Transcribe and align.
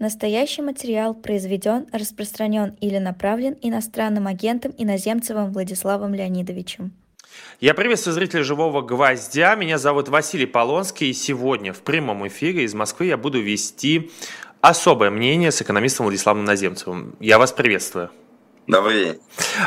Настоящий 0.00 0.62
материал 0.62 1.12
произведен, 1.12 1.86
распространен 1.92 2.74
или 2.80 2.96
направлен 2.96 3.58
иностранным 3.60 4.26
агентом 4.26 4.72
Иноземцевым 4.78 5.52
Владиславом 5.52 6.14
Леонидовичем. 6.14 6.92
Я 7.60 7.74
приветствую 7.74 8.14
зрителей 8.14 8.42
«Живого 8.42 8.80
гвоздя». 8.80 9.54
Меня 9.56 9.76
зовут 9.76 10.08
Василий 10.08 10.46
Полонский. 10.46 11.10
И 11.10 11.12
сегодня 11.12 11.74
в 11.74 11.82
прямом 11.82 12.26
эфире 12.28 12.64
из 12.64 12.72
Москвы 12.72 13.06
я 13.06 13.18
буду 13.18 13.42
вести 13.42 14.10
особое 14.62 15.10
мнение 15.10 15.52
с 15.52 15.60
экономистом 15.60 16.06
Владиславом 16.06 16.46
Наземцевым. 16.46 17.14
Я 17.20 17.38
вас 17.38 17.52
приветствую. 17.52 18.10
Добрый 18.70 19.04
день. 19.04 19.18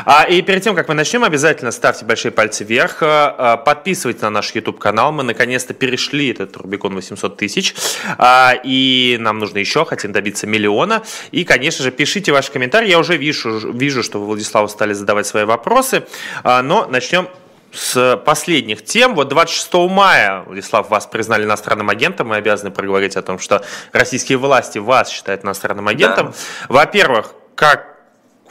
А, 0.06 0.24
и 0.24 0.40
перед 0.40 0.62
тем, 0.62 0.74
как 0.74 0.88
мы 0.88 0.94
начнем, 0.94 1.24
обязательно 1.24 1.72
ставьте 1.72 2.06
большие 2.06 2.32
пальцы 2.32 2.64
вверх, 2.64 2.98
а, 3.02 3.58
подписывайтесь 3.58 4.22
на 4.22 4.30
наш 4.30 4.54
YouTube-канал. 4.54 5.12
Мы 5.12 5.24
наконец-то 5.24 5.74
перешли 5.74 6.30
этот 6.30 6.56
Рубикон 6.56 6.94
800 6.94 7.36
тысяч, 7.36 7.74
а, 8.16 8.54
и 8.64 9.18
нам 9.20 9.40
нужно 9.40 9.58
еще, 9.58 9.84
хотим 9.84 10.12
добиться 10.12 10.46
миллиона. 10.46 11.02
И, 11.32 11.44
конечно 11.44 11.84
же, 11.84 11.90
пишите 11.90 12.32
ваши 12.32 12.50
комментарии. 12.50 12.88
Я 12.88 12.98
уже 12.98 13.18
вижу, 13.18 13.72
вижу 13.72 14.02
что 14.02 14.18
вы, 14.18 14.26
Владиславу, 14.26 14.68
стали 14.68 14.94
задавать 14.94 15.26
свои 15.26 15.44
вопросы, 15.44 16.04
а, 16.42 16.62
но 16.62 16.86
начнем 16.86 17.28
с 17.72 18.16
последних 18.24 18.84
тем. 18.84 19.14
Вот 19.14 19.28
26 19.28 19.74
мая, 19.90 20.44
Владислав, 20.46 20.88
вас 20.88 21.06
признали 21.06 21.44
иностранным 21.44 21.90
агентом. 21.90 22.28
Мы 22.28 22.36
обязаны 22.36 22.70
проговорить 22.70 23.16
о 23.16 23.22
том, 23.22 23.38
что 23.38 23.62
российские 23.92 24.38
власти 24.38 24.78
вас 24.78 25.10
считают 25.10 25.44
иностранным 25.44 25.88
агентом. 25.88 26.28
Да. 26.28 26.34
Во-первых, 26.68 27.34
как 27.54 27.93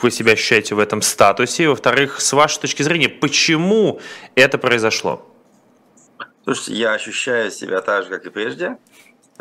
вы 0.03 0.12
себя 0.12 0.34
ощущаете 0.34 0.75
в 0.75 0.80
этом 0.80 1.02
статусе? 1.02 1.63
И, 1.63 1.67
во-вторых, 1.67 2.21
с 2.21 2.34
вашей 2.34 2.62
точки 2.62 2.84
зрения, 2.84 3.09
почему 3.09 3.99
это 4.35 4.57
произошло? 4.57 5.26
Слушайте, 6.43 6.73
я 6.73 6.93
ощущаю 6.93 7.52
себя 7.52 7.81
так 7.81 8.03
же, 8.03 8.09
как 8.09 8.26
и 8.26 8.29
прежде. 8.29 8.77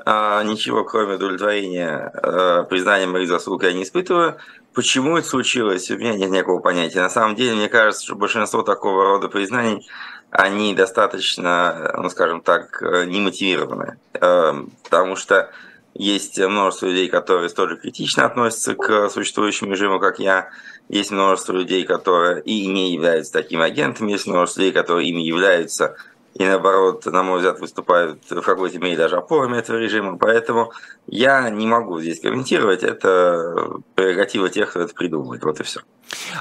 А, 0.04 0.42
ничего, 0.42 0.84
кроме 0.84 1.16
удовлетворения 1.16 2.10
а, 2.14 2.62
признанием 2.62 3.10
моих 3.10 3.28
заслуг 3.28 3.64
я 3.64 3.72
не 3.72 3.82
испытываю. 3.82 4.38
Почему 4.72 5.18
это 5.18 5.28
случилось, 5.28 5.90
у 5.90 5.98
меня 5.98 6.14
нет 6.14 6.30
никакого 6.30 6.60
понятия. 6.60 7.00
На 7.00 7.10
самом 7.10 7.36
деле, 7.36 7.56
мне 7.56 7.68
кажется, 7.68 8.04
что 8.04 8.14
большинство 8.14 8.62
такого 8.62 9.04
рода 9.04 9.28
признаний, 9.28 9.86
они 10.30 10.74
достаточно, 10.74 11.92
ну 11.98 12.08
скажем 12.08 12.40
так, 12.40 12.80
немотивированы. 12.80 13.98
А, 14.14 14.64
потому 14.84 15.16
что 15.16 15.50
есть 15.94 16.38
множество 16.38 16.86
людей, 16.86 17.08
которые 17.08 17.48
столь 17.48 17.78
критично 17.78 18.24
относятся 18.24 18.74
к 18.74 19.08
существующему 19.10 19.72
режиму, 19.72 20.00
как 20.00 20.18
я. 20.18 20.50
Есть 20.88 21.10
множество 21.10 21.52
людей, 21.52 21.84
которые 21.84 22.42
и 22.42 22.66
не 22.66 22.92
являются 22.92 23.32
такими 23.32 23.62
агентами. 23.62 24.12
Есть 24.12 24.26
множество 24.26 24.60
людей, 24.60 24.72
которые 24.72 25.08
ими 25.08 25.20
являются 25.20 25.96
и 26.34 26.44
наоборот, 26.44 27.04
на 27.06 27.22
мой 27.22 27.38
взгляд, 27.38 27.60
выступают 27.60 28.22
в 28.30 28.40
какой-то 28.40 28.78
мере 28.78 28.96
даже 28.96 29.16
опорами 29.16 29.58
этого 29.58 29.76
режима. 29.76 30.16
Поэтому 30.16 30.72
я 31.06 31.50
не 31.50 31.66
могу 31.66 32.00
здесь 32.00 32.20
комментировать. 32.20 32.82
Это 32.82 33.80
прерогатива 33.94 34.48
тех, 34.48 34.70
кто 34.70 34.80
это 34.80 34.94
придумывает. 34.94 35.44
Вот 35.44 35.60
и 35.60 35.62
все. 35.62 35.80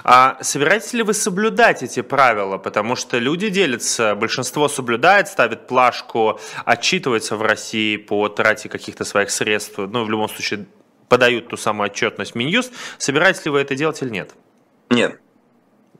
А 0.03 0.37
собираетесь 0.41 0.93
ли 0.93 1.03
вы 1.03 1.13
соблюдать 1.13 1.83
эти 1.83 2.01
правила? 2.01 2.57
Потому 2.57 2.95
что 2.95 3.17
люди 3.17 3.49
делятся, 3.49 4.15
большинство 4.15 4.69
соблюдает, 4.69 5.27
ставит 5.27 5.67
плашку, 5.67 6.39
отчитывается 6.65 7.35
в 7.35 7.41
России 7.41 7.97
по 7.97 8.29
трате 8.29 8.69
каких-то 8.69 9.03
своих 9.03 9.29
средств, 9.29 9.77
ну, 9.77 10.05
в 10.05 10.09
любом 10.09 10.29
случае, 10.29 10.65
подают 11.09 11.49
ту 11.49 11.57
самую 11.57 11.89
отчетность 11.89 12.35
Минюст. 12.35 12.71
Собираетесь 12.97 13.43
ли 13.43 13.51
вы 13.51 13.59
это 13.59 13.75
делать 13.75 14.01
или 14.01 14.09
нет? 14.09 14.31
Нет. 14.89 15.19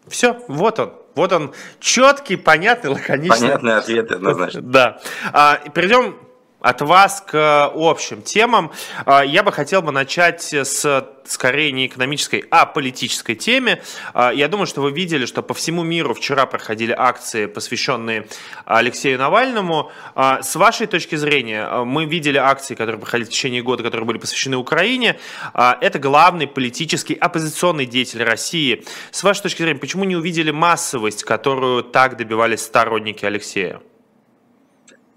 Все, 0.08 0.42
вот 0.48 0.80
он. 0.80 0.94
Вот 1.16 1.32
он 1.34 1.54
четкий, 1.80 2.36
понятный, 2.36 2.92
лаконичный. 2.92 3.48
Понятный 3.48 3.78
ответ, 3.78 4.12
однозначно. 4.12 4.62
Да. 4.62 5.00
А, 5.34 5.58
перейдем 5.74 6.16
от 6.62 6.82
вас 6.82 7.24
к 7.26 7.72
общим 7.74 8.22
темам. 8.22 8.72
А, 9.06 9.26
я 9.26 9.44
бы 9.44 9.52
хотел 9.52 9.82
бы 9.82 9.92
начать 9.92 10.54
с 10.54 11.08
скорее 11.24 11.72
не 11.72 11.86
экономической, 11.86 12.44
а 12.50 12.66
политической 12.66 13.36
теме. 13.36 13.82
А, 14.14 14.32
я 14.32 14.48
думаю, 14.48 14.68
что 14.68 14.82
вы 14.82 14.92
видели, 14.92 15.26
что 15.26 15.42
по 15.42 15.54
всему 15.54 15.84
миру 15.84 16.14
вчера 16.14 16.46
проходили 16.46 16.94
акции, 16.98 17.46
посвященные 17.46 18.28
Алексею 18.66 19.18
Навальному. 19.18 19.92
А, 20.16 20.42
с 20.42 20.56
вашей 20.56 20.88
точки 20.88 21.16
зрения, 21.16 21.84
мы 21.84 22.06
видели 22.06 22.38
акции, 22.38 22.76
которые 22.76 23.00
проходили 23.00 23.28
в 23.28 23.32
течение 23.32 23.62
года, 23.62 23.84
которые 23.84 24.06
были 24.06 24.18
посвящены 24.18 24.58
Украине. 24.58 25.20
Это 25.54 26.00
главный 26.00 26.48
политический 26.48 27.14
оппозиционный 27.14 27.86
деятель 27.86 28.24
России. 28.24 28.84
С 29.12 29.24
вашей 29.24 29.44
точки 29.44 29.62
зрения, 29.62 29.80
почему 29.80 30.04
не 30.04 30.16
увидели 30.16 30.52
массовость, 30.52 31.24
которую 31.24 31.84
так 31.84 32.18
добивались 32.18 32.62
сторонники 32.62 33.26
Алексея? 33.26 33.82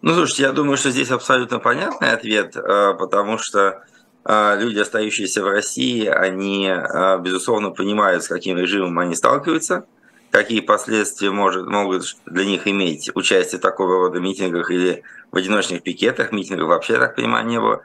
Ну, 0.07 0.13
слушайте, 0.13 0.43
я 0.43 0.53
думаю, 0.53 0.77
что 0.77 0.91
здесь 0.91 1.11
абсолютно 1.11 1.61
понятный 1.61 2.13
ответ, 2.13 2.57
э, 2.59 2.93
потому 2.99 3.39
что 3.39 3.85
э, 4.27 4.61
люди, 4.61 4.79
остающиеся 4.79 5.43
в 5.43 5.49
России, 5.49 6.05
они, 6.05 6.69
э, 6.69 7.19
безусловно, 7.21 7.71
понимают, 7.71 8.23
с 8.23 8.29
каким 8.29 8.59
режимом 8.59 8.99
они 8.99 9.15
сталкиваются, 9.15 9.87
какие 10.31 10.61
последствия 10.61 11.31
может, 11.31 11.67
могут 11.69 12.19
для 12.27 12.45
них 12.45 12.69
иметь 12.69 13.13
участие 13.15 13.59
в 13.59 13.63
такого 13.63 13.95
рода 13.95 14.21
митингах 14.21 14.71
или 14.71 15.05
в 15.33 15.39
одиночных 15.39 15.83
пикетах. 15.83 16.33
Митингов 16.33 16.69
вообще, 16.69 16.99
так 16.99 17.17
понимаю, 17.17 17.47
не 17.47 17.59
было. 17.59 17.83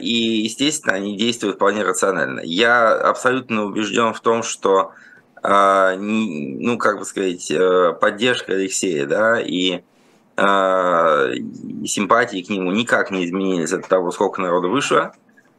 И, 0.00 0.42
естественно, 0.42 0.94
они 0.94 1.16
действуют 1.16 1.56
вполне 1.56 1.84
рационально. 1.84 2.40
Я 2.40 2.92
абсолютно 2.92 3.66
убежден 3.66 4.14
в 4.14 4.20
том, 4.20 4.42
что, 4.42 4.90
ну, 5.44 6.76
как 6.76 6.98
бы 6.98 7.04
сказать, 7.04 7.52
поддержка 8.00 8.54
Алексея, 8.54 9.06
да, 9.06 9.40
и 9.40 9.82
симпатии 10.36 12.42
к 12.42 12.48
нему 12.48 12.72
никак 12.72 13.10
не 13.10 13.24
изменились 13.24 13.72
от 13.72 13.86
того, 13.86 14.10
сколько 14.10 14.40
народу 14.40 14.70
вышло. 14.70 15.12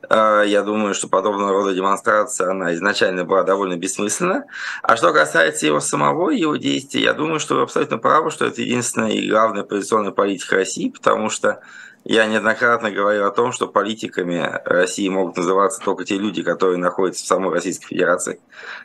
А, 0.10 0.44
я 0.44 0.62
думаю, 0.62 0.94
что 0.94 1.08
подобного 1.08 1.52
рода 1.52 1.74
демонстрация, 1.74 2.52
она 2.52 2.74
изначально 2.74 3.26
была 3.26 3.44
довольно 3.44 3.78
бессмысленна. 3.78 4.46
А 4.84 4.98
что 4.98 5.14
касается 5.14 5.66
его 5.66 5.80
самого, 5.80 6.30
его 6.30 6.58
действий, 6.58 7.02
я 7.02 7.14
думаю, 7.14 7.40
что 7.40 7.56
вы 7.56 7.62
абсолютно 7.62 7.98
правы, 7.98 8.32
что 8.32 8.46
это 8.46 8.62
единственная 8.62 9.12
и 9.12 9.30
главная 9.30 9.64
позиционная 9.64 10.12
политика 10.12 10.56
России, 10.56 10.90
потому 10.90 11.30
что 11.30 11.62
я 12.04 12.28
неоднократно 12.28 12.92
говорил 12.92 13.26
о 13.26 13.32
том, 13.32 13.52
что 13.52 13.68
политиками 13.68 14.62
России 14.66 15.10
могут 15.10 15.38
называться 15.38 15.82
только 15.82 16.04
те 16.04 16.18
люди, 16.18 16.44
которые 16.44 16.78
находятся 16.78 17.24
в 17.24 17.28
самой 17.28 17.52
Российской 17.52 17.88
Федерации. 17.88 18.40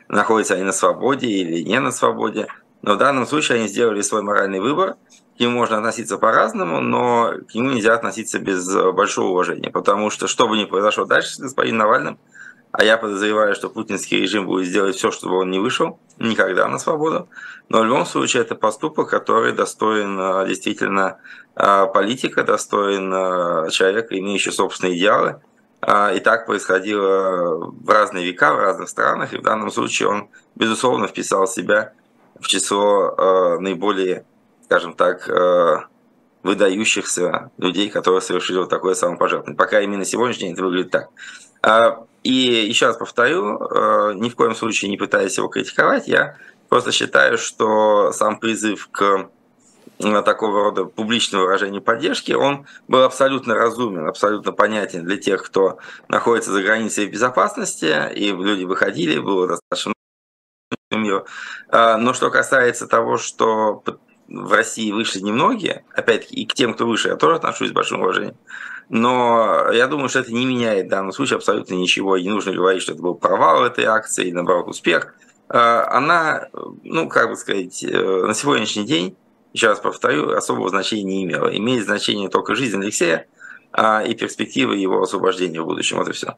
Находятся 0.07 0.55
они 0.55 0.63
на 0.63 0.71
свободе 0.71 1.27
или 1.27 1.61
не 1.61 1.79
на 1.79 1.91
свободе. 1.91 2.47
Но 2.81 2.95
в 2.95 2.97
данном 2.97 3.27
случае 3.27 3.59
они 3.59 3.67
сделали 3.67 4.01
свой 4.01 4.23
моральный 4.23 4.59
выбор– 4.59 4.95
нему 5.41 5.57
можно 5.57 5.77
относиться 5.77 6.17
по-разному, 6.17 6.79
но 6.81 7.33
к 7.49 7.55
нему 7.55 7.71
нельзя 7.71 7.95
относиться 7.95 8.39
без 8.39 8.67
э, 8.73 8.91
большого 8.91 9.29
уважения, 9.29 9.69
потому 9.69 10.09
что 10.09 10.27
что 10.27 10.47
бы 10.47 10.57
ни 10.57 10.65
произошло 10.65 11.05
дальше 11.05 11.35
с 11.35 11.39
господином 11.39 11.79
Навальным, 11.79 12.19
а 12.71 12.83
я 12.83 12.97
подозреваю, 12.97 13.53
что 13.55 13.69
путинский 13.69 14.21
режим 14.21 14.45
будет 14.45 14.67
сделать 14.67 14.95
все, 14.95 15.11
чтобы 15.11 15.39
он 15.39 15.51
не 15.51 15.59
вышел 15.59 15.99
никогда 16.19 16.67
на 16.67 16.77
свободу. 16.77 17.27
Но 17.67 17.81
в 17.81 17.85
любом 17.85 18.05
случае 18.05 18.43
это 18.43 18.55
поступок, 18.55 19.09
который 19.09 19.51
достоин 19.51 20.17
э, 20.19 20.47
действительно 20.47 21.17
э, 21.55 21.87
политика, 21.93 22.43
достоин 22.43 23.11
человека, 23.71 24.17
имеющего 24.17 24.53
собственные 24.53 24.97
идеалы. 24.97 25.41
И 25.83 26.19
так 26.19 26.45
происходило 26.45 27.57
в 27.65 27.89
разные 27.89 28.23
века, 28.23 28.53
в 28.53 28.59
разных 28.59 28.87
странах. 28.87 29.33
И 29.33 29.37
в 29.37 29.41
данном 29.41 29.71
случае 29.71 30.09
он, 30.09 30.29
безусловно, 30.53 31.07
вписал 31.07 31.47
себя 31.47 31.93
в 32.39 32.45
число 32.45 33.57
наиболее 33.59 34.25
скажем 34.71 34.93
так, 34.93 35.27
э, 35.27 35.79
выдающихся 36.43 37.51
людей, 37.57 37.89
которые 37.89 38.21
совершили 38.21 38.59
вот 38.59 38.69
такое 38.69 38.95
самопожертвование. 38.95 39.57
Пока 39.57 39.81
именно 39.81 40.05
сегодняшний 40.05 40.45
день 40.45 40.53
это 40.53 40.63
выглядит 40.63 40.91
так. 40.91 41.09
А, 41.61 42.05
и 42.23 42.31
еще 42.31 42.85
раз 42.85 42.95
повторю, 42.95 43.57
э, 43.59 44.13
ни 44.15 44.29
в 44.29 44.35
коем 44.37 44.55
случае 44.55 44.89
не 44.89 44.95
пытаясь 44.95 45.37
его 45.37 45.49
критиковать, 45.49 46.07
я 46.07 46.37
просто 46.69 46.93
считаю, 46.93 47.37
что 47.37 48.13
сам 48.13 48.39
призыв 48.39 48.87
к 48.93 49.29
э, 49.99 50.21
такого 50.21 50.63
рода 50.63 50.85
публичного 50.85 51.43
выражения 51.43 51.81
поддержки, 51.81 52.31
он 52.31 52.65
был 52.87 53.03
абсолютно 53.03 53.55
разумен, 53.55 54.07
абсолютно 54.07 54.53
понятен 54.53 55.03
для 55.03 55.17
тех, 55.17 55.43
кто 55.43 55.79
находится 56.07 56.53
за 56.53 56.63
границей 56.63 57.07
безопасности, 57.07 58.09
и 58.15 58.31
люди 58.31 58.63
выходили, 58.63 59.19
было 59.19 59.49
достаточно 59.49 59.93
но 60.91 62.13
что 62.13 62.29
касается 62.29 62.85
того, 62.85 63.17
что 63.17 63.81
в 64.31 64.53
России 64.53 64.91
вышли 64.91 65.19
немногие, 65.19 65.83
опять-таки, 65.93 66.35
и 66.35 66.45
к 66.45 66.53
тем, 66.53 66.73
кто 66.73 66.87
выше, 66.87 67.09
я 67.09 67.15
тоже 67.15 67.35
отношусь 67.35 67.69
с 67.69 67.73
большим 67.73 68.01
уважением. 68.01 68.35
Но 68.89 69.71
я 69.71 69.87
думаю, 69.87 70.09
что 70.09 70.19
это 70.19 70.33
не 70.33 70.45
меняет 70.45 70.87
в 70.87 70.89
данном 70.89 71.11
случае 71.11 71.37
абсолютно 71.37 71.75
ничего. 71.75 72.17
И 72.17 72.23
не 72.23 72.29
нужно 72.29 72.51
говорить, 72.51 72.81
что 72.81 72.93
это 72.93 73.01
был 73.01 73.15
провал 73.15 73.63
этой 73.63 73.85
акции, 73.85 74.27
и 74.27 74.33
наоборот 74.33 74.67
успех. 74.67 75.13
А, 75.47 75.87
она, 75.89 76.49
ну, 76.83 77.07
как 77.07 77.29
бы 77.29 77.35
сказать, 77.35 77.83
э, 77.83 77.87
на 78.25 78.33
сегодняшний 78.33 78.85
день, 78.85 79.15
еще 79.53 79.67
раз 79.67 79.79
повторю, 79.79 80.31
особого 80.31 80.69
значения 80.69 81.03
не 81.03 81.23
имела. 81.23 81.55
Имеет 81.55 81.85
значение 81.85 82.29
только 82.29 82.55
жизнь 82.55 82.77
Алексея 82.77 83.27
а, 83.71 84.03
и 84.03 84.13
перспективы 84.13 84.75
его 84.75 85.01
освобождения 85.01 85.61
в 85.61 85.65
будущем. 85.65 85.97
Вот 85.97 86.09
и 86.09 86.13
все. 86.13 86.35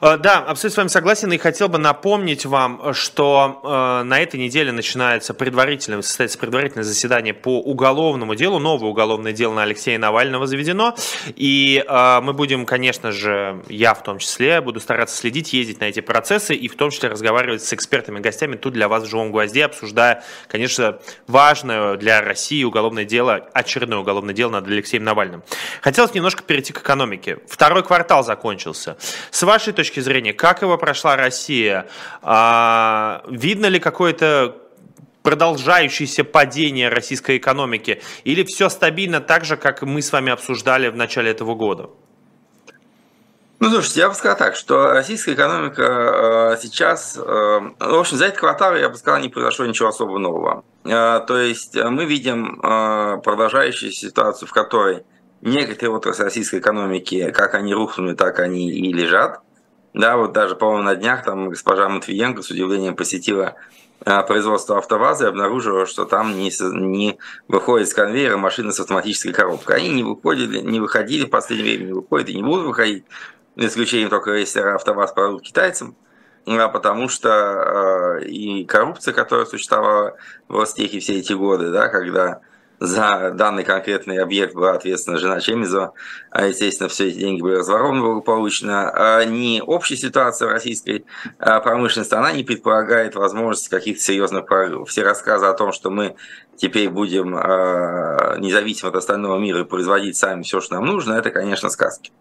Э, 0.00 0.16
да, 0.18 0.38
абсолютно 0.38 0.70
с 0.70 0.76
вами 0.76 0.88
согласен 0.88 1.32
и 1.32 1.38
хотел 1.38 1.68
бы 1.68 1.78
напомнить 1.78 2.44
вам, 2.44 2.92
что 2.94 3.60
э, 3.62 4.02
на 4.04 4.20
этой 4.20 4.38
неделе 4.38 4.72
начинается 4.72 5.34
предварительное, 5.34 6.02
состоится 6.02 6.38
предварительное 6.38 6.84
заседание 6.84 7.34
по 7.34 7.60
уголовному 7.60 8.34
делу, 8.34 8.58
новое 8.58 8.90
уголовное 8.90 9.32
дело 9.32 9.54
на 9.54 9.62
Алексея 9.62 9.98
Навального 9.98 10.46
заведено, 10.46 10.94
и 11.34 11.84
э, 11.86 12.20
мы 12.20 12.32
будем, 12.32 12.66
конечно 12.66 13.12
же, 13.12 13.62
я 13.68 13.94
в 13.94 14.02
том 14.02 14.18
числе, 14.18 14.60
буду 14.60 14.80
стараться 14.80 15.16
следить, 15.16 15.52
ездить 15.52 15.80
на 15.80 15.84
эти 15.84 16.00
процессы 16.00 16.54
и 16.54 16.68
в 16.68 16.76
том 16.76 16.90
числе 16.90 17.08
разговаривать 17.08 17.62
с 17.62 17.72
экспертами, 17.72 18.20
гостями 18.20 18.56
тут 18.56 18.74
для 18.74 18.88
вас 18.88 19.04
в 19.04 19.10
«Живом 19.10 19.32
гвозде», 19.32 19.64
обсуждая, 19.64 20.24
конечно, 20.48 20.98
важное 21.26 21.96
для 21.96 22.20
России 22.20 22.64
уголовное 22.64 23.04
дело, 23.04 23.48
очередное 23.52 23.98
уголовное 23.98 24.34
дело 24.34 24.50
над 24.50 24.66
Алексеем 24.66 25.04
Навальным. 25.04 25.42
Хотелось 25.80 26.14
немножко 26.14 26.42
перейти 26.42 26.72
к 26.72 26.80
экономике. 26.80 27.38
Второй 27.48 27.82
квартал 27.82 28.24
закончился. 28.24 28.96
С 29.30 29.42
вашей 29.42 29.72
точки 29.72 29.85
зрения, 29.94 30.32
как 30.32 30.62
его 30.62 30.76
прошла 30.78 31.16
Россия? 31.16 31.88
А, 32.22 33.22
видно 33.28 33.66
ли 33.66 33.78
какое-то 33.78 34.56
продолжающееся 35.22 36.24
падение 36.24 36.88
российской 36.88 37.36
экономики? 37.36 38.00
Или 38.24 38.44
все 38.44 38.68
стабильно 38.68 39.20
так 39.20 39.44
же, 39.44 39.56
как 39.56 39.82
мы 39.82 40.00
с 40.00 40.12
вами 40.12 40.30
обсуждали 40.32 40.88
в 40.88 40.96
начале 40.96 41.30
этого 41.30 41.54
года? 41.54 41.90
Ну, 43.58 43.70
слушайте, 43.70 44.00
я 44.00 44.08
бы 44.10 44.14
сказал 44.14 44.36
так, 44.36 44.54
что 44.54 44.90
российская 44.90 45.32
экономика 45.32 46.52
э, 46.52 46.56
сейчас, 46.60 47.16
э, 47.16 47.20
в 47.20 47.98
общем, 47.98 48.18
за 48.18 48.26
этот 48.26 48.38
квартал, 48.38 48.76
я 48.76 48.90
бы 48.90 48.96
сказал, 48.96 49.18
не 49.18 49.30
произошло 49.30 49.64
ничего 49.64 49.88
особо 49.88 50.18
нового. 50.18 50.62
Э, 50.84 51.20
то 51.26 51.38
есть 51.38 51.74
мы 51.74 52.04
видим 52.04 52.60
продолжающуюся 52.60 54.08
ситуацию, 54.08 54.46
в 54.46 54.52
которой 54.52 55.04
некоторые 55.40 55.96
отрасли 55.96 56.24
российской 56.24 56.58
экономики, 56.58 57.30
как 57.30 57.54
они 57.54 57.72
рухнули, 57.72 58.14
так 58.14 58.40
они 58.40 58.70
и 58.70 58.92
лежат. 58.92 59.40
Да, 59.96 60.18
вот 60.18 60.32
даже, 60.32 60.56
по-моему, 60.56 60.82
на 60.82 60.94
днях 60.94 61.24
там 61.24 61.48
госпожа 61.48 61.88
Матвиенко 61.88 62.42
с 62.42 62.50
удивлением 62.50 62.94
посетила 62.94 63.54
а, 64.04 64.22
производство 64.24 64.76
АвтоВАЗа 64.76 65.24
и 65.24 65.28
обнаружила, 65.28 65.86
что 65.86 66.04
там 66.04 66.36
не, 66.36 66.52
не 66.74 67.18
выходит 67.48 67.88
с 67.88 67.94
конвейера 67.94 68.36
машины 68.36 68.72
с 68.72 68.80
автоматической 68.80 69.32
коробкой. 69.32 69.76
Они 69.76 69.88
не 69.88 70.02
выходили, 70.02 70.60
не 70.60 70.80
выходили 70.80 71.24
в 71.24 71.30
последнее 71.30 71.78
время, 71.78 71.86
не 71.86 71.92
выходят 71.94 72.28
и 72.28 72.34
не 72.34 72.42
будут 72.42 72.66
выходить, 72.66 73.04
исключением 73.56 74.10
только 74.10 74.34
если 74.34 74.60
АвтоВАЗ 74.60 75.12
продают 75.12 75.40
китайцам, 75.40 75.96
а 76.46 76.68
потому 76.68 77.08
что 77.08 78.18
э, 78.20 78.26
и 78.26 78.66
коррупция, 78.66 79.14
которая 79.14 79.46
существовала 79.46 80.16
в 80.46 80.58
Ростехе 80.60 81.00
все 81.00 81.20
эти 81.20 81.32
годы, 81.32 81.70
да, 81.70 81.88
когда 81.88 82.40
за 82.78 83.30
данный 83.32 83.64
конкретный 83.64 84.18
объект 84.18 84.54
была 84.54 84.72
ответственна 84.72 85.18
жена 85.18 85.40
Чемизова, 85.40 85.94
а, 86.30 86.46
естественно, 86.46 86.88
все 86.88 87.08
эти 87.08 87.18
деньги 87.18 87.40
были 87.40 87.56
разворованы 87.56 88.02
благополучно. 88.02 88.90
А 88.90 89.24
не 89.24 89.62
общая 89.62 89.96
ситуация 89.96 90.48
в 90.48 90.52
российской 90.52 91.06
а, 91.38 91.60
промышленности, 91.60 92.14
она 92.14 92.32
не 92.32 92.44
предполагает 92.44 93.14
возможности 93.14 93.70
каких-то 93.70 94.02
серьезных 94.02 94.46
прорывов. 94.46 94.90
Все 94.90 95.02
рассказы 95.02 95.46
о 95.46 95.54
том, 95.54 95.72
что 95.72 95.90
мы 95.90 96.16
теперь 96.56 96.88
будем 96.88 97.32
независимо 98.40 98.90
от 98.90 98.96
остального 98.96 99.38
мира 99.38 99.64
производить 99.64 100.16
сами 100.16 100.42
все, 100.42 100.60
что 100.60 100.74
нам 100.74 100.86
нужно, 100.86 101.14
это, 101.14 101.30
конечно, 101.30 101.70
сказки. 101.70 102.12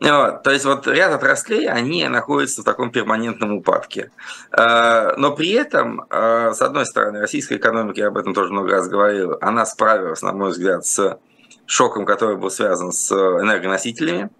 Вот. 0.00 0.42
То 0.42 0.50
есть 0.50 0.64
вот 0.64 0.86
ряд 0.86 1.12
отраслей, 1.12 1.68
они 1.68 2.06
находятся 2.08 2.62
в 2.62 2.64
таком 2.64 2.90
перманентном 2.90 3.52
упадке. 3.52 4.10
Но 4.50 5.34
при 5.36 5.50
этом, 5.52 6.06
с 6.10 6.60
одной 6.60 6.86
стороны, 6.86 7.20
российская 7.20 7.56
экономика, 7.56 8.00
я 8.00 8.08
об 8.08 8.16
этом 8.18 8.34
тоже 8.34 8.52
много 8.52 8.70
раз 8.72 8.88
говорил, 8.88 9.36
она 9.40 9.66
справилась, 9.66 10.22
на 10.22 10.32
мой 10.32 10.50
взгляд, 10.50 10.84
с 10.86 11.18
шоком, 11.66 12.04
который 12.06 12.36
был 12.36 12.50
связан 12.50 12.92
с 12.92 13.12
энергоносителями. 13.12 14.30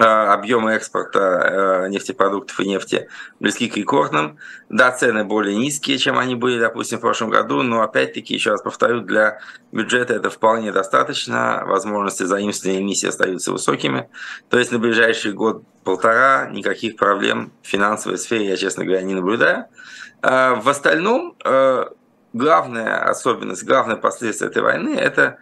А, 0.00 0.32
объемы 0.32 0.74
экспорта 0.74 1.18
э, 1.86 1.88
нефтепродуктов 1.88 2.60
и 2.60 2.68
нефти 2.68 3.08
близки 3.40 3.68
к 3.68 3.76
рекордным. 3.76 4.38
Да, 4.68 4.92
цены 4.92 5.24
более 5.24 5.56
низкие, 5.56 5.98
чем 5.98 6.18
они 6.18 6.36
были, 6.36 6.60
допустим, 6.60 6.98
в 6.98 7.00
прошлом 7.00 7.30
году, 7.30 7.62
но 7.62 7.82
опять-таки, 7.82 8.32
еще 8.32 8.52
раз 8.52 8.62
повторю, 8.62 9.00
для 9.00 9.40
бюджета 9.72 10.14
это 10.14 10.30
вполне 10.30 10.70
достаточно. 10.70 11.64
Возможности 11.66 12.22
заимствования 12.22 12.80
эмиссии 12.80 13.08
остаются 13.08 13.50
высокими. 13.50 14.08
То 14.50 14.58
есть 14.60 14.70
на 14.70 14.78
ближайший 14.78 15.32
год-полтора 15.32 16.48
никаких 16.48 16.94
проблем 16.94 17.50
в 17.62 17.66
финансовой 17.66 18.18
сфере 18.18 18.46
я, 18.46 18.56
честно 18.56 18.84
говоря, 18.84 19.02
не 19.02 19.16
наблюдаю. 19.16 19.64
А, 20.22 20.54
в 20.54 20.68
остальном, 20.68 21.34
э, 21.44 21.86
главная 22.34 23.04
особенность, 23.04 23.64
главное 23.64 23.96
последствие 23.96 24.48
этой 24.48 24.62
войны– 24.62 24.94
это 24.96 25.38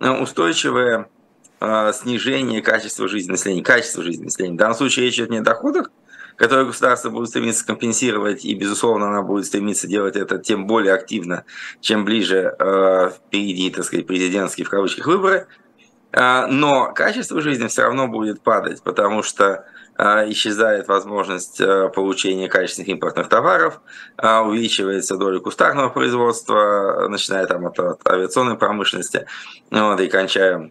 э, 0.00 0.08
устойчивое 0.08 1.00
э, 1.00 1.17
снижение 1.60 2.62
качества 2.62 3.08
жизни 3.08 3.32
населения, 3.32 3.62
качества 3.62 4.02
жизни 4.02 4.24
населения. 4.24 4.54
В 4.54 4.58
данном 4.58 4.76
случае 4.76 5.06
речь 5.06 5.16
идет 5.16 5.30
не 5.30 5.38
о 5.38 5.42
доходах, 5.42 5.90
которые 6.38 6.66
государство 6.66 7.10
будет 7.10 7.28
стремиться 7.28 7.66
компенсировать, 7.66 8.44
и, 8.44 8.54
безусловно, 8.54 9.08
она 9.08 9.22
будет 9.22 9.44
стремиться 9.44 9.88
делать 9.88 10.14
это 10.14 10.38
тем 10.38 10.66
более 10.66 10.94
активно, 10.94 11.44
чем 11.80 12.04
ближе 12.04 12.54
э, 12.56 13.10
впереди, 13.10 13.70
так 13.70 13.84
сказать, 13.84 14.06
президентские 14.06 14.64
в 14.64 14.70
кавычках 14.70 15.08
выборы. 15.08 15.48
Э, 16.12 16.46
но 16.46 16.92
качество 16.94 17.40
жизни 17.40 17.66
все 17.66 17.82
равно 17.82 18.06
будет 18.06 18.40
падать, 18.40 18.82
потому 18.82 19.24
что 19.24 19.64
а, 20.00 20.30
исчезает 20.30 20.86
возможность 20.86 21.60
а, 21.60 21.88
получения 21.88 22.48
качественных 22.48 22.88
импортных 22.88 23.28
товаров, 23.28 23.80
увеличивается 24.16 25.16
доля 25.16 25.40
кустарного 25.40 25.88
производства, 25.88 27.08
начиная 27.08 27.46
там 27.46 27.66
от, 27.66 27.80
от 27.80 28.06
авиационной 28.06 28.56
промышленности, 28.56 29.26
вот, 29.72 29.98
и 29.98 30.06
кончая 30.06 30.70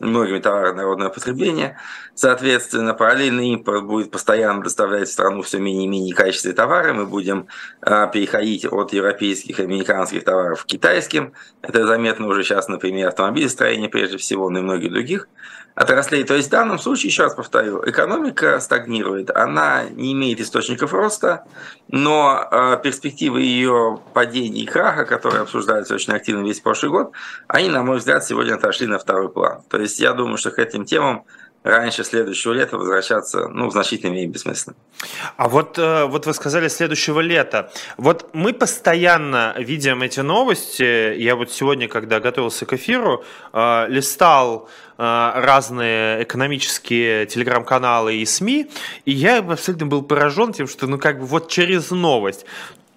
многими 0.00 0.38
товарами 0.38 0.78
народного 0.78 1.10
потребления. 1.10 1.78
Соответственно, 2.14 2.94
параллельный 2.94 3.50
импорт 3.50 3.84
будет 3.84 4.10
постоянно 4.10 4.62
доставлять 4.62 5.08
в 5.08 5.12
страну 5.12 5.42
все 5.42 5.58
менее 5.58 5.84
и 5.84 5.88
менее 5.88 6.14
качественные 6.14 6.56
товары. 6.56 6.92
Мы 6.92 7.06
будем 7.06 7.46
переходить 7.82 8.64
от 8.64 8.92
европейских 8.92 9.60
и 9.60 9.62
американских 9.62 10.24
товаров 10.24 10.64
к 10.64 10.66
китайским. 10.66 11.32
Это 11.62 11.86
заметно 11.86 12.26
уже 12.26 12.42
сейчас, 12.42 12.68
например, 12.68 13.08
автомобилестроение 13.08 13.88
прежде 13.88 14.16
всего, 14.16 14.50
но 14.50 14.58
и 14.58 14.62
многих 14.62 14.90
других 14.90 15.28
отраслей. 15.74 16.24
То 16.24 16.34
есть 16.34 16.48
в 16.48 16.50
данном 16.50 16.78
случае, 16.78 17.08
еще 17.08 17.24
раз 17.24 17.34
повторю, 17.34 17.82
экономика 17.86 18.60
стагнирует, 18.60 19.30
она 19.30 19.84
не 19.90 20.12
имеет 20.12 20.40
источников 20.40 20.92
роста, 20.92 21.44
но 21.88 22.48
э, 22.50 22.78
перспективы 22.82 23.42
ее 23.42 24.00
падения 24.12 24.62
и 24.62 24.66
краха, 24.66 25.04
которые 25.04 25.42
обсуждаются 25.42 25.94
очень 25.94 26.12
активно 26.12 26.46
весь 26.46 26.60
прошлый 26.60 26.90
год, 26.90 27.12
они, 27.48 27.68
на 27.68 27.82
мой 27.82 27.98
взгляд, 27.98 28.24
сегодня 28.24 28.54
отошли 28.54 28.86
на 28.86 28.98
второй 28.98 29.30
план. 29.30 29.62
То 29.68 29.78
есть 29.78 30.00
я 30.00 30.12
думаю, 30.12 30.36
что 30.36 30.50
к 30.50 30.58
этим 30.58 30.84
темам 30.84 31.24
раньше 31.62 32.04
следующего 32.04 32.52
лета 32.52 32.78
возвращаться, 32.78 33.48
ну, 33.48 33.68
в 33.68 33.72
значительной 33.72 34.14
мере 34.14 34.26
бессмысленно. 34.26 34.76
А 35.36 35.48
вот, 35.48 35.78
э, 35.78 36.04
вот 36.04 36.26
вы 36.26 36.34
сказали 36.34 36.68
следующего 36.68 37.20
лета. 37.20 37.70
Вот 37.98 38.30
мы 38.32 38.52
постоянно 38.52 39.54
видим 39.58 40.02
эти 40.02 40.20
новости. 40.20 41.14
Я 41.18 41.36
вот 41.36 41.52
сегодня, 41.52 41.88
когда 41.88 42.20
готовился 42.20 42.64
к 42.64 42.72
эфиру, 42.72 43.24
э, 43.52 43.86
листал 43.88 44.68
э, 44.96 45.32
разные 45.34 46.22
экономические 46.22 47.26
телеграм-каналы 47.26 48.16
и 48.16 48.24
СМИ, 48.24 48.70
и 49.04 49.12
я 49.12 49.38
абсолютно 49.38 49.86
был 49.86 50.02
поражен 50.02 50.52
тем, 50.52 50.66
что, 50.66 50.86
ну, 50.86 50.98
как 50.98 51.20
бы 51.20 51.26
вот 51.26 51.50
через 51.50 51.90
новость 51.90 52.46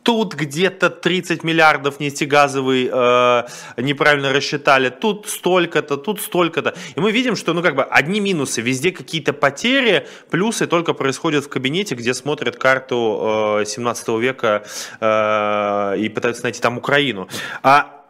тут 0.04 0.36
где-то 0.36 0.90
30 0.90 1.44
миллиардов 1.44 2.00
нефтегазовый 2.00 2.90
э, 2.92 3.44
неправильно 3.78 4.34
рассчитали, 4.34 4.90
тут 4.90 5.28
столько-то, 5.28 5.98
тут 5.98 6.22
столько-то. 6.22 6.76
И 6.96 7.00
мы 7.00 7.12
видим, 7.12 7.36
что, 7.36 7.54
ну, 7.54 7.62
как 7.62 7.76
бы, 7.76 7.84
одни 7.84 8.20
минусы, 8.20 8.62
везде 8.62 8.92
какие-то 8.92 9.34
потери, 9.34 10.08
плюсы 10.30 10.68
только 10.68 10.94
происходят 10.94 11.46
в 11.46 11.50
кабинете, 11.50 11.96
где 11.96 12.14
смотрят 12.14 12.58
карту 12.58 13.60
э, 13.62 13.66
17 13.66 14.08
века 14.20 14.64
э, 15.00 15.98
и 16.00 16.10
пытаются 16.10 16.44
найти 16.44 16.62
там 16.62 16.78
Украину. 16.78 17.28
А 17.64 18.04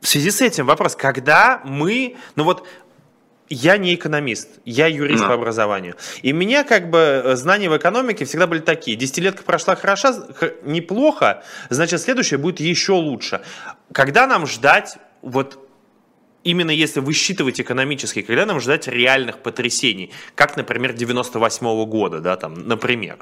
в 0.00 0.08
связи 0.08 0.30
с 0.30 0.40
этим 0.40 0.66
вопрос, 0.66 0.94
когда 0.94 1.62
мы, 1.64 2.16
ну 2.36 2.44
вот 2.44 2.66
я 3.48 3.76
не 3.76 3.94
экономист, 3.94 4.48
я 4.64 4.86
юрист 4.86 5.24
no. 5.24 5.28
по 5.28 5.34
образованию. 5.34 5.94
И 6.22 6.32
у 6.32 6.36
меня 6.36 6.64
как 6.64 6.90
бы 6.90 6.98
э, 6.98 7.36
знания 7.36 7.70
в 7.70 7.76
экономике 7.76 8.24
всегда 8.24 8.46
были 8.46 8.60
такие. 8.60 8.96
Десятилетка 8.96 9.42
прошла 9.42 9.76
хорошо, 9.76 10.14
неплохо, 10.64 11.42
значит 11.70 12.00
следующая 12.00 12.38
будет 12.38 12.60
еще 12.60 12.92
лучше. 12.92 13.40
Когда 13.92 14.26
нам 14.26 14.46
ждать 14.46 14.98
вот 15.22 15.58
именно 16.46 16.70
если 16.70 17.00
высчитывать 17.00 17.60
экономически, 17.60 18.22
когда 18.22 18.46
нам 18.46 18.60
ждать 18.60 18.86
реальных 18.88 19.38
потрясений, 19.38 20.12
как, 20.34 20.56
например, 20.56 20.92
98 20.92 21.66
-го 21.66 21.86
года, 21.86 22.20
да, 22.20 22.36
там, 22.36 22.54
например? 22.66 23.18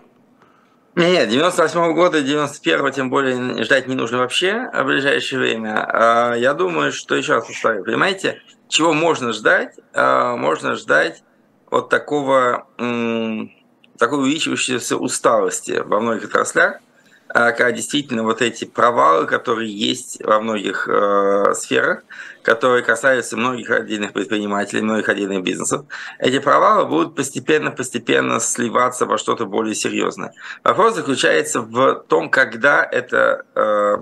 Нет, 0.94 1.28
98 1.28 1.80
-го 1.80 1.94
года, 1.94 2.22
91 2.22 2.92
тем 2.92 3.10
более 3.10 3.64
ждать 3.64 3.88
не 3.88 3.94
нужно 3.94 4.18
вообще 4.18 4.70
в 4.72 4.84
ближайшее 4.84 5.40
время. 5.40 5.84
А, 5.88 6.34
я 6.34 6.54
думаю, 6.54 6.92
что 6.92 7.16
еще 7.16 7.34
раз 7.34 7.46
повторю, 7.46 7.82
понимаете, 7.84 8.42
чего 8.74 8.92
можно 8.92 9.32
ждать? 9.32 9.76
А, 9.92 10.36
можно 10.36 10.74
ждать 10.74 11.22
вот 11.70 11.88
такого, 11.88 12.66
такой 12.76 14.18
увеличивающейся 14.18 14.96
усталости 14.96 15.82
во 15.84 16.00
многих 16.00 16.24
отраслях, 16.24 16.80
а, 17.28 17.52
когда 17.52 17.70
действительно 17.70 18.24
вот 18.24 18.42
эти 18.42 18.64
провалы, 18.64 19.26
которые 19.26 19.72
есть 19.72 20.22
во 20.22 20.40
многих 20.40 20.88
э, 20.88 21.54
сферах, 21.54 22.02
которые 22.42 22.82
касаются 22.82 23.36
многих 23.36 23.70
отдельных 23.70 24.12
предпринимателей, 24.12 24.82
многих 24.82 25.08
отдельных 25.08 25.42
бизнесов, 25.42 25.86
эти 26.18 26.38
провалы 26.38 26.86
будут 26.86 27.14
постепенно-постепенно 27.14 28.40
сливаться 28.40 29.06
во 29.06 29.18
что-то 29.18 29.46
более 29.46 29.74
серьезное. 29.74 30.32
Вопрос 30.64 30.96
заключается 30.96 31.60
в 31.60 32.04
том, 32.08 32.28
когда 32.28 32.84
это 32.84 33.46
э, 33.54 33.96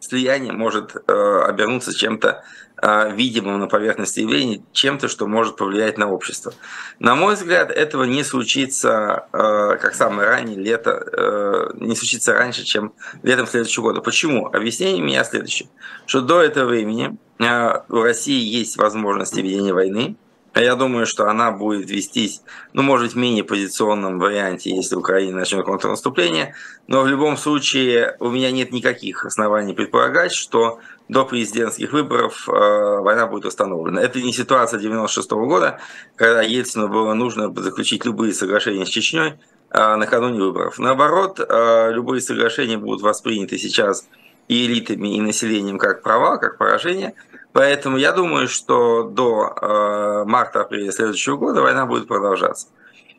слияние 0.00 0.52
может 0.52 0.94
э, 0.94 1.42
обернуться 1.48 1.94
чем-то 1.94 2.44
видимым 2.82 3.60
на 3.60 3.66
поверхности 3.66 4.20
явлений, 4.20 4.62
чем-то, 4.72 5.08
что 5.08 5.26
может 5.26 5.56
повлиять 5.56 5.96
на 5.96 6.10
общество. 6.10 6.52
На 6.98 7.14
мой 7.14 7.34
взгляд, 7.34 7.70
этого 7.70 8.04
не 8.04 8.24
случится, 8.24 9.26
э, 9.32 9.76
как 9.80 9.94
самое 9.94 10.28
раннее 10.28 10.58
лето, 10.58 11.02
э, 11.12 11.70
не 11.76 11.96
случится 11.96 12.34
раньше, 12.34 12.64
чем 12.64 12.92
летом 13.22 13.46
следующего 13.46 13.84
года. 13.84 14.00
Почему? 14.00 14.48
Объяснение 14.48 15.02
у 15.02 15.06
меня 15.06 15.24
следующее, 15.24 15.68
что 16.06 16.20
до 16.20 16.40
этого 16.40 16.68
времени 16.68 17.16
у 17.38 18.02
России 18.02 18.42
есть 18.42 18.76
возможность 18.76 19.36
ведения 19.36 19.72
войны, 19.72 20.16
я 20.60 20.76
думаю, 20.76 21.04
что 21.06 21.28
она 21.28 21.50
будет 21.50 21.90
вестись, 21.90 22.42
ну, 22.72 22.82
может 22.82 23.06
быть, 23.06 23.14
в 23.14 23.18
менее 23.18 23.42
позиционном 23.42 24.18
варианте, 24.18 24.70
если 24.70 24.94
Украина 24.94 25.38
начнет 25.38 25.64
контрнаступление. 25.64 26.54
Но 26.86 27.02
в 27.02 27.08
любом 27.08 27.36
случае 27.36 28.16
у 28.20 28.30
меня 28.30 28.52
нет 28.52 28.72
никаких 28.72 29.24
оснований 29.24 29.74
предполагать, 29.74 30.32
что 30.32 30.78
до 31.08 31.24
президентских 31.24 31.92
выборов 31.92 32.48
э, 32.48 32.52
война 32.52 33.26
будет 33.26 33.44
установлена. 33.44 34.00
Это 34.00 34.20
не 34.20 34.32
ситуация 34.32 34.80
96 34.80 35.30
-го 35.32 35.46
года, 35.46 35.78
когда 36.16 36.42
Ельцину 36.42 36.88
было 36.88 37.14
нужно 37.14 37.52
заключить 37.54 38.04
любые 38.04 38.32
соглашения 38.32 38.86
с 38.86 38.88
Чечней 38.88 39.34
э, 39.70 39.96
накануне 39.96 40.40
выборов. 40.40 40.78
Наоборот, 40.78 41.40
э, 41.40 41.92
любые 41.92 42.20
соглашения 42.20 42.78
будут 42.78 43.02
восприняты 43.02 43.58
сейчас 43.58 44.06
и 44.48 44.66
элитами, 44.66 45.16
и 45.16 45.20
населением 45.20 45.78
как 45.78 46.02
провал, 46.02 46.38
как 46.38 46.58
поражение– 46.58 47.14
Поэтому 47.54 47.98
я 47.98 48.10
думаю, 48.10 48.48
что 48.48 49.04
до 49.04 49.54
э, 49.62 50.24
марта-апреля 50.28 50.90
следующего 50.90 51.36
года 51.36 51.62
война 51.62 51.86
будет 51.86 52.08
продолжаться. 52.08 52.66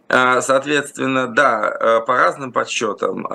Э, 0.08 0.42
соответственно, 0.42 1.28
да, 1.28 1.70
э, 1.70 2.02
по 2.06 2.16
разным 2.16 2.52
подсчетам, 2.52 3.26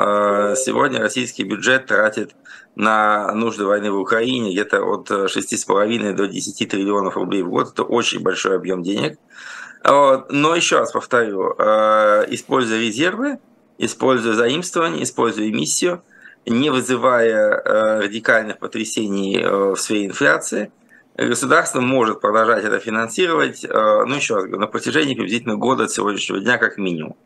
сегодня 0.57 1.01
российский 1.01 1.45
бюджет 1.45 1.87
тратит 1.87 2.35
на 2.77 3.33
нужды 3.35 3.65
войны 3.65 3.91
в 3.91 3.99
Украине 3.99 4.53
где-то 4.53 4.83
от 4.83 5.11
6,5 5.11 6.13
до 6.15 6.29
10 6.29 6.69
триллионов 6.69 7.17
рублей 7.17 7.43
в 7.43 7.51
год. 7.51 7.73
Это 7.73 7.83
очень 7.83 8.21
большой 8.21 8.57
объем 8.57 8.83
денег. 8.83 9.19
Но 9.83 10.55
еще 10.55 10.79
раз 10.79 10.93
повторю, 10.93 11.53
используя 12.29 12.79
резервы, 12.79 13.39
используя 13.79 14.35
заимствование, 14.35 15.03
используя 15.03 15.49
эмиссию, 15.49 16.03
не 16.47 16.71
вызывая 16.71 18.01
радикальных 18.01 18.59
потрясений 18.59 19.43
в 19.43 19.77
сфере 19.77 20.07
инфляции– 20.07 20.73
государство 21.29 21.81
может 21.81 22.21
продолжать 22.21 22.65
это 22.65 22.79
финансировать, 22.79 23.65
э, 23.65 23.69
ну 23.69 24.15
еще 24.15 24.37
раз 24.37 24.45
говорю, 24.45 24.61
на 24.61 24.67
протяжении 24.67 25.15
приблизительно 25.15 25.57
года 25.57 25.85
от 25.85 25.91
сегодняшнего 25.91 26.41
дня 26.41 26.59
как 26.59 26.79
минимум. 26.79 27.17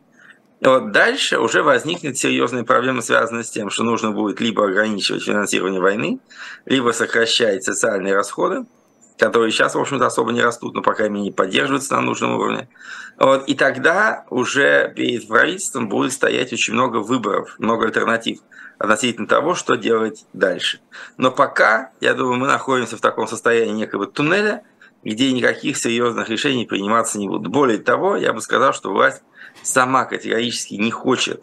И 0.60 0.66
вот 0.66 0.92
дальше 0.92 1.38
уже 1.38 1.62
возникнет 1.62 2.16
серьезные 2.16 2.64
проблемы, 2.64 3.02
связанные 3.02 3.44
с 3.44 3.50
тем, 3.50 3.70
что 3.70 3.84
нужно 3.84 4.12
будет 4.12 4.40
либо 4.40 4.64
ограничивать 4.64 5.24
финансирование 5.24 5.80
войны, 5.80 6.20
либо 6.64 6.92
сокращать 6.92 7.64
социальные 7.64 8.14
расходы, 8.14 8.64
которые 9.18 9.50
сейчас, 9.52 9.74
в 9.74 9.80
общем-то, 9.80 10.06
особо 10.06 10.32
не 10.32 10.42
растут, 10.42 10.74
но, 10.74 10.82
по 10.82 10.94
крайней 10.94 11.14
мере, 11.14 11.24
не 11.26 11.32
поддерживаются 11.32 11.94
на 11.94 12.00
нужном 12.00 12.36
уровне. 12.36 12.68
Вот. 13.18 13.46
И 13.46 13.54
тогда 13.54 14.24
уже 14.30 14.92
перед 14.96 15.28
правительством 15.28 15.88
будет 15.88 16.12
стоять 16.12 16.52
очень 16.52 16.74
много 16.74 16.96
выборов, 16.96 17.54
много 17.58 17.86
альтернатив 17.86 18.38
относительно 18.84 19.26
того, 19.26 19.54
что 19.54 19.74
делать 19.74 20.24
дальше. 20.32 20.80
Но 21.16 21.30
пока, 21.30 21.90
я 22.00 22.14
думаю, 22.14 22.38
мы 22.38 22.46
находимся 22.46 22.96
в 22.96 23.00
таком 23.00 23.26
состоянии 23.26 23.72
некого 23.72 24.06
туннеля, 24.06 24.62
где 25.02 25.32
никаких 25.32 25.76
серьезных 25.76 26.28
решений 26.28 26.64
приниматься 26.64 27.18
не 27.18 27.28
будут. 27.28 27.52
Более 27.52 27.78
того, 27.78 28.16
я 28.16 28.32
бы 28.32 28.40
сказал, 28.40 28.72
что 28.72 28.90
власть 28.90 29.22
сама 29.62 30.04
категорически 30.04 30.74
не 30.74 30.90
хочет 30.90 31.42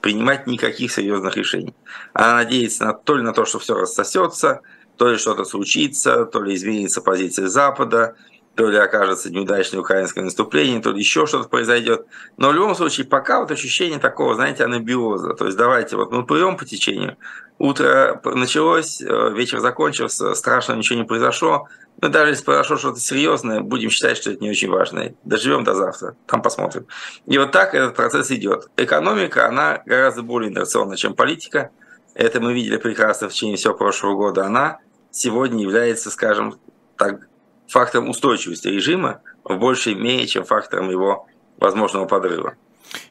принимать 0.00 0.46
никаких 0.46 0.92
серьезных 0.92 1.36
решений. 1.36 1.74
Она 2.12 2.36
надеется 2.36 2.84
на, 2.84 2.92
то 2.92 3.16
ли 3.16 3.22
на 3.22 3.32
то, 3.32 3.44
что 3.44 3.58
все 3.58 3.74
рассосется, 3.74 4.60
то 4.96 5.10
ли 5.10 5.18
что-то 5.18 5.44
случится, 5.44 6.24
то 6.26 6.40
ли 6.40 6.54
изменится 6.54 7.00
позиция 7.00 7.48
Запада, 7.48 8.16
то 8.54 8.68
ли 8.68 8.76
окажется 8.76 9.30
неудачное 9.30 9.80
украинское 9.80 10.22
наступление, 10.22 10.80
то 10.80 10.92
ли 10.92 10.98
еще 10.98 11.26
что-то 11.26 11.48
произойдет. 11.48 12.06
Но 12.36 12.50
в 12.50 12.54
любом 12.54 12.74
случае, 12.74 13.06
пока 13.06 13.40
вот 13.40 13.50
ощущение 13.50 13.98
такого, 13.98 14.34
знаете, 14.34 14.64
анабиоза. 14.64 15.34
То 15.34 15.46
есть 15.46 15.56
давайте 15.56 15.96
вот 15.96 16.12
мы 16.12 16.24
плывем 16.24 16.56
по 16.56 16.64
течению, 16.64 17.16
утро 17.58 18.20
началось, 18.24 19.00
э, 19.00 19.30
вечер 19.34 19.58
закончился, 19.60 20.34
страшно 20.34 20.74
ничего 20.74 20.98
не 20.98 21.04
произошло. 21.04 21.68
Но 22.00 22.08
даже 22.08 22.32
если 22.32 22.44
произошло 22.44 22.76
что-то 22.76 23.00
серьезное, 23.00 23.60
будем 23.60 23.90
считать, 23.90 24.16
что 24.16 24.30
это 24.30 24.42
не 24.42 24.50
очень 24.50 24.68
важно. 24.68 25.14
Доживем 25.24 25.64
до 25.64 25.74
завтра, 25.74 26.16
там 26.26 26.42
посмотрим. 26.42 26.86
И 27.26 27.38
вот 27.38 27.52
так 27.52 27.74
этот 27.74 27.96
процесс 27.96 28.30
идет. 28.30 28.68
Экономика, 28.76 29.48
она 29.48 29.82
гораздо 29.86 30.22
более 30.22 30.50
инерционна, 30.50 30.96
чем 30.96 31.14
политика. 31.14 31.70
Это 32.14 32.40
мы 32.40 32.52
видели 32.52 32.76
прекрасно 32.76 33.28
в 33.28 33.32
течение 33.32 33.56
всего 33.56 33.74
прошлого 33.74 34.14
года. 34.14 34.44
Она 34.44 34.78
сегодня 35.10 35.62
является, 35.62 36.10
скажем 36.10 36.58
так, 36.96 37.28
фактором 37.68 38.08
устойчивости 38.08 38.68
режима 38.68 39.20
в 39.44 39.56
большей 39.56 39.94
мере, 39.94 40.26
чем 40.26 40.44
фактором 40.44 40.90
его 40.90 41.26
возможного 41.58 42.06
подрыва. 42.06 42.54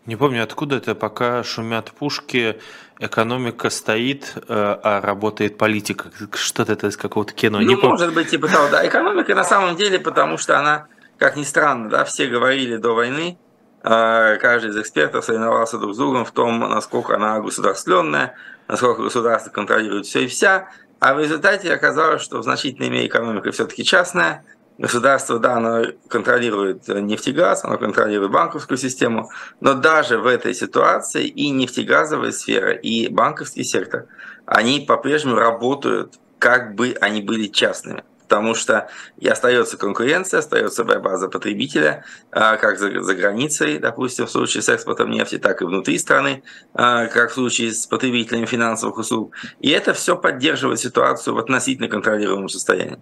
Не 0.05 0.15
помню, 0.15 0.43
откуда 0.43 0.77
это, 0.77 0.95
пока 0.95 1.43
шумят 1.43 1.91
пушки, 1.91 2.59
экономика 2.99 3.69
стоит, 3.69 4.33
э, 4.35 4.41
а 4.47 5.01
работает 5.01 5.57
политика. 5.57 6.09
Что-то 6.33 6.73
это 6.73 6.87
из 6.87 6.97
какого-то 6.97 7.33
кино. 7.33 7.59
Ну, 7.59 7.67
не 7.67 7.75
может 7.75 8.07
пом... 8.07 8.15
быть, 8.15 8.29
типа 8.29 8.47
того, 8.47 8.69
да. 8.69 8.85
Экономика 8.87 9.35
на 9.35 9.43
самом 9.43 9.75
деле, 9.75 9.99
потому 9.99 10.37
что 10.37 10.57
она, 10.57 10.87
как 11.17 11.35
ни 11.35 11.43
странно, 11.43 11.89
да, 11.89 12.05
все 12.05 12.27
говорили 12.27 12.77
до 12.77 12.93
войны, 12.93 13.37
э, 13.83 14.37
каждый 14.37 14.71
из 14.71 14.77
экспертов 14.77 15.25
соревновался 15.25 15.77
друг 15.77 15.93
с 15.93 15.97
другом 15.97 16.25
в 16.25 16.31
том, 16.31 16.59
насколько 16.59 17.15
она 17.15 17.39
государственная, 17.39 18.35
насколько 18.67 19.03
государство 19.03 19.51
контролирует 19.51 20.05
все 20.05 20.23
и 20.23 20.27
вся. 20.27 20.69
А 21.03 21.13
в 21.13 21.19
результате 21.19 21.73
оказалось, 21.73 22.21
что 22.21 22.37
в 22.37 22.43
значительной 22.43 22.89
мере 22.89 23.07
экономика 23.07 23.51
все-таки 23.51 23.83
частная. 23.83 24.45
Государство, 24.77 25.37
да, 25.37 25.55
оно 25.57 25.83
контролирует 26.07 26.87
нефтегаз, 26.87 27.65
оно 27.65 27.77
контролирует 27.77 28.31
банковскую 28.31 28.77
систему, 28.77 29.29
но 29.59 29.73
даже 29.73 30.17
в 30.17 30.25
этой 30.25 30.53
ситуации 30.53 31.27
и 31.27 31.49
нефтегазовая 31.49 32.31
сфера, 32.31 32.71
и 32.71 33.09
банковский 33.09 33.65
сектор, 33.65 34.05
они 34.45 34.79
по-прежнему 34.79 35.35
работают, 35.35 36.13
как 36.39 36.73
бы 36.73 36.95
они 37.01 37.21
были 37.21 37.47
частными 37.47 38.05
потому 38.23 38.55
что 38.55 38.89
и 39.17 39.27
остается 39.27 39.77
конкуренция, 39.77 40.39
остается 40.39 40.83
борьба 40.83 41.17
за 41.17 41.29
потребителя, 41.29 42.05
а, 42.31 42.57
как 42.57 42.79
за, 42.79 43.01
за 43.01 43.15
границей, 43.15 43.77
допустим, 43.77 44.25
в 44.25 44.31
случае 44.31 44.63
с 44.63 44.69
экспортом 44.69 45.11
нефти, 45.11 45.37
так 45.37 45.61
и 45.61 45.65
внутри 45.65 45.97
страны, 45.97 46.43
а, 46.73 47.07
как 47.07 47.31
в 47.31 47.33
случае 47.33 47.71
с 47.71 47.85
потребителями 47.85 48.45
финансовых 48.45 48.97
услуг. 48.97 49.35
И 49.59 49.69
это 49.69 49.93
все 49.93 50.15
поддерживает 50.15 50.79
ситуацию 50.79 51.35
в 51.35 51.39
относительно 51.39 51.87
контролируемом 51.87 52.49
состоянии. 52.49 52.99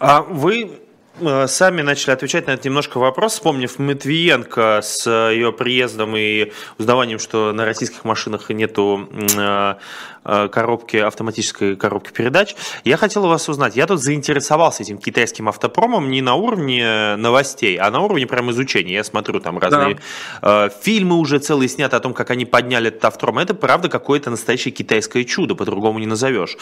А 0.00 0.22
вы 0.22 0.80
Э, 1.20 1.46
сами 1.46 1.82
начали 1.82 2.12
отвечать 2.12 2.46
на 2.46 2.52
этот 2.52 2.64
немножко 2.64 2.98
вопрос, 2.98 3.34
вспомнив 3.34 3.78
Матвиенко 3.78 4.80
с 4.82 5.08
ее 5.30 5.52
приездом 5.52 6.16
и 6.16 6.52
узнаванием, 6.78 7.18
что 7.18 7.52
на 7.52 7.64
российских 7.64 8.04
машинах 8.04 8.48
нету 8.48 9.08
э, 9.12 9.26
э, 9.36 9.74
коробки, 10.24 10.96
автоматической 10.96 11.76
коробки 11.76 12.12
передач. 12.12 12.54
Я 12.84 12.96
хотел 12.96 13.24
у 13.24 13.28
вас 13.28 13.48
узнать, 13.48 13.76
я 13.76 13.86
тут 13.86 14.02
заинтересовался 14.02 14.82
этим 14.82 14.98
китайским 14.98 15.48
автопромом 15.48 16.10
не 16.10 16.22
на 16.22 16.34
уровне 16.34 17.16
новостей, 17.16 17.76
а 17.76 17.90
на 17.90 18.00
уровне 18.00 18.26
прям 18.26 18.50
изучения. 18.50 18.94
Я 18.94 19.04
смотрю 19.04 19.40
там 19.40 19.58
разные 19.58 19.98
да. 20.40 20.68
фильмы 20.68 21.16
уже 21.16 21.38
целые 21.38 21.68
сняты 21.68 21.96
о 21.96 22.00
том, 22.00 22.14
как 22.14 22.30
они 22.30 22.44
подняли 22.44 22.88
этот 22.88 23.04
автопром. 23.04 23.38
Это 23.38 23.54
правда 23.54 23.88
какое-то 23.88 24.30
настоящее 24.30 24.72
китайское 24.72 25.24
чудо, 25.24 25.54
по-другому 25.54 25.98
не 25.98 26.06
назовешь. 26.06 26.56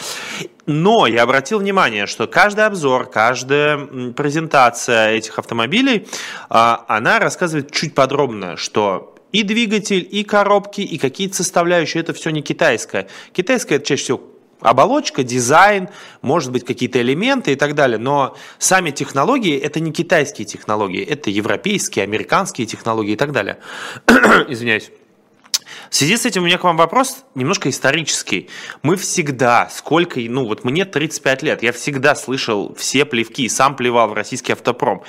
Но 0.66 1.06
я 1.06 1.22
обратил 1.22 1.58
внимание, 1.58 2.06
что 2.06 2.26
каждый 2.26 2.66
обзор, 2.66 3.06
каждая 3.06 3.78
презентация 4.12 4.40
презентация 4.50 5.10
этих 5.12 5.38
автомобилей, 5.38 6.06
а, 6.48 6.84
она 6.88 7.18
рассказывает 7.18 7.70
чуть 7.72 7.94
подробно, 7.94 8.56
что 8.56 9.09
и 9.32 9.42
двигатель, 9.42 10.06
и 10.10 10.24
коробки, 10.24 10.80
и 10.80 10.98
какие-то 10.98 11.36
составляющие, 11.36 12.00
это 12.00 12.12
все 12.12 12.30
не 12.30 12.42
китайское. 12.42 13.08
Китайское 13.32 13.78
это 13.78 13.86
чаще 13.86 14.02
всего 14.02 14.20
оболочка, 14.60 15.22
дизайн, 15.22 15.88
может 16.22 16.52
быть, 16.52 16.64
какие-то 16.64 17.00
элементы 17.00 17.52
и 17.52 17.56
так 17.56 17.74
далее. 17.74 17.98
Но 17.98 18.36
сами 18.58 18.90
технологии– 18.90 19.58
это 19.58 19.80
не 19.80 19.92
китайские 19.92 20.44
технологии, 20.44 21.02
это 21.02 21.30
европейские, 21.30 22.04
американские 22.04 22.66
технологии 22.66 23.12
и 23.12 23.16
так 23.16 23.32
далее. 23.32 23.58
Извиняюсь. 24.48 24.90
В 25.88 25.94
связи 25.94 26.16
с 26.16 26.26
этим 26.26 26.42
у 26.42 26.46
меня 26.46 26.58
к 26.58 26.64
вам 26.64 26.76
вопрос 26.76 27.24
немножко 27.34 27.68
исторический. 27.68 28.48
Мы 28.82 28.96
всегда, 28.96 29.68
сколько, 29.70 30.20
ну 30.20 30.46
вот 30.46 30.64
мне 30.64 30.84
35 30.84 31.42
лет, 31.42 31.62
я 31.62 31.72
всегда 31.72 32.14
слышал 32.14 32.74
все 32.76 33.04
плевки, 33.04 33.48
сам 33.48 33.76
плевал 33.76 34.08
в 34.08 34.12
российский 34.12 34.52
автопром. 34.52 35.02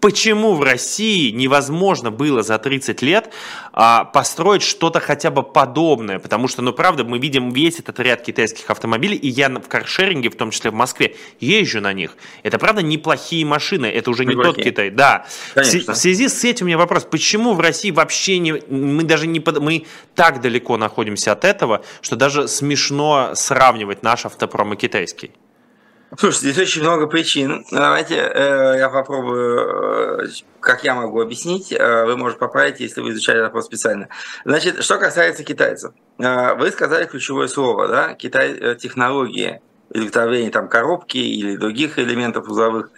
Почему 0.00 0.54
в 0.54 0.62
России 0.62 1.30
невозможно 1.30 2.10
было 2.10 2.42
за 2.42 2.58
30 2.58 3.02
лет 3.02 3.32
а, 3.78 4.04
построить 4.04 4.62
что-то 4.62 5.00
хотя 5.00 5.30
бы 5.30 5.42
подобное, 5.42 6.18
потому 6.18 6.48
что, 6.48 6.62
ну, 6.62 6.72
правда, 6.72 7.04
мы 7.04 7.18
видим 7.18 7.50
весь 7.50 7.78
этот 7.78 8.00
ряд 8.00 8.22
китайских 8.22 8.70
автомобилей, 8.70 9.16
и 9.16 9.28
я 9.28 9.50
в 9.50 9.68
каршеринге, 9.68 10.30
в 10.30 10.34
том 10.34 10.50
числе 10.50 10.70
в 10.70 10.74
Москве, 10.74 11.14
езжу 11.40 11.82
на 11.82 11.92
них. 11.92 12.16
Это, 12.42 12.58
правда, 12.58 12.80
неплохие 12.80 13.44
машины, 13.44 13.84
это 13.84 14.10
уже 14.10 14.24
не, 14.24 14.34
не 14.34 14.42
тот 14.42 14.56
Китай. 14.56 14.88
Да. 14.88 15.26
Конечно. 15.54 15.92
В 15.92 15.96
связи 15.96 16.28
с 16.28 16.42
этим 16.42 16.64
у 16.64 16.68
меня 16.68 16.78
вопрос, 16.78 17.04
почему 17.04 17.52
в 17.52 17.60
России 17.60 17.90
вообще 17.90 18.38
не, 18.38 18.54
мы 18.70 19.04
даже 19.04 19.26
не, 19.26 19.44
мы 19.60 19.84
так 20.14 20.40
далеко 20.40 20.78
находимся 20.78 21.32
от 21.32 21.44
этого, 21.44 21.84
что 22.00 22.16
даже 22.16 22.48
смешно 22.48 23.32
сравнивать 23.34 24.02
наш 24.02 24.24
автопром 24.24 24.72
и 24.72 24.76
китайский? 24.76 25.32
Слушайте, 26.14 26.52
здесь 26.52 26.68
очень 26.68 26.82
много 26.82 27.08
причин. 27.08 27.64
Давайте 27.72 28.14
э, 28.14 28.76
я 28.78 28.88
попробую, 28.88 30.22
э, 30.22 30.28
как 30.60 30.84
я 30.84 30.94
могу 30.94 31.20
объяснить. 31.20 31.72
Э, 31.72 32.04
вы, 32.04 32.16
можете 32.16 32.38
поправить, 32.38 32.78
если 32.78 33.00
вы 33.00 33.10
изучали 33.10 33.40
вопрос 33.40 33.66
специально. 33.66 34.08
Значит, 34.44 34.84
что 34.84 34.98
касается 34.98 35.42
китайцев. 35.42 35.92
Э, 36.18 36.54
вы 36.54 36.70
сказали 36.70 37.06
ключевое 37.06 37.48
слово, 37.48 37.88
да? 37.88 38.14
Китай, 38.14 38.76
технологии 38.76 39.60
изготовления 39.92 40.50
там 40.50 40.68
коробки 40.68 41.18
или 41.18 41.56
других 41.56 41.98
элементов 41.98 42.48
узловых 42.48 42.90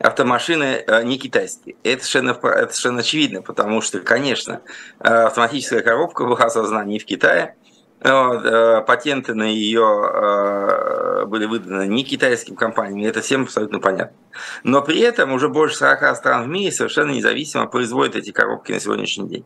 автомашины 0.00 0.84
не 1.04 1.18
китайские. 1.18 1.76
Это 1.84 2.04
совершенно, 2.04 2.30
это 2.30 2.72
совершенно 2.72 3.00
очевидно, 3.00 3.42
потому 3.42 3.80
что, 3.80 4.00
конечно, 4.00 4.60
автоматическая 4.98 5.82
коробка 5.82 6.24
была 6.24 6.50
создана 6.50 6.84
не 6.84 6.98
в 6.98 7.04
Китае, 7.04 7.56
патенты 8.00 9.34
на 9.34 9.44
ее 9.44 10.10
э, 10.12 11.24
были 11.26 11.46
выданы 11.46 11.86
не 11.86 12.04
китайским 12.04 12.54
компаниям, 12.54 13.08
это 13.08 13.22
всем 13.22 13.44
абсолютно 13.44 13.80
понятно. 13.80 14.16
Но 14.64 14.82
при 14.82 15.00
этом 15.00 15.32
уже 15.32 15.48
больше 15.48 15.76
40 15.76 16.16
стран 16.16 16.44
в 16.44 16.48
мире 16.48 16.70
совершенно 16.70 17.10
независимо 17.10 17.66
производят 17.66 18.16
эти 18.16 18.32
коробки 18.32 18.72
на 18.72 18.80
сегодняшний 18.80 19.28
день. 19.28 19.44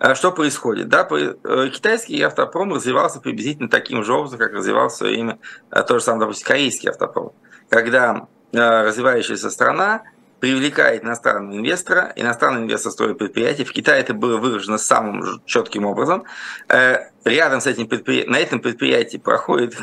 Э, 0.00 0.14
что 0.14 0.32
происходит? 0.32 0.88
Да, 0.88 1.04
китайский 1.04 2.20
автопром 2.22 2.74
развивался 2.74 3.20
приблизительно 3.20 3.68
таким 3.68 4.02
же 4.02 4.12
образом, 4.12 4.38
как 4.38 4.52
развивался 4.52 4.96
в 4.96 4.98
свое 4.98 5.14
время 5.14 5.38
то 5.70 5.98
же 5.98 6.04
самое, 6.04 6.22
допустим, 6.22 6.46
корейский 6.46 6.90
автопром. 6.90 7.32
Когда 7.68 8.26
развивающаяся 8.52 9.48
страна 9.48 10.02
привлекает 10.42 11.04
иностранного 11.04 11.56
инвестора, 11.56 12.12
иностранный 12.16 12.62
инвестор 12.62 12.90
строит 12.90 13.16
предприятие. 13.16 13.64
В 13.64 13.70
Китае 13.70 14.00
это 14.00 14.12
было 14.12 14.38
выражено 14.38 14.76
самым 14.76 15.40
четким 15.46 15.86
образом. 15.86 16.24
Э, 16.68 16.96
рядом 17.24 17.60
с 17.60 17.68
этим 17.68 17.86
предприятием, 17.86 18.32
на 18.32 18.38
этом 18.38 18.58
предприятии 18.58 19.18
проходит 19.18 19.76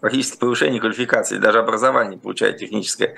практически 0.00 0.38
повышение 0.38 0.80
квалификации, 0.80 1.36
даже 1.36 1.58
образование 1.58 2.18
получает 2.18 2.56
техническое. 2.56 3.16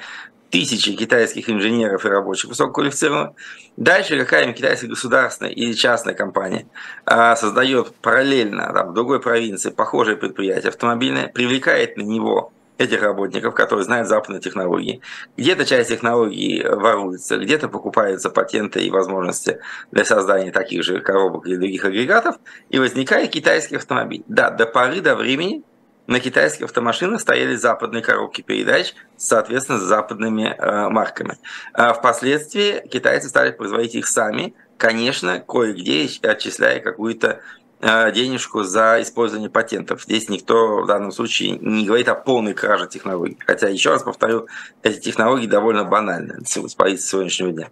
Тысячи 0.51 0.93
китайских 0.97 1.49
инженеров 1.49 2.05
и 2.05 2.09
рабочих 2.09 2.51
высококвалифицированных. 2.51 3.37
Дальше 3.77 4.19
какая-нибудь 4.19 4.57
китайская 4.57 4.89
государственная 4.89 5.53
или 5.53 5.75
частная 5.75 6.15
компания 6.15 6.67
э, 7.07 7.37
создает 7.37 7.95
параллельно 8.03 8.73
там, 8.73 8.91
в 8.91 8.95
другой 8.95 9.21
провинции 9.21 9.71
похожее 9.71 10.17
предприятие 10.17 10.71
автомобильное, 10.71 11.29
привлекает 11.29 11.97
на 11.97 12.03
него 12.03 12.53
этих 12.79 13.03
работников, 13.03 13.55
которые 13.55 13.85
знают 13.85 14.09
западные 14.09 14.41
технологии. 14.41 15.03
Где-то 15.37 15.67
часть 15.67 15.91
технологий 15.91 16.63
воруется, 16.65 17.37
где-то 17.37 17.69
покупаются 17.69 18.31
патенты 18.31 18.81
и 18.81 18.91
возможности 18.91 19.59
для 19.91 20.05
создания 20.05 20.53
таких 20.53 20.85
же 20.85 21.01
коробок 21.01 21.47
или 21.47 21.57
других 21.57 21.85
агрегатов, 21.85 22.37
и 22.71 22.79
возникает 22.79 23.31
китайский 23.31 23.77
автомобиль. 23.77 24.23
Да, 24.29 24.51
до 24.51 24.65
поры 24.65 25.01
до 25.01 25.17
времени 25.17 25.65
на 26.07 26.21
китайских 26.21 26.65
автомашинах 26.65 27.21
стояли 27.21 27.55
западные 27.57 28.03
коробки 28.03 28.41
передач, 28.41 28.95
соответственно, 29.17 29.79
с 29.79 29.83
западными 29.83 30.55
э, 30.57 30.89
марками. 30.89 31.37
А 31.75 31.93
впоследствии 31.93 32.87
китайцы 32.89 33.29
стали 33.29 33.51
производить 33.51 33.95
их 33.95 34.07
сами, 34.07 34.55
конечно, 34.79 35.41
кое-где 35.41 36.09
отчисляя 36.23 36.81
какую-то 36.81 37.43
денежку 37.81 38.65
за 38.65 39.01
использование 39.01 39.51
патентов. 39.51 40.03
Здесь 40.03 40.29
никто 40.29 40.83
в 40.83 40.87
данном 40.87 41.13
случае 41.13 41.59
не 41.61 41.87
говорит 41.87 42.09
о 42.09 42.15
полной 42.15 42.55
краже 42.55 42.89
технологий. 42.89 43.39
Хотя, 43.47 43.69
еще 43.69 43.91
раз 43.91 44.03
повторю, 44.03 44.49
эти 44.83 45.01
технологии 45.01 45.47
довольно 45.47 45.85
банальны 45.85 46.45
с 46.45 46.75
позиции 46.75 47.09
сегодняшнего 47.09 47.53
дня. 47.53 47.69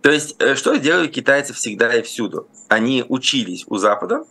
То 0.00 0.10
есть, 0.10 0.36
э, 0.38 0.54
что 0.54 0.76
делали 0.76 1.08
китайцы 1.08 1.52
всегда 1.54 1.92
и 1.92 2.02
всюду? 2.02 2.48
Они 2.68 3.04
учились 3.08 3.64
у 3.66 3.78
Запада, 3.78 4.24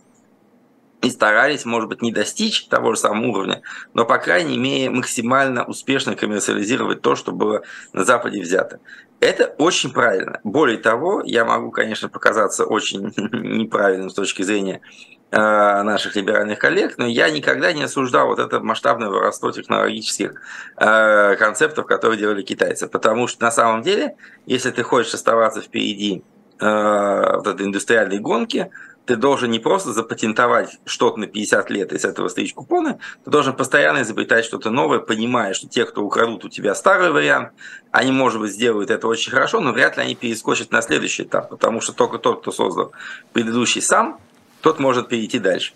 и 1.00 1.10
старались, 1.10 1.64
может 1.64 1.88
быть, 1.88 2.02
не 2.02 2.10
достичь 2.10 2.66
того 2.66 2.94
же 2.94 2.98
самого 2.98 3.28
уровня, 3.28 3.62
но, 3.94 4.04
по 4.04 4.18
крайней 4.18 4.58
мере, 4.58 4.90
максимально 4.90 5.64
успешно 5.64 6.16
коммерциализировать 6.16 7.02
то, 7.02 7.14
что 7.14 7.30
было 7.30 7.62
на 7.92 8.04
Западе 8.04 8.40
взято. 8.40 8.80
Это 9.20 9.54
очень 9.58 9.92
правильно. 9.92 10.40
Более 10.42 10.78
того, 10.78 11.22
я 11.24 11.44
могу, 11.44 11.70
конечно, 11.70 12.08
показаться 12.08 12.64
очень 12.64 13.12
неправильным 13.16 14.10
с 14.10 14.14
точки 14.14 14.42
зрения 14.42 14.80
Э, 14.80 15.17
наших 15.30 16.16
либеральных 16.16 16.58
коллег, 16.58 16.94
но 16.96 17.06
я 17.06 17.28
никогда 17.30 17.72
не 17.72 17.82
осуждал 17.82 18.28
вот 18.28 18.38
это 18.38 18.60
масштабное 18.60 19.10
воровство 19.10 19.50
технологических 19.50 20.40
э, 20.78 21.36
концептов, 21.36 21.86
которые 21.86 22.18
делали 22.18 22.42
китайцы. 22.42 22.88
Потому 22.88 23.26
что 23.26 23.42
на 23.42 23.50
самом 23.50 23.82
деле, 23.82 24.16
если 24.46 24.70
ты 24.70 24.82
хочешь 24.82 25.12
оставаться 25.12 25.60
впереди 25.60 26.22
э, 26.60 27.36
вот 27.36 27.46
этой 27.46 27.66
индустриальной 27.66 28.20
гонки, 28.20 28.70
ты 29.08 29.16
должен 29.16 29.50
не 29.50 29.58
просто 29.58 29.94
запатентовать 29.94 30.78
что-то 30.84 31.18
на 31.18 31.26
50 31.26 31.70
лет 31.70 31.92
и 31.94 31.98
с 31.98 32.04
этого 32.04 32.28
стричь 32.28 32.52
купоны, 32.52 32.98
ты 33.24 33.30
должен 33.30 33.56
постоянно 33.56 34.02
изобретать 34.02 34.44
что-то 34.44 34.68
новое, 34.68 34.98
понимая, 34.98 35.54
что 35.54 35.66
те, 35.66 35.86
кто 35.86 36.02
украдут 36.02 36.44
у 36.44 36.50
тебя 36.50 36.74
старый 36.74 37.10
вариант, 37.10 37.52
они, 37.90 38.12
может 38.12 38.38
быть, 38.38 38.52
сделают 38.52 38.90
это 38.90 39.08
очень 39.08 39.32
хорошо, 39.32 39.60
но 39.60 39.72
вряд 39.72 39.96
ли 39.96 40.02
они 40.02 40.14
перескочат 40.14 40.72
на 40.72 40.82
следующий 40.82 41.22
этап, 41.22 41.48
потому 41.48 41.80
что 41.80 41.94
только 41.94 42.18
тот, 42.18 42.42
кто 42.42 42.52
создал 42.52 42.92
предыдущий 43.32 43.80
сам, 43.80 44.20
тот 44.60 44.78
может 44.78 45.08
перейти 45.08 45.38
дальше. 45.38 45.72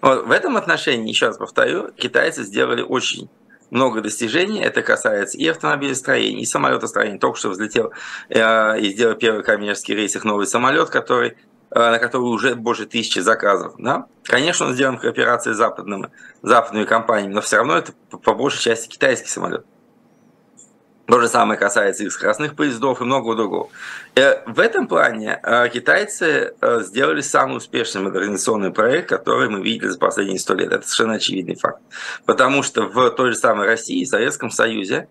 Вот, 0.00 0.26
в 0.26 0.30
этом 0.30 0.56
отношении, 0.56 1.08
еще 1.08 1.26
раз 1.26 1.38
повторю, 1.38 1.90
китайцы 1.92 2.44
сделали 2.44 2.82
очень 2.82 3.28
много 3.70 4.00
достижений. 4.00 4.60
Это 4.60 4.82
касается 4.82 5.38
и 5.38 5.46
автомобилестроения, 5.48 6.42
и 6.42 6.46
самолетостроения. 6.46 7.18
Только 7.18 7.38
что 7.38 7.48
взлетел 7.50 7.92
э, 8.28 8.80
и 8.80 8.90
сделал 8.90 9.16
первый 9.16 9.42
коммерческий 9.42 9.94
рейс 9.94 10.14
их 10.14 10.24
новый 10.24 10.46
самолет, 10.46 10.90
который, 10.90 11.30
э, 11.70 11.90
на 11.90 11.98
который 11.98 12.24
уже 12.24 12.54
больше 12.54 12.86
тысячи 12.86 13.18
заказов. 13.18 13.74
Да? 13.78 14.06
Конечно, 14.24 14.66
он 14.66 14.74
сделан 14.74 14.98
в 14.98 15.00
кооперации 15.00 15.52
с 15.52 15.56
западными, 15.56 16.10
западными 16.42 16.84
компаниями, 16.84 17.32
но 17.32 17.40
все 17.40 17.56
равно 17.56 17.76
это 17.78 17.92
по 18.22 18.34
большей 18.34 18.60
части 18.60 18.88
китайский 18.88 19.28
самолет. 19.28 19.66
То 21.06 21.20
же 21.20 21.28
самое 21.28 21.58
касается 21.60 22.02
и 22.04 22.08
скоростных 22.08 22.56
поездов 22.56 23.00
и 23.00 23.04
многого 23.04 23.34
другого. 23.34 23.68
Э, 24.14 24.42
в 24.46 24.58
этом 24.58 24.88
плане 24.88 25.38
э, 25.42 25.68
китайцы 25.68 26.54
э, 26.58 26.80
сделали 26.80 27.20
самый 27.20 27.58
успешный 27.58 28.00
модернизационный 28.00 28.70
проект, 28.70 29.10
который 29.10 29.50
мы 29.50 29.60
видели 29.62 29.88
за 29.88 29.98
последние 29.98 30.38
сто 30.38 30.54
лет. 30.54 30.72
Это 30.72 30.82
совершенно 30.82 31.14
очевидный 31.14 31.56
факт. 31.56 31.82
Потому 32.24 32.62
что 32.62 32.86
в 32.86 33.10
той 33.10 33.32
же 33.32 33.36
самой 33.36 33.66
России 33.66 34.00
и 34.00 34.06
Советском 34.06 34.50
Союзе 34.50 35.08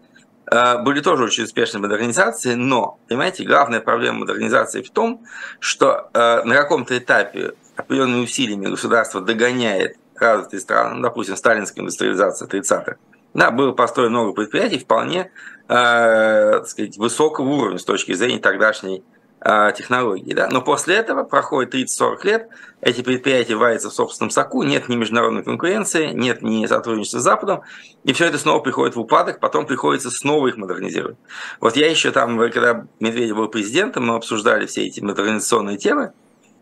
были 0.84 1.00
тоже 1.00 1.24
очень 1.24 1.46
успешные 1.46 1.82
модернизации, 1.82 2.54
но, 2.54 3.00
понимаете, 3.08 3.46
главная 3.46 3.80
проблема 3.80 4.20
модернизации 4.20 4.82
в 4.82 4.92
том, 4.92 5.24
что 5.60 6.10
на 6.14 6.54
каком-то 6.54 6.98
этапе 6.98 7.54
определенными 7.78 8.24
усилиями 8.26 8.68
государство 8.68 9.22
догоняет 9.22 9.96
развитые 10.16 10.60
страны, 10.60 10.96
ну, 10.96 11.02
допустим, 11.02 11.38
сталинская 11.38 11.82
индустриализация 11.82 12.48
30-х, 12.48 12.98
да, 13.34 13.52
было 13.52 13.72
построено 13.72 14.20
много 14.20 14.34
предприятий 14.34 14.80
вполне 14.80 15.32
э, 15.68 16.64
сказать, 16.66 16.98
высокого 16.98 17.48
уровня 17.48 17.78
с 17.78 17.86
точки 17.86 18.14
зрения 18.14 18.40
тогдашней 18.40 19.04
э, 19.42 19.72
технологии. 19.76 20.34
Да? 20.34 20.50
Но 20.50 20.62
после 20.62 20.96
этого 20.96 21.24
проходит 21.24 21.74
30-40 21.74 22.18
лет, 22.26 22.50
эти 22.82 23.02
предприятия 23.02 23.56
варятся 23.56 23.90
в 23.90 23.94
собственном 23.94 24.30
соку, 24.30 24.64
нет 24.64 24.90
ни 24.90 24.96
международной 24.96 25.44
конкуренции, 25.44 26.08
нет 26.08 26.42
ни 26.42 26.66
сотрудничества 26.66 27.20
с 27.20 27.24
Западом, 27.24 27.62
и 28.04 28.14
все 28.14 28.26
это 28.26 28.38
снова 28.38 28.60
приходит 28.60 28.96
в 28.96 29.00
упадок, 29.00 29.40
потом 29.40 29.66
приходится 29.66 30.10
снова 30.12 30.48
их 30.48 30.58
модернизировать. 30.58 31.18
Вот 31.60 31.76
я 31.76 31.90
еще 31.90 32.12
там, 32.12 32.38
когда 32.38 32.86
Медведев 33.00 33.38
был 33.38 33.48
президентом, 33.48 34.08
мы 34.08 34.16
обсуждали 34.16 34.66
все 34.66 34.86
эти 34.86 35.00
модернизационные 35.00 35.78
темы, 35.78 36.14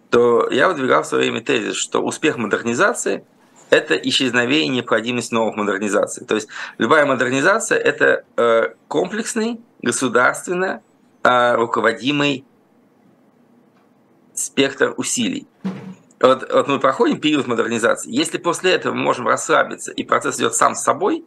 то 0.09 0.49
я 0.49 0.67
выдвигал 0.67 1.03
в 1.03 1.07
свое 1.07 1.23
время 1.23 1.41
тезис, 1.41 1.75
что 1.75 2.01
успех 2.01 2.37
модернизации– 2.37 3.25
это 3.71 3.95
исчезновение 3.95 4.67
необходимости 4.67 5.33
новых 5.33 5.55
модернизаций. 5.55 6.25
То 6.27 6.35
есть 6.35 6.49
любая 6.77 7.05
модернизация– 7.05 7.77
это 7.79 8.25
э, 8.35 8.73
комплексный, 8.87 9.61
государственно 9.81 10.83
э, 11.23 11.55
руководимый 11.55 12.45
спектр 14.33 14.93
усилий. 14.97 15.47
Вот, 16.19 16.51
вот 16.51 16.67
мы 16.67 16.79
проходим 16.79 17.19
период 17.19 17.47
модернизации. 17.47 18.11
Если 18.13 18.37
после 18.37 18.73
этого 18.73 18.93
мы 18.93 19.01
можем 19.01 19.27
расслабиться, 19.27 19.91
и 19.91 20.03
процесс 20.03 20.37
идет 20.37 20.53
сам 20.53 20.75
с 20.75 20.83
собой, 20.83 21.25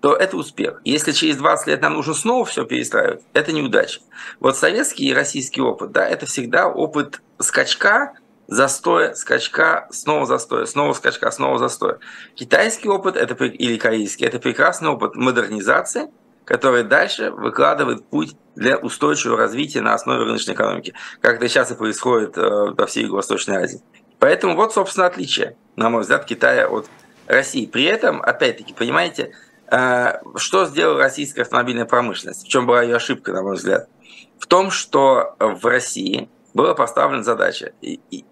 то 0.00 0.14
это 0.14 0.36
успех. 0.36 0.80
Если 0.84 1.12
через 1.12 1.38
20 1.38 1.66
лет 1.68 1.82
нам 1.82 1.94
нужно 1.94 2.14
снова 2.14 2.44
все 2.44 2.64
перестраивать, 2.64 3.22
это 3.32 3.52
неудача. 3.52 4.00
Вот 4.40 4.56
советский 4.56 5.08
и 5.08 5.14
российский 5.14 5.60
опыт, 5.60 5.90
да, 5.92 6.06
это 6.06 6.26
всегда 6.26 6.68
опыт 6.68 7.20
скачка, 7.40 8.12
застоя, 8.48 9.14
скачка, 9.14 9.86
снова 9.90 10.26
застоя, 10.26 10.64
снова 10.64 10.94
скачка, 10.94 11.30
снова 11.30 11.58
застоя. 11.58 11.98
Китайский 12.34 12.88
опыт 12.88 13.16
это, 13.16 13.44
или 13.44 13.76
корейский– 13.76 14.26
это 14.26 14.40
прекрасный 14.40 14.88
опыт 14.88 15.14
модернизации, 15.14 16.10
который 16.44 16.82
дальше 16.82 17.30
выкладывает 17.30 18.08
путь 18.08 18.34
для 18.56 18.78
устойчивого 18.78 19.36
развития 19.36 19.82
на 19.82 19.92
основе 19.92 20.24
рыночной 20.24 20.54
экономики, 20.54 20.94
как 21.20 21.36
это 21.36 21.48
сейчас 21.48 21.70
и 21.70 21.74
происходит 21.74 22.38
э, 22.38 22.40
во 22.40 22.86
всей 22.86 23.04
Юго-Восточной 23.04 23.56
Азии. 23.58 23.82
Поэтому 24.18 24.56
вот, 24.56 24.72
собственно, 24.72 25.06
отличие, 25.06 25.56
на 25.76 25.90
мой 25.90 26.02
взгляд, 26.02 26.24
Китая 26.24 26.68
от 26.68 26.88
России. 27.26 27.66
При 27.66 27.84
этом, 27.84 28.22
опять-таки, 28.22 28.72
понимаете, 28.72 29.32
э, 29.70 30.20
что 30.36 30.64
сделала 30.64 30.98
российская 30.98 31.42
автомобильная 31.42 31.84
промышленность? 31.84 32.46
В 32.46 32.48
чем 32.48 32.66
была 32.66 32.82
ее 32.82 32.96
ошибка, 32.96 33.32
на 33.32 33.42
мой 33.42 33.56
взгляд? 33.56 33.90
В 34.38 34.46
том, 34.46 34.70
что 34.70 35.36
в 35.38 35.66
России 35.66 36.30
была 36.58 36.74
поставлена 36.74 37.22
задача, 37.22 37.72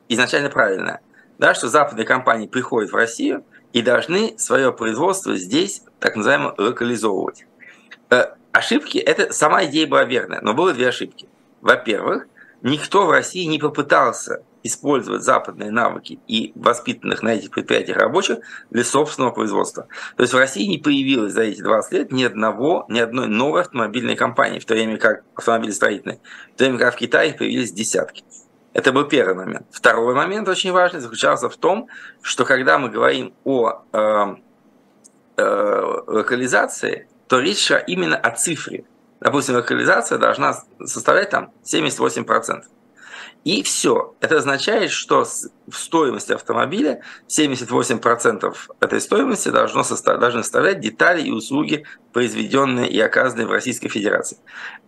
изначально 0.08 0.50
правильная, 0.50 1.00
да, 1.38 1.54
что 1.54 1.68
западные 1.68 2.04
компании 2.04 2.48
приходят 2.48 2.90
в 2.90 2.96
Россию 2.96 3.44
и 3.72 3.82
должны 3.82 4.36
свое 4.36 4.72
производство 4.72 5.36
здесь, 5.36 5.82
так 6.00 6.16
называемо, 6.16 6.52
локализовывать. 6.58 7.46
Э, 8.10 8.34
ошибки, 8.50 8.98
это 8.98 9.32
сама 9.32 9.64
идея 9.66 9.86
была 9.86 10.02
верная, 10.02 10.40
но 10.42 10.54
было 10.54 10.72
две 10.72 10.88
ошибки. 10.88 11.28
Во-первых, 11.60 12.26
никто 12.62 13.06
в 13.06 13.12
России 13.12 13.44
не 13.44 13.60
попытался 13.60 14.42
использовать 14.66 15.22
западные 15.22 15.70
навыки 15.70 16.20
и 16.26 16.52
воспитанных 16.55 17.22
на 17.22 17.35
этих 17.35 17.50
предприятиях 17.50 17.96
рабочих 17.96 18.38
для 18.70 18.85
собственного 18.85 19.33
производства. 19.33 19.88
То 20.16 20.22
есть 20.22 20.33
в 20.33 20.38
России 20.38 20.66
не 20.66 20.79
появилось 20.79 21.33
за 21.33 21.42
эти 21.42 21.61
20 21.61 21.92
лет 21.92 22.12
ни 22.12 22.24
одного, 22.24 22.87
ни 22.88 23.00
одной 23.00 23.29
новой 23.29 23.62
автомобильной 23.62 24.16
компании, 24.16 24.59
в 24.59 24.64
то 24.64 24.74
время 24.74 24.96
как 24.98 25.24
автомобилестроительной, 25.35 26.20
в 26.55 26.59
то 26.59 26.64
время 26.64 26.79
как 26.79 26.94
в 26.94 26.98
Китае 26.98 27.35
появились 27.35 27.72
десятки. 27.72 28.24
Это 28.76 28.92
был 28.92 29.05
первый 29.05 29.35
момент. 29.35 29.66
Второй 29.70 30.14
момент 30.14 30.48
очень 30.48 30.70
важный 30.70 31.00
заключался 31.00 31.48
в 31.48 31.57
том, 31.57 31.88
что 32.20 32.44
когда 32.44 32.79
мы 32.79 32.90
говорим 32.90 33.33
о 33.44 33.85
э, 33.90 34.35
э, 35.38 36.02
локализации, 36.07 37.09
то 37.26 37.40
речь 37.40 37.66
шла 37.66 37.79
именно 37.79 38.16
о 38.16 38.31
цифре. 38.33 38.85
Допустим, 39.20 39.55
локализация 39.55 40.18
должна 40.18 40.55
составлять 40.85 41.31
там 41.31 41.52
78%. 41.64 42.64
И 43.46 43.62
все. 43.62 44.16
Это 44.20 44.38
означает, 44.38 44.90
что 44.90 45.24
в 45.68 45.76
стоимости 45.78 46.32
автомобиля 46.32 47.02
78% 47.28 48.52
этой 48.80 49.00
стоимости 49.00 49.50
должно 49.50 49.85
составлять, 49.85 50.20
должны 50.20 50.42
составлять 50.42 50.80
детали 50.80 51.22
и 51.22 51.30
услуги, 51.30 51.85
произведенные 52.12 52.88
и 52.88 52.98
оказанные 52.98 53.46
в 53.46 53.52
Российской 53.52 53.88
Федерации. 53.88 54.38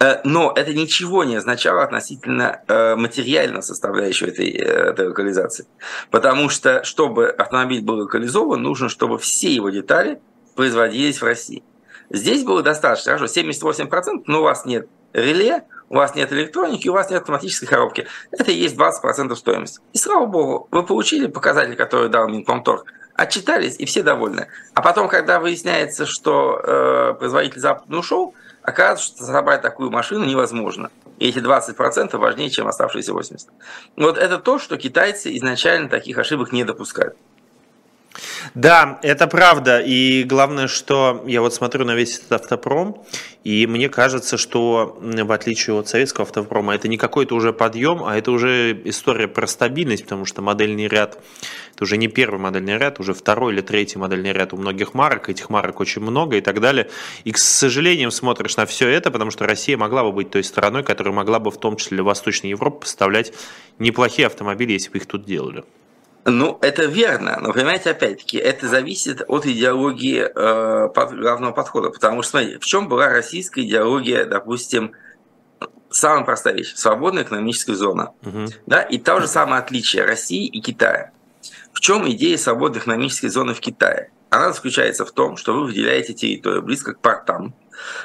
Э, 0.00 0.22
но 0.24 0.52
это 0.56 0.74
ничего 0.74 1.22
не 1.22 1.36
означало 1.36 1.84
относительно 1.84 2.62
э, 2.66 2.96
материальной 2.96 3.62
составляющей 3.62 4.26
этой, 4.26 4.50
э, 4.50 4.90
этой 4.90 5.06
локализации. 5.06 5.68
Потому 6.10 6.48
что, 6.48 6.82
чтобы 6.82 7.28
автомобиль 7.28 7.80
был 7.80 7.98
локализован, 7.98 8.60
нужно, 8.60 8.88
чтобы 8.88 9.20
все 9.20 9.54
его 9.54 9.70
детали 9.70 10.20
производились 10.56 11.20
в 11.20 11.24
России. 11.24 11.62
Здесь 12.10 12.42
было 12.42 12.64
достаточно, 12.64 13.12
хорошо, 13.12 13.32
78%, 13.32 14.24
но 14.26 14.40
у 14.40 14.42
вас 14.42 14.64
нет 14.64 14.88
реле, 15.12 15.64
у 15.88 15.96
вас 15.96 16.14
нет 16.14 16.32
электроники, 16.32 16.88
у 16.88 16.92
вас 16.92 17.10
нет 17.10 17.20
автоматической 17.20 17.68
коробки. 17.68 18.06
Это 18.30 18.50
и 18.50 18.54
есть 18.54 18.76
20% 18.76 19.34
стоимости. 19.36 19.80
И 19.92 19.98
слава 19.98 20.26
богу, 20.26 20.68
вы 20.70 20.82
получили 20.84 21.26
показатель, 21.26 21.76
который 21.76 22.08
дал 22.08 22.28
Минпромторг, 22.28 22.84
отчитались, 23.14 23.76
и 23.78 23.84
все 23.84 24.02
довольны. 24.02 24.48
А 24.74 24.82
потом, 24.82 25.08
когда 25.08 25.40
выясняется, 25.40 26.06
что 26.06 26.60
э, 26.62 27.14
производитель 27.18 27.60
западный 27.60 27.98
ушел, 27.98 28.34
оказывается, 28.62 29.06
что 29.06 29.24
собрать 29.24 29.62
такую 29.62 29.90
машину 29.90 30.24
невозможно. 30.24 30.90
И 31.18 31.28
эти 31.28 31.38
20% 31.38 32.16
важнее, 32.16 32.50
чем 32.50 32.68
оставшиеся 32.68 33.12
80%. 33.12 33.48
Вот 33.96 34.18
это 34.18 34.38
то, 34.38 34.58
что 34.58 34.76
китайцы 34.76 35.36
изначально 35.36 35.88
таких 35.88 36.18
ошибок 36.18 36.52
не 36.52 36.64
допускают. 36.64 37.16
Да, 38.54 38.98
это 39.02 39.26
правда. 39.26 39.80
И 39.80 40.24
главное, 40.24 40.66
что 40.66 41.22
я 41.26 41.40
вот 41.40 41.54
смотрю 41.54 41.84
на 41.84 41.94
весь 41.94 42.18
этот 42.18 42.32
автопром, 42.32 43.04
и 43.44 43.66
мне 43.66 43.88
кажется, 43.88 44.36
что 44.36 44.98
в 45.00 45.32
отличие 45.32 45.78
от 45.78 45.88
советского 45.88 46.26
автопрома, 46.26 46.74
это 46.74 46.88
не 46.88 46.96
какой-то 46.96 47.34
уже 47.34 47.52
подъем, 47.52 48.02
а 48.04 48.16
это 48.16 48.30
уже 48.30 48.80
история 48.84 49.28
про 49.28 49.46
стабильность, 49.46 50.04
потому 50.04 50.24
что 50.24 50.42
модельный 50.42 50.88
ряд, 50.88 51.18
это 51.74 51.84
уже 51.84 51.96
не 51.96 52.08
первый 52.08 52.38
модельный 52.40 52.76
ряд, 52.78 52.98
уже 52.98 53.14
второй 53.14 53.52
или 53.52 53.60
третий 53.60 53.98
модельный 53.98 54.32
ряд 54.32 54.52
у 54.52 54.56
многих 54.56 54.94
марок, 54.94 55.28
этих 55.28 55.50
марок 55.50 55.80
очень 55.80 56.02
много 56.02 56.36
и 56.36 56.40
так 56.40 56.60
далее. 56.60 56.90
И, 57.24 57.32
к 57.32 57.38
сожалению, 57.38 58.10
смотришь 58.10 58.56
на 58.56 58.66
все 58.66 58.88
это, 58.88 59.10
потому 59.10 59.30
что 59.30 59.46
Россия 59.46 59.76
могла 59.76 60.02
бы 60.02 60.12
быть 60.12 60.30
той 60.30 60.42
страной, 60.42 60.82
которая 60.82 61.14
могла 61.14 61.38
бы 61.38 61.50
в 61.50 61.58
том 61.58 61.76
числе 61.76 61.96
для 61.96 62.04
Восточной 62.04 62.50
Европы 62.50 62.80
поставлять 62.80 63.32
неплохие 63.78 64.26
автомобили, 64.26 64.72
если 64.72 64.90
бы 64.90 64.98
их 64.98 65.06
тут 65.06 65.24
делали. 65.24 65.64
Ну, 66.30 66.58
это 66.60 66.84
верно, 66.84 67.38
но, 67.40 67.52
понимаете, 67.52 67.90
опять-таки, 67.90 68.38
это 68.38 68.68
зависит 68.68 69.22
от 69.26 69.46
идеологии 69.46 70.20
э, 70.22 70.88
под, 70.88 71.18
главного 71.18 71.52
подхода, 71.52 71.90
потому 71.90 72.22
что, 72.22 72.32
смотрите, 72.32 72.58
в 72.58 72.66
чем 72.66 72.88
была 72.88 73.08
российская 73.08 73.62
идеология, 73.62 74.24
допустим, 74.24 74.92
самая 75.90 76.24
простая 76.24 76.54
вещь– 76.54 76.74
свободная 76.76 77.22
экономическая 77.22 77.74
зона, 77.74 78.12
угу. 78.24 78.46
да, 78.66 78.82
и 78.82 78.98
то 78.98 79.20
же 79.20 79.26
самое 79.26 79.62
отличие 79.62 80.04
России 80.04 80.46
и 80.46 80.60
Китая. 80.60 81.12
В 81.72 81.80
чем 81.80 82.08
идея 82.10 82.36
свободной 82.36 82.80
экономической 82.80 83.28
зоны 83.28 83.54
в 83.54 83.60
Китае? 83.60 84.10
Она 84.30 84.52
заключается 84.52 85.04
в 85.04 85.12
том, 85.12 85.36
что 85.36 85.54
вы 85.54 85.64
выделяете 85.64 86.12
территорию 86.12 86.62
близко 86.62 86.92
к 86.94 87.00
портам, 87.00 87.54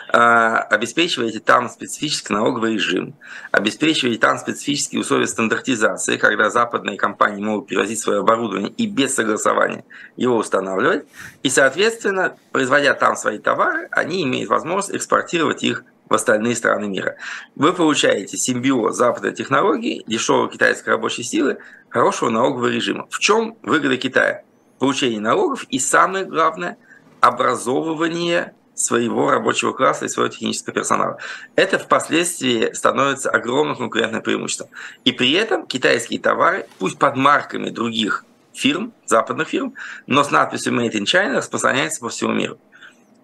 обеспечиваете 0.07 1.39
там 1.39 1.69
специфический 1.69 2.33
налоговый 2.33 2.73
режим, 2.73 3.15
обеспечиваете 3.51 4.19
там 4.19 4.37
специфические 4.37 5.01
условия 5.01 5.27
стандартизации, 5.27 6.17
когда 6.17 6.49
западные 6.49 6.97
компании 6.97 7.43
могут 7.43 7.67
привозить 7.67 7.99
свое 7.99 8.19
оборудование 8.19 8.71
и 8.71 8.87
без 8.87 9.13
согласования 9.15 9.85
его 10.15 10.37
устанавливать. 10.37 11.05
И, 11.41 11.49
соответственно, 11.49 12.35
производя 12.51 12.93
там 12.93 13.15
свои 13.15 13.39
товары, 13.39 13.87
они 13.91 14.23
имеют 14.23 14.49
возможность 14.49 14.95
экспортировать 14.95 15.63
их 15.63 15.83
в 16.09 16.13
остальные 16.13 16.55
страны 16.55 16.87
мира. 16.87 17.15
Вы 17.55 17.73
получаете 17.73 18.37
симбиоз 18.37 18.95
западной 18.95 19.33
технологий, 19.33 20.03
дешевой 20.05 20.49
китайской 20.49 20.89
рабочей 20.89 21.23
силы, 21.23 21.57
хорошего 21.89 22.29
налогового 22.29 22.67
режима. 22.67 23.07
В 23.09 23.19
чем 23.19 23.57
выгода 23.63 23.97
Китая? 23.97 24.43
Получение 24.79 25.19
налогов 25.19 25.65
и, 25.69 25.79
самое 25.79 26.25
главное, 26.25 26.77
образовывание 27.21 28.53
своего 28.83 29.31
рабочего 29.31 29.73
класса 29.73 30.05
и 30.05 30.09
своего 30.09 30.31
технического 30.31 30.73
персонала. 30.73 31.17
Это 31.55 31.79
впоследствии 31.79 32.73
становится 32.73 33.29
огромным 33.29 33.75
конкурентным 33.75 34.21
преимуществом. 34.21 34.69
И 35.05 35.11
при 35.11 35.31
этом 35.33 35.65
китайские 35.65 36.19
товары, 36.19 36.67
пусть 36.79 36.97
под 36.97 37.15
марками 37.15 37.69
других 37.69 38.25
фирм, 38.53 38.93
западных 39.05 39.49
фирм, 39.49 39.73
но 40.07 40.23
с 40.23 40.31
надписью 40.31 40.73
Made 40.73 40.93
in 40.93 41.03
China 41.03 41.37
распространяются 41.37 42.01
по 42.01 42.09
всему 42.09 42.33
миру. 42.33 42.59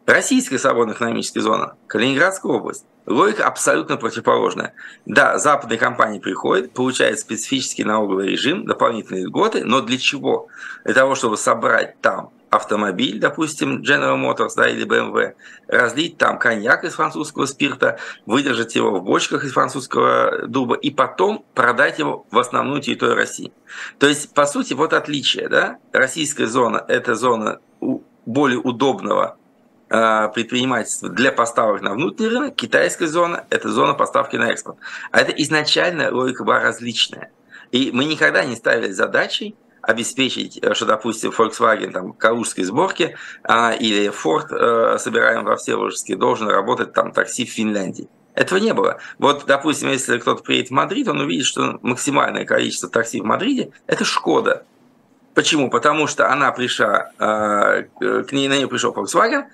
Российская 0.06 0.58
свободная 0.58 0.96
экономическая 0.96 1.42
зона, 1.42 1.76
Калининградская 1.86 2.52
область, 2.52 2.84
логика 3.06 3.46
абсолютно 3.46 3.96
противоположная. 3.96 4.74
Да, 5.06 5.38
западные 5.38 5.78
компании 5.78 6.18
приходят, 6.18 6.72
получают 6.72 7.20
специфический 7.20 7.84
налоговый 7.84 8.28
режим, 8.28 8.66
дополнительные 8.66 9.26
льготы, 9.26 9.64
но 9.64 9.82
для 9.82 10.00
чего? 10.00 10.48
Для 10.84 10.96
того, 10.96 11.14
чтобы 11.14 11.38
собрать 11.38 12.02
там 12.02 12.32
автомобиль, 12.50 13.20
допустим, 13.20 13.82
General 13.82 14.18
Motors 14.18 14.54
да, 14.56 14.68
или 14.68 14.86
BMW, 14.86 15.34
разлить 15.68 16.18
там 16.18 16.40
коньяк 16.40 16.84
из 16.84 16.94
французского 16.94 17.46
спирта, 17.46 18.00
выдержать 18.26 18.76
его 18.76 19.00
в 19.00 19.04
бочках 19.04 19.44
из 19.44 19.54
французского 19.54 20.48
дуба 20.48 20.76
и 20.76 20.90
потом 20.90 21.46
продать 21.54 22.00
его 22.00 22.26
в 22.32 22.40
основную 22.40 22.82
территорию 22.82 23.16
России. 23.16 23.52
То 24.00 24.08
есть, 24.08 24.34
по 24.34 24.46
сути, 24.46 24.74
вот 24.74 24.94
отличие. 24.94 25.48
Да? 25.48 25.78
Российская 25.92 26.48
зона– 26.48 26.84
это 26.88 27.16
зона 27.16 27.60
более 28.26 28.60
удобного 28.60 29.38
а, 29.90 30.28
предпринимательства 30.30 31.10
для 31.10 31.32
поставок 31.32 31.82
на 31.82 31.94
внутренний 31.94 32.30
рынок, 32.30 32.56
китайская 32.56 33.08
зона– 33.08 33.46
это 33.50 33.70
зона 33.70 33.94
поставки 33.94 34.36
на 34.36 34.52
экспорт. 34.52 34.78
А 35.12 35.22
это 35.22 35.32
изначально 35.32 36.12
логика 36.12 36.44
была 36.44 36.60
различная. 36.60 37.32
И 37.72 37.92
мы 37.92 38.06
никогда 38.06 38.44
не 38.46 38.56
ставили 38.56 38.92
задачей 38.92 39.56
обеспечить, 39.90 40.60
э, 40.62 40.74
что, 40.76 40.86
допустим, 40.86 41.32
Volkswagen 41.32 41.92
там, 41.92 42.14
калужской 42.14 42.64
сборки 42.64 43.16
а, 43.44 43.72
или 43.72 44.12
Ford, 44.12 44.48
а, 44.52 44.98
собираем 45.00 45.46
во 45.46 45.56
Всеволожске, 45.56 46.16
должен 46.16 46.48
работать 46.48 46.94
там 46.94 47.12
такси 47.12 47.46
в 47.46 47.50
Финляндии. 47.50 48.08
Этого 48.36 48.60
не 48.60 48.74
было. 48.74 49.00
Вот, 49.18 49.46
допустим, 49.48 49.90
если 49.90 50.20
кто-то 50.20 50.44
приедет 50.44 50.70
в 50.70 50.74
Мадрид, 50.74 51.08
он 51.08 51.20
увидит, 51.20 51.46
что 51.46 51.80
максимальное 51.82 52.46
количество 52.46 52.88
такси 52.88 53.20
в 53.20 53.26
Мадриде– 53.26 53.72
это 53.88 54.06
Шкода. 54.06 54.64
Почему? 55.34 55.70
Потому 55.72 56.06
что 56.06 56.32
она 56.32 56.52
пришла, 56.52 57.12
а, 57.18 57.82
к 57.82 58.32
ней 58.32 58.48
на 58.48 58.58
нее 58.58 58.68
пришел 58.68 58.94
Volkswagen, 58.94 59.46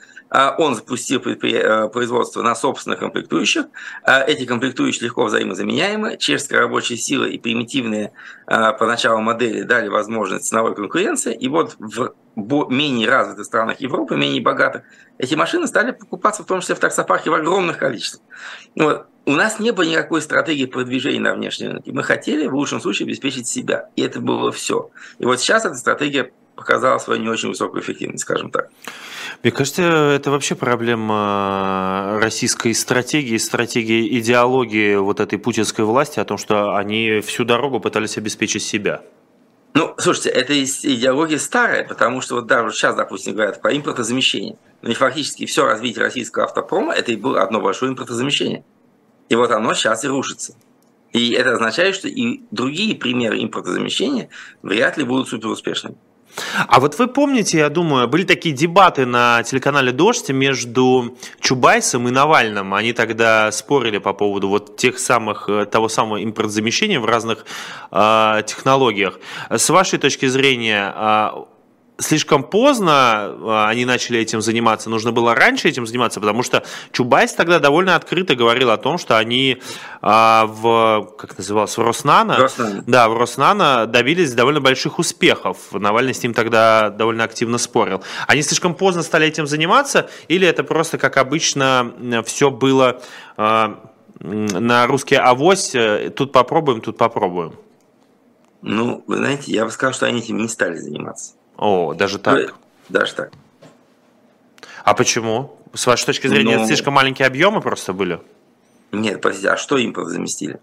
он 0.57 0.75
запустил 0.75 1.21
э, 1.21 1.89
производство 1.89 2.41
на 2.41 2.55
собственных 2.55 2.99
комплектующих. 2.99 3.65
А, 4.03 4.21
эти 4.21 4.45
комплектующие 4.45 5.05
легко 5.05 5.25
взаимозаменяемы. 5.25 6.17
Чешская 6.17 6.59
рабочая 6.59 6.97
сила 6.97 7.25
и 7.25 7.37
примитивные 7.37 8.11
а, 8.47 8.73
поначалу 8.73 9.21
модели 9.21 9.61
дали 9.61 9.87
возможность 9.87 10.47
ценовой 10.47 10.75
конкуренции. 10.75 11.33
И 11.33 11.47
вот 11.47 11.75
в 11.77 12.69
менее 12.69 13.07
развитых 13.07 13.45
странах 13.45 13.79
Европы, 13.79 14.15
менее 14.15 14.41
богатых, 14.41 14.83
эти 15.17 15.35
машины 15.35 15.67
стали 15.67 15.91
покупаться 15.91 16.43
в 16.43 16.47
том 16.47 16.59
числе 16.59 16.75
в 16.75 16.79
таксопарке 16.79 17.29
в 17.29 17.33
огромных 17.33 17.77
количествах. 17.77 18.23
Вот. 18.75 19.07
У 19.27 19.31
нас 19.31 19.59
не 19.59 19.71
было 19.71 19.85
никакой 19.85 20.21
стратегии 20.21 20.65
продвижения 20.65 21.19
на 21.19 21.33
внешнем 21.33 21.71
рынке. 21.71 21.91
Мы 21.91 22.03
хотели 22.03 22.45
в 22.45 22.53
лучшем 22.53 22.79
случае 22.79 23.07
обеспечить 23.07 23.47
себя. 23.47 23.89
И 23.95 24.03
это 24.03 24.19
было 24.19 24.51
все. 24.51 24.91
И 25.17 25.25
вот 25.25 25.39
сейчас 25.39 25.65
эта 25.65 25.75
стратегия 25.75 26.31
показала 26.55 26.97
свою 26.99 27.21
не 27.21 27.29
очень 27.29 27.49
высокую 27.49 27.83
эффективность, 27.83 28.23
скажем 28.23 28.51
так. 28.51 28.69
Мне 29.43 29.51
кажется, 29.51 29.83
это 29.83 30.31
вообще 30.31 30.55
проблема 30.55 32.17
российской 32.21 32.73
стратегии, 32.73 33.37
стратегии 33.37 34.19
идеологии 34.19 34.95
вот 34.95 35.19
этой 35.19 35.37
путинской 35.37 35.85
власти 35.85 36.19
о 36.19 36.25
том, 36.25 36.37
что 36.37 36.75
они 36.75 37.21
всю 37.21 37.43
дорогу 37.43 37.79
пытались 37.79 38.17
обеспечить 38.17 38.63
себя. 38.63 39.01
Ну, 39.73 39.93
слушайте, 39.97 40.29
это 40.29 40.63
идеология 40.63 41.37
старая, 41.37 41.85
потому 41.85 42.21
что 42.21 42.35
вот 42.35 42.47
даже 42.47 42.71
сейчас, 42.71 42.95
допустим, 42.95 43.33
говорят 43.33 43.61
про 43.61 43.75
импортозамещение. 43.75 44.57
Но 44.81 44.91
и 44.91 44.93
фактически 44.93 45.45
все 45.45 45.65
развитие 45.65 46.03
российского 46.03 46.45
автопрома– 46.45 46.93
это 46.95 47.11
и 47.11 47.17
было 47.17 47.41
одно 47.41 47.59
большое 47.59 47.91
импортозамещение. 47.91 48.63
И 49.27 49.35
вот 49.35 49.51
оно 49.51 49.73
сейчас 49.73 50.05
и 50.05 50.07
рушится. 50.07 50.55
И 51.11 51.31
это 51.31 51.53
означает, 51.53 51.95
что 51.95 52.07
и 52.07 52.41
другие 52.51 52.95
примеры 52.95 53.43
импортозамещения 53.43 54.29
вряд 54.61 54.97
ли 54.97 55.03
будут 55.03 55.27
суперуспешными. 55.27 55.97
А 56.67 56.79
вот 56.79 56.97
вы 56.99 57.07
помните, 57.07 57.57
я 57.59 57.69
думаю, 57.69 58.07
были 58.07 58.23
такие 58.23 58.53
дебаты 58.53 59.05
на 59.05 59.43
телеканале 59.43 59.91
«Дождь» 59.91 60.29
между 60.29 61.17
Чубайсом 61.39 62.07
и 62.07 62.11
Навальным. 62.11 62.73
Они 62.73 62.93
тогда 62.93 63.51
спорили 63.51 63.97
по 63.97 64.13
поводу 64.13 64.49
вот 64.49 64.77
тех 64.77 64.99
самых, 64.99 65.49
э, 65.49 65.65
того 65.65 65.89
самого 65.89 66.17
импортзамещения 66.17 66.99
в 66.99 67.05
разных 67.05 67.45
э, 67.91 68.41
технологиях. 68.45 69.19
С 69.49 69.69
вашей 69.69 69.99
точки 69.99 70.25
зрения, 70.27 70.93
э, 70.95 71.29
слишком 71.97 72.43
поздно 72.43 72.91
а, 72.93 73.67
они 73.69 73.85
начали 73.85 74.19
этим 74.19 74.41
заниматься, 74.41 74.89
нужно 74.89 75.11
было 75.11 75.35
раньше 75.35 75.69
этим 75.69 75.85
заниматься, 75.85 76.19
потому 76.19 76.43
что 76.43 76.63
Чубайс 76.91 77.33
тогда 77.33 77.59
довольно 77.59 77.95
открыто 77.95 78.35
говорил 78.35 78.71
о 78.71 78.77
том, 78.77 78.97
что 78.97 79.17
они 79.17 79.61
а, 80.01 80.45
в, 80.45 81.13
как 81.17 81.37
называлось, 81.37 81.77
в 81.77 81.81
Роснано, 81.81 82.37
Роснано, 82.37 82.83
да, 82.85 83.09
в 83.09 83.17
Роснано 83.17 83.85
добились 83.85 84.33
довольно 84.33 84.61
больших 84.61 84.99
успехов. 84.99 85.57
Навальный 85.71 86.13
с 86.13 86.21
ним 86.21 86.33
тогда 86.33 86.89
довольно 86.89 87.23
активно 87.23 87.57
спорил. 87.57 88.03
Они 88.27 88.41
слишком 88.41 88.75
поздно 88.75 89.03
стали 89.03 89.27
этим 89.27 89.47
заниматься, 89.47 90.09
или 90.27 90.47
это 90.47 90.63
просто, 90.63 90.97
как 90.97 91.17
обычно, 91.17 91.93
все 92.25 92.51
было 92.51 93.01
а, 93.37 93.91
на 94.19 94.87
русский 94.87 95.15
авось, 95.15 95.75
э, 95.75 96.09
тут 96.15 96.31
попробуем, 96.31 96.81
тут 96.81 96.97
попробуем? 96.97 97.53
Ну, 98.61 99.03
вы 99.07 99.17
знаете, 99.17 99.51
я 99.51 99.65
бы 99.65 99.71
сказал, 99.71 99.93
что 99.93 100.05
они 100.05 100.19
этим 100.19 100.37
не 100.37 100.47
стали 100.47 100.77
заниматься. 100.77 101.33
О, 101.57 101.93
даже 101.93 102.19
так? 102.19 102.37
Ну, 102.37 102.53
даже 102.89 103.13
так. 103.13 103.31
А 104.83 104.93
почему? 104.93 105.57
С 105.73 105.87
вашей 105.87 106.05
точки 106.05 106.27
зрения, 106.27 106.57
ну, 106.57 106.65
слишком 106.65 106.93
маленькие 106.93 107.27
объемы 107.27 107.61
просто 107.61 107.93
были? 107.93 108.19
Нет, 108.91 109.21
простите, 109.21 109.49
а 109.49 109.57
что 109.57 109.77
импорт 109.77 110.09
заместили? 110.09 110.59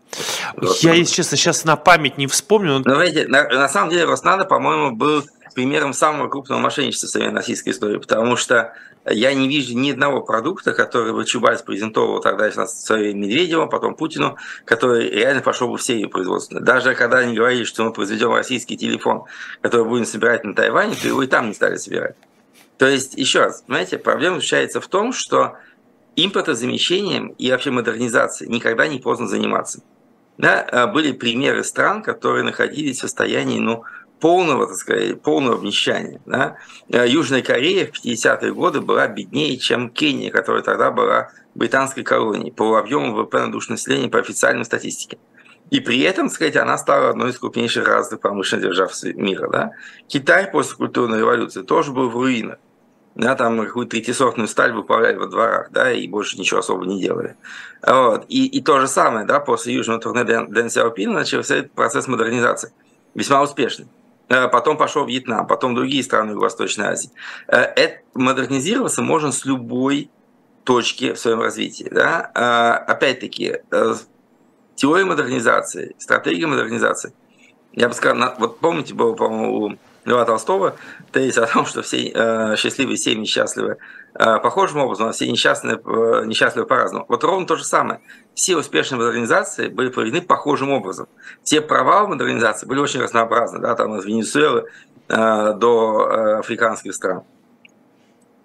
Я, 0.80 0.94
если 0.94 1.14
честно, 1.14 1.36
сейчас 1.36 1.64
на 1.64 1.76
память 1.76 2.18
не 2.18 2.26
вспомню. 2.26 2.78
Но, 2.78 2.94
ну, 2.94 3.00
видите, 3.00 3.26
на, 3.28 3.48
на 3.48 3.68
самом 3.68 3.90
деле 3.90 4.04
Роснано, 4.04 4.44
по-моему, 4.44 4.96
был 4.96 5.24
примером 5.54 5.92
самого 5.92 6.28
крупного 6.28 6.60
мошенничества 6.60 7.06
в 7.06 7.10
современной 7.10 7.38
российской 7.38 7.70
истории, 7.70 7.98
потому 7.98 8.36
что 8.36 8.72
я 9.04 9.34
не 9.34 9.48
вижу 9.48 9.76
ни 9.76 9.90
одного 9.90 10.20
продукта, 10.20 10.72
который 10.72 11.12
бы 11.12 11.24
Чубайс 11.24 11.60
презентовал 11.62 12.20
тогда 12.20 12.50
в 12.50 12.68
свое 12.68 13.12
Медведева, 13.14 13.66
потом 13.66 13.94
Путину, 13.94 14.36
который 14.64 15.10
реально 15.10 15.42
пошел 15.42 15.68
бы 15.68 15.76
в 15.76 15.82
серию 15.82 16.08
производственную. 16.08 16.64
Даже 16.64 16.94
когда 16.94 17.18
они 17.18 17.34
говорили, 17.34 17.64
что 17.64 17.84
мы 17.84 17.92
произведем 17.92 18.32
российский 18.32 18.76
телефон, 18.76 19.24
который 19.60 19.86
будем 19.86 20.04
собирать 20.04 20.44
на 20.44 20.54
Тайване, 20.54 20.94
то 20.94 21.08
его 21.08 21.22
и 21.22 21.26
там 21.26 21.48
не 21.48 21.54
стали 21.54 21.76
собирать. 21.76 22.14
То 22.78 22.86
есть, 22.86 23.14
еще 23.14 23.40
раз, 23.40 23.62
понимаете, 23.66 23.98
проблема 23.98 24.36
заключается 24.36 24.80
в 24.80 24.86
том, 24.86 25.12
что 25.12 25.56
импортозамещением 26.16 27.28
и 27.38 27.50
вообще 27.50 27.70
модернизацией 27.70 28.50
никогда 28.50 28.86
не 28.86 28.98
поздно 28.98 29.26
заниматься. 29.26 29.82
Да, 30.38 30.60
а 30.60 30.86
были 30.86 31.12
примеры 31.12 31.62
стран, 31.62 32.02
которые 32.02 32.42
находились 32.42 32.98
в 32.98 33.00
состоянии, 33.00 33.58
ну, 33.58 33.84
полного, 34.22 34.66
так 34.68 34.76
сказать, 34.76 35.20
полного 35.20 35.56
обнищания. 35.56 36.20
Да? 36.26 36.56
Э, 36.88 37.06
Южная 37.06 37.42
Корея 37.42 37.86
в 37.86 38.04
50-е 38.04 38.54
годы 38.54 38.80
была 38.80 39.08
беднее, 39.08 39.58
чем 39.58 39.90
Кения, 39.90 40.30
которая 40.30 40.62
тогда 40.62 40.92
была 40.92 41.30
британской 41.54 42.04
колонией 42.04 42.52
по 42.52 42.76
объему 42.76 43.14
ВВП 43.14 43.40
на 43.40 43.52
душу 43.52 43.72
населения 43.72 44.08
по 44.08 44.20
официальной 44.20 44.64
статистике. 44.64 45.18
И 45.70 45.80
при 45.80 46.00
этом, 46.00 46.28
так 46.28 46.36
сказать, 46.36 46.56
она 46.56 46.78
стала 46.78 47.10
одной 47.10 47.30
из 47.30 47.38
крупнейших 47.38 47.86
развитых 47.86 48.20
промышленных 48.20 48.66
держав 48.66 48.92
мира. 49.02 49.48
Да? 49.50 49.70
Китай 50.06 50.48
после 50.50 50.76
культурной 50.76 51.18
революции 51.18 51.62
тоже 51.62 51.92
был 51.92 52.08
в 52.08 52.14
руинах. 52.14 52.58
Да, 53.14 53.34
там 53.34 53.62
какую-то 53.62 53.90
третьесортную 53.90 54.48
сталь 54.48 54.72
выплавляли 54.72 55.16
во 55.16 55.26
дворах, 55.26 55.68
да, 55.70 55.92
и 55.92 56.08
больше 56.08 56.38
ничего 56.38 56.60
особо 56.60 56.86
не 56.86 57.00
делали. 57.00 57.36
Вот. 57.86 58.24
И, 58.28 58.46
и 58.46 58.62
то 58.62 58.80
же 58.80 58.88
самое, 58.88 59.26
да, 59.26 59.38
после 59.38 59.74
Южного 59.74 60.00
турне 60.00 60.24
Дэн 60.24 60.70
Сяопина 60.70 61.12
начался 61.12 61.56
этот 61.56 61.72
процесс 61.72 62.08
модернизации. 62.08 62.72
Весьма 63.14 63.42
успешный. 63.42 63.86
Э, 64.28 64.48
потом 64.48 64.78
пошел 64.78 65.04
Вьетнам, 65.04 65.46
потом 65.46 65.74
другие 65.74 66.02
страны 66.02 66.34
Восточной 66.36 66.86
Азии. 66.86 67.10
Э, 67.48 67.58
это 67.58 67.98
модернизироваться 68.14 69.02
можно 69.02 69.30
с 69.30 69.44
любой 69.44 70.10
точки 70.64 71.12
в 71.12 71.18
своем 71.18 71.40
развитии. 71.42 71.88
Да? 71.90 72.30
Э, 72.34 72.90
опять-таки, 72.90 73.58
теория 74.74 75.04
модернизации, 75.04 75.94
стратегия 75.98 76.46
модернизации. 76.46 77.12
Я 77.72 77.88
бы 77.88 77.94
сказал, 77.94 78.34
вот 78.38 78.58
помните, 78.58 78.94
было, 78.94 79.14
по-моему, 79.14 79.76
Льва 80.04 80.24
Толстого 80.24 80.76
тезис 81.12 81.38
о 81.38 81.46
том, 81.46 81.64
что 81.66 81.82
все 81.82 82.56
счастливые 82.56 82.96
семьи 82.96 83.24
счастливы 83.24 83.76
похожим 84.14 84.78
образом, 84.78 85.08
а 85.08 85.12
все 85.12 85.30
несчастные, 85.30 85.76
несчастливы 86.26 86.66
по-разному. 86.66 87.06
Вот 87.08 87.24
ровно 87.24 87.46
то 87.46 87.56
же 87.56 87.64
самое 87.64 88.00
все 88.34 88.56
успешные 88.56 88.98
модернизации 88.98 89.68
были 89.68 89.88
проведены 89.88 90.22
похожим 90.22 90.72
образом. 90.72 91.08
Все 91.42 91.60
провалы 91.60 92.08
модернизации 92.08 92.66
были 92.66 92.80
очень 92.80 93.00
разнообразны, 93.00 93.58
да, 93.58 93.74
там 93.74 93.92
от 93.92 94.04
Венесуэлы 94.04 94.68
э, 95.08 95.54
до 95.54 96.08
э, 96.08 96.38
африканских 96.38 96.94
стран. 96.94 97.24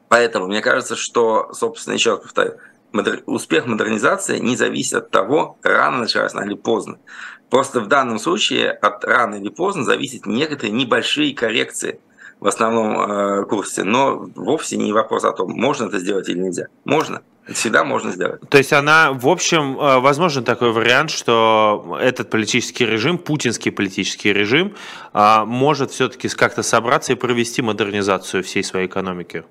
Поэтому 0.10 0.48
мне 0.48 0.62
кажется, 0.62 0.96
что, 0.96 1.54
собственно, 1.54 1.94
еще 1.94 2.12
раз 2.12 2.20
повторю, 2.20 2.54
модер... 2.92 3.24
успех 3.26 3.66
модернизации 3.66 4.40
не 4.40 4.56
зависит 4.56 4.94
от 4.94 5.12
того, 5.12 5.58
рано 5.64 6.00
началась 6.00 6.34
она 6.34 6.46
или 6.46 6.56
поздно. 6.56 7.00
Просто 7.50 7.80
в 7.80 7.88
данном 7.88 8.20
случае 8.20 8.72
от 8.72 9.04
рано 9.06 9.36
или 9.36 9.50
поздно 9.50 9.84
зависят 9.84 10.26
некоторые 10.26 10.74
небольшие 10.74 11.34
коррекции 11.34 12.00
в 12.40 12.48
основном 12.48 13.00
э, 13.00 13.46
курсе, 13.46 13.84
но 13.84 14.30
вовсе 14.36 14.78
не 14.78 14.94
вопрос 14.94 15.24
о 15.24 15.32
том, 15.32 15.52
можно 15.52 15.86
это 15.86 15.98
сделать 16.00 16.30
или 16.30 16.40
нельзя. 16.40 16.68
Можно. 16.86 17.22
Всегда 17.48 17.86
можно 17.86 18.12
сделать. 18.12 18.42
То 18.50 18.58
есть 18.58 18.74
она, 18.74 19.14
в 19.14 19.28
общем, 19.28 19.80
э, 19.80 20.00
возможен 20.00 20.44
такой 20.44 20.72
вариант, 20.72 21.10
что 21.10 21.98
этот 22.00 22.30
политический 22.30 22.86
режим, 22.86 23.18
путинский 23.18 23.72
политический 23.72 24.34
режим, 24.34 24.76
э, 25.14 25.44
может 25.46 25.92
все-таки 25.92 26.28
как-то 26.28 26.62
собраться 26.62 27.14
и 27.14 27.16
провести 27.16 27.62
модернизацию 27.62 28.44
всей 28.44 28.64
своей 28.64 28.88
экономики? 28.88 29.46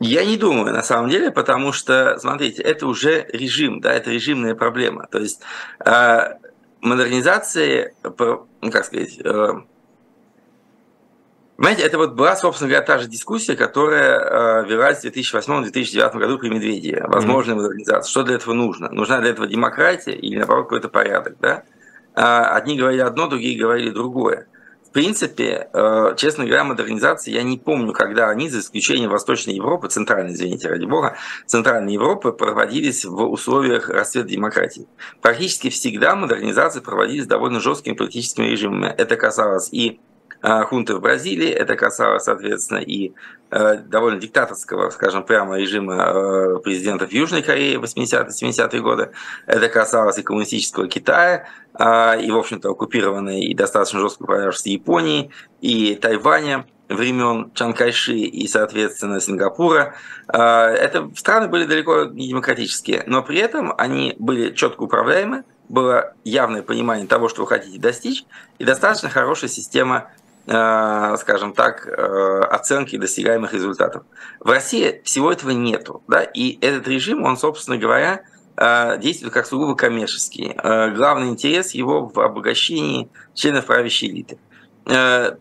Я 0.00 0.24
не 0.24 0.36
думаю, 0.36 0.72
на 0.72 0.82
самом 0.82 1.10
деле, 1.10 1.30
потому 1.30 1.72
что, 1.72 2.18
смотрите, 2.18 2.62
это 2.62 2.86
уже 2.86 3.26
режим, 3.32 3.80
да, 3.80 3.92
это 3.92 4.10
режимная 4.10 4.54
проблема. 4.54 5.06
То 5.10 5.18
есть 5.18 5.40
э, 5.84 6.34
модернизации, 6.80 7.94
ну, 8.02 8.70
как 8.70 8.84
сказать, 8.84 9.18
э, 9.24 9.48
Понимаете, 11.58 11.82
это 11.82 11.98
вот 11.98 12.12
была, 12.12 12.36
собственно 12.36 12.70
говоря, 12.70 12.86
та 12.86 12.98
же 12.98 13.08
дискуссия, 13.08 13.56
которая 13.56 14.20
э, 14.20 14.68
велась 14.68 15.02
в 15.02 15.06
2008-2009 15.06 16.16
году 16.16 16.38
при 16.38 16.50
Медведеве. 16.50 17.04
Возможная 17.08 17.56
mm-hmm. 17.56 17.58
модернизация. 17.58 18.08
Что 18.08 18.22
для 18.22 18.36
этого 18.36 18.54
нужно? 18.54 18.88
Нужна 18.90 19.18
для 19.18 19.30
этого 19.30 19.48
демократия 19.48 20.12
или, 20.12 20.36
наоборот, 20.38 20.66
какой-то 20.66 20.88
порядок? 20.88 21.34
Да? 21.40 21.64
Э, 22.14 22.54
одни 22.54 22.78
говорили 22.78 23.00
одно, 23.00 23.26
другие 23.26 23.58
говорили 23.58 23.90
другое. 23.90 24.46
Принципе, 24.98 25.68
э, 25.72 26.14
честно 26.16 26.44
говоря, 26.44 26.64
модернизации 26.64 27.30
я 27.30 27.44
не 27.44 27.56
помню, 27.56 27.92
когда 27.92 28.30
они, 28.30 28.48
за 28.48 28.58
исключением 28.58 29.10
Восточной 29.10 29.54
Европы, 29.54 29.86
Центральной, 29.86 30.32
извините, 30.32 30.68
ради 30.68 30.86
бога, 30.86 31.16
Центральной 31.46 31.92
Европы 31.92 32.32
проводились 32.32 33.04
в 33.04 33.22
условиях 33.30 33.90
расцвета 33.90 34.26
демократии. 34.26 34.88
Практически 35.22 35.70
всегда 35.70 36.16
модернизации 36.16 36.80
проводились 36.80 37.28
довольно 37.28 37.60
жесткими 37.60 37.94
политическими 37.94 38.46
режимами. 38.46 38.92
Это 38.98 39.14
касалось 39.14 39.68
и 39.70 40.00
хунты 40.42 40.94
в 40.94 41.00
Бразилии. 41.00 41.48
Это 41.48 41.76
касалось, 41.76 42.24
соответственно, 42.24 42.78
и 42.78 43.12
э, 43.50 43.78
довольно 43.78 44.20
диктаторского, 44.20 44.90
скажем 44.90 45.24
прямо, 45.24 45.58
режима 45.58 45.94
э, 45.94 46.58
президентов 46.62 47.12
Южной 47.12 47.42
Кореи 47.42 47.78
80-70-е 47.78 48.80
годы. 48.80 49.10
Это 49.46 49.68
касалось 49.68 50.18
и 50.18 50.22
коммунистического 50.22 50.88
Китая, 50.88 51.46
а, 51.74 52.16
и, 52.16 52.30
в 52.30 52.36
общем-то, 52.36 52.70
оккупированной 52.70 53.40
и 53.40 53.54
достаточно 53.54 54.00
жестко 54.00 54.22
управлявшейся 54.24 54.70
Японии, 54.70 55.30
и 55.60 55.94
Тайваня 55.94 56.66
времен 56.88 57.52
Чан 57.54 57.74
Кайши 57.74 58.16
и, 58.16 58.48
соответственно, 58.48 59.20
Сингапура. 59.20 59.94
А, 60.26 60.68
это 60.68 61.10
страны 61.16 61.48
были 61.48 61.64
далеко 61.64 62.04
не 62.04 62.28
демократические, 62.28 63.04
но 63.06 63.22
при 63.22 63.38
этом 63.38 63.74
они 63.76 64.14
были 64.18 64.52
четко 64.52 64.82
управляемы, 64.82 65.44
было 65.68 66.14
явное 66.24 66.62
понимание 66.62 67.06
того, 67.06 67.28
что 67.28 67.42
вы 67.42 67.46
хотите 67.46 67.78
достичь, 67.78 68.24
и 68.58 68.64
достаточно 68.64 69.10
хорошая 69.10 69.50
система 69.50 70.10
скажем 70.48 71.52
так, 71.52 71.86
э, 71.86 72.40
оценки 72.50 72.96
достигаемых 72.96 73.52
результатов. 73.52 74.04
В 74.40 74.48
России 74.48 75.02
всего 75.04 75.30
этого 75.30 75.50
нету, 75.50 76.02
да, 76.08 76.22
и 76.22 76.58
этот 76.64 76.88
режим, 76.88 77.24
он, 77.24 77.36
собственно 77.36 77.76
говоря, 77.76 78.22
э, 78.56 78.98
действует 78.98 79.34
как 79.34 79.46
сугубо 79.46 79.74
коммерческий. 79.74 80.54
Главный 80.96 81.28
интерес 81.28 81.72
его 81.72 82.06
в 82.06 82.18
обогащении 82.18 83.10
членов 83.34 83.66
правящей 83.66 84.10
элиты. 84.10 84.38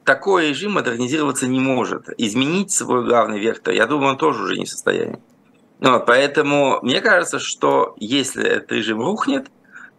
Такой 0.04 0.50
режим 0.50 0.74
модернизироваться 0.74 1.48
не 1.48 1.62
может. 1.62 2.10
Изменить 2.18 2.72
свой 2.72 3.06
главный 3.06 3.40
вектор, 3.40 3.74
я 3.74 3.88
думаю, 3.88 4.12
он 4.12 4.18
тоже 4.18 4.44
уже 4.44 4.58
не 4.58 4.66
в 4.66 4.70
состоянии. 4.70 5.22
Вот, 5.80 6.06
поэтому 6.06 6.80
мне 6.82 7.00
кажется, 7.02 7.40
что 7.40 7.94
если 7.98 8.46
этот 8.46 8.72
режим 8.74 9.00
рухнет, 9.00 9.48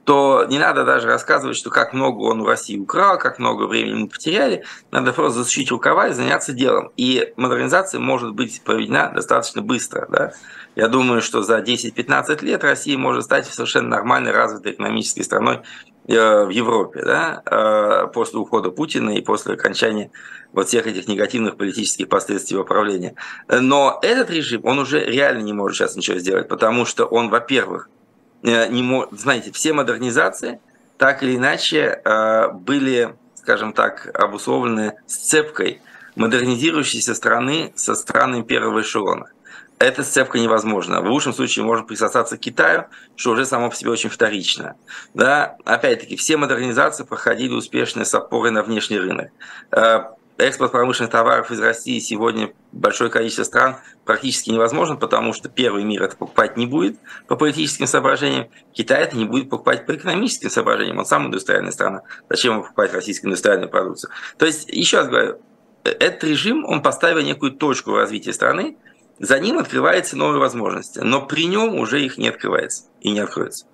то 0.09 0.47
не 0.49 0.59
надо 0.59 0.87
даже 0.87 1.07
рассказывать, 1.07 1.59
что 1.59 1.69
как 1.69 1.93
много 1.93 2.23
он 2.23 2.41
у 2.41 2.47
России 2.47 2.79
украл, 2.79 3.19
как 3.19 3.39
много 3.39 3.65
времени 3.65 4.05
мы 4.05 4.09
потеряли. 4.09 4.65
Надо 4.91 5.13
просто 5.13 5.41
засучить 5.41 5.71
рукава 5.71 6.09
и 6.09 6.15
заняться 6.15 6.55
делом. 6.55 6.93
И 6.97 7.35
модернизация 7.37 8.01
может 8.01 8.33
быть 8.33 8.63
проведена 8.63 9.13
достаточно 9.15 9.61
быстро. 9.61 10.07
Да? 10.09 10.33
Я 10.77 10.89
думаю, 10.89 11.21
что 11.21 11.43
за 11.43 11.59
10-15 11.59 12.43
лет 12.43 12.65
Россия 12.65 12.97
может 12.97 13.25
стать 13.25 13.45
совершенно 13.45 13.89
нормальной, 13.89 14.33
развитой 14.33 14.73
экономической 14.73 15.25
страной 15.25 15.61
э, 16.07 16.45
в 16.47 16.49
Европе, 16.49 17.03
да, 17.05 17.43
э, 17.45 18.07
после 18.11 18.39
ухода 18.39 18.71
Путина 18.71 19.11
и 19.11 19.21
после 19.21 19.57
окончания 19.57 20.11
вот 20.55 20.69
всех 20.69 20.87
этих 20.87 21.07
негативных 21.07 21.59
политических 21.59 22.09
последствий 22.09 22.57
управления. 22.57 23.15
Но 23.47 23.99
этот 24.01 24.31
режим, 24.31 24.63
он 24.65 24.79
уже 24.79 25.05
реально 25.05 25.43
не 25.43 25.53
может 25.53 25.77
сейчас 25.77 25.97
ничего 25.97 26.19
сделать, 26.19 26.49
потому 26.49 26.87
что 26.87 27.05
он, 27.05 27.29
во-первых, 27.29 27.91
не 28.43 28.83
мог, 28.83 29.13
знаете, 29.13 29.53
все 29.53 29.73
модернизации 29.73 30.61
так 30.97 31.23
или 31.23 31.37
иначе 31.37 32.01
э, 32.05 32.49
были, 32.53 33.17
скажем 33.37 33.73
так, 33.73 34.11
обусловлены 34.15 34.95
сцепкой 35.07 35.81
модернизирующейся 36.17 37.15
страны 37.15 37.73
со 37.77 37.95
странами 37.95 38.43
первого 38.43 38.83
эшелона. 38.83 39.31
Эта 39.79 40.03
сцепка 40.03 40.41
невозможна. 40.41 41.01
В 41.01 41.07
лучшем 41.07 41.33
случае 41.33 41.65
можно 41.65 41.87
присосаться 41.87 42.37
к 42.37 42.41
Китаю, 42.41 42.87
что 43.15 43.31
уже 43.31 43.47
само 43.47 43.71
по 43.71 43.77
себе 43.77 43.91
очень 43.93 44.11
вторично. 44.11 44.75
Да? 45.15 45.57
Опять-таки, 45.65 46.17
все 46.17 46.37
модернизации 46.37 47.05
проходили 47.05 47.53
успешно 47.53 48.05
с 48.05 48.13
опорой 48.13 48.51
на 48.51 48.65
внешний 48.65 48.99
рынок. 48.99 49.31
Э, 50.39 50.45
экспорт 50.45 50.73
промышленных 50.73 51.11
товаров 51.11 51.51
из 51.51 51.61
России 51.61 51.99
сегодня 51.99 52.53
большое 52.73 53.11
количество 53.11 53.43
стран 53.43 53.77
практически 54.05 54.51
невозможно, 54.51 54.97
потому 54.97 55.33
что 55.33 55.49
первый 55.49 55.85
мир 55.85 56.05
это 56.05 56.17
покупать 56.17 56.57
не 56.57 56.67
будет 56.67 56.99
по 57.27 57.37
политическим 57.37 57.87
соображениям, 57.87 58.49
Китай 58.73 59.03
это 59.03 59.17
не 59.17 59.25
будет 59.25 59.51
покупать 59.51 59.85
по 59.85 59.95
экономическим 59.95 60.49
соображениям, 60.49 60.99
он 60.99 61.07
сам 61.07 61.27
индустриальная 61.27 61.73
страна, 61.73 62.03
зачем 62.31 62.55
ему 62.55 62.63
покупать 62.63 62.93
российскую 62.95 63.31
индустриальную 63.31 63.69
продукцию. 63.69 64.11
То 64.39 64.47
есть, 64.47 64.69
еще 64.69 64.99
раз 64.99 65.09
говорю, 65.09 65.41
этот 65.85 66.25
режим, 66.25 66.65
он 66.65 66.83
поставил 66.83 67.21
некую 67.21 67.53
точку 67.53 67.91
в 67.91 67.97
развитии 67.97 68.31
страны, 68.31 68.77
за 69.19 69.41
ним 69.41 69.59
открываются 69.59 70.17
новые 70.17 70.39
возможности, 70.39 71.01
но 71.01 71.27
при 71.27 71.47
нем 71.47 71.75
уже 71.75 72.01
их 72.01 72.19
не 72.19 72.29
открывается 72.29 72.85
и 73.01 73.11
не 73.11 73.19
откроется. 73.19 73.67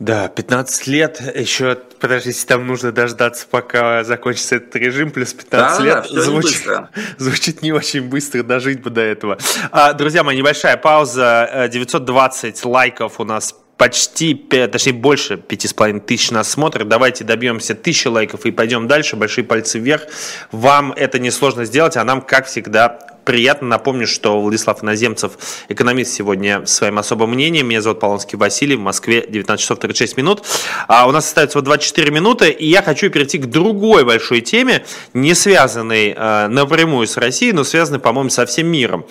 Да, 0.00 0.28
15 0.28 0.86
лет, 0.86 1.20
еще, 1.36 1.76
подождите, 2.00 2.46
там 2.46 2.66
нужно 2.66 2.90
дождаться, 2.90 3.46
пока 3.50 4.02
закончится 4.02 4.56
этот 4.56 4.74
режим, 4.76 5.10
плюс 5.10 5.34
15 5.34 5.78
да, 5.78 5.84
лет. 5.84 6.06
Да, 6.10 6.22
звучит, 6.22 6.66
не 6.66 7.04
звучит 7.18 7.60
не 7.60 7.72
очень 7.72 8.08
быстро, 8.08 8.42
дожить 8.42 8.80
бы 8.80 8.88
до 8.88 9.02
этого. 9.02 9.36
А, 9.70 9.92
друзья 9.92 10.24
мои, 10.24 10.38
небольшая 10.38 10.78
пауза, 10.78 11.68
920 11.70 12.64
э, 12.64 12.68
лайков 12.68 13.20
у 13.20 13.24
нас 13.24 13.54
почти, 13.76 14.34
точнее 14.34 14.94
больше 14.94 15.36
пяти 15.36 15.68
с 15.68 15.74
половиной 15.74 16.00
тысяч 16.00 16.30
нас 16.30 16.50
смотрят. 16.50 16.88
Давайте 16.88 17.24
добьемся 17.24 17.74
тысячи 17.74 18.08
лайков 18.08 18.46
и 18.46 18.50
пойдем 18.52 18.88
дальше. 18.88 19.16
Большие 19.16 19.44
пальцы 19.44 19.78
вверх. 19.78 20.02
Вам 20.50 20.92
это 20.92 21.18
несложно 21.18 21.66
сделать, 21.66 21.98
а 21.98 22.04
нам, 22.04 22.22
как 22.22 22.46
всегда, 22.46 22.98
приятно. 23.24 23.68
Напомню, 23.68 24.06
что 24.06 24.40
Владислав 24.40 24.82
Иноземцев, 24.82 25.32
экономист, 25.68 26.12
сегодня 26.12 26.66
своим 26.66 26.98
особым 26.98 27.30
мнением. 27.30 27.68
Меня 27.68 27.80
зовут 27.82 28.00
Полонский 28.00 28.38
Василий. 28.38 28.76
В 28.76 28.80
Москве 28.80 29.26
19 29.28 29.62
часов 29.62 29.78
36 29.78 30.16
минут. 30.16 30.42
А 30.88 31.06
у 31.06 31.12
нас 31.12 31.26
остается 31.26 31.58
вот 31.58 31.64
24 31.64 32.10
минуты, 32.10 32.50
и 32.50 32.66
я 32.66 32.82
хочу 32.82 33.10
перейти 33.10 33.38
к 33.38 33.46
другой 33.46 34.04
большой 34.04 34.40
теме, 34.40 34.84
не 35.14 35.34
связанной 35.34 36.14
э, 36.16 36.48
напрямую 36.48 37.06
с 37.06 37.16
Россией, 37.16 37.52
но 37.52 37.64
связанной, 37.64 38.00
по-моему, 38.00 38.30
со 38.30 38.46
всем 38.46 38.66
миром. 38.66 39.06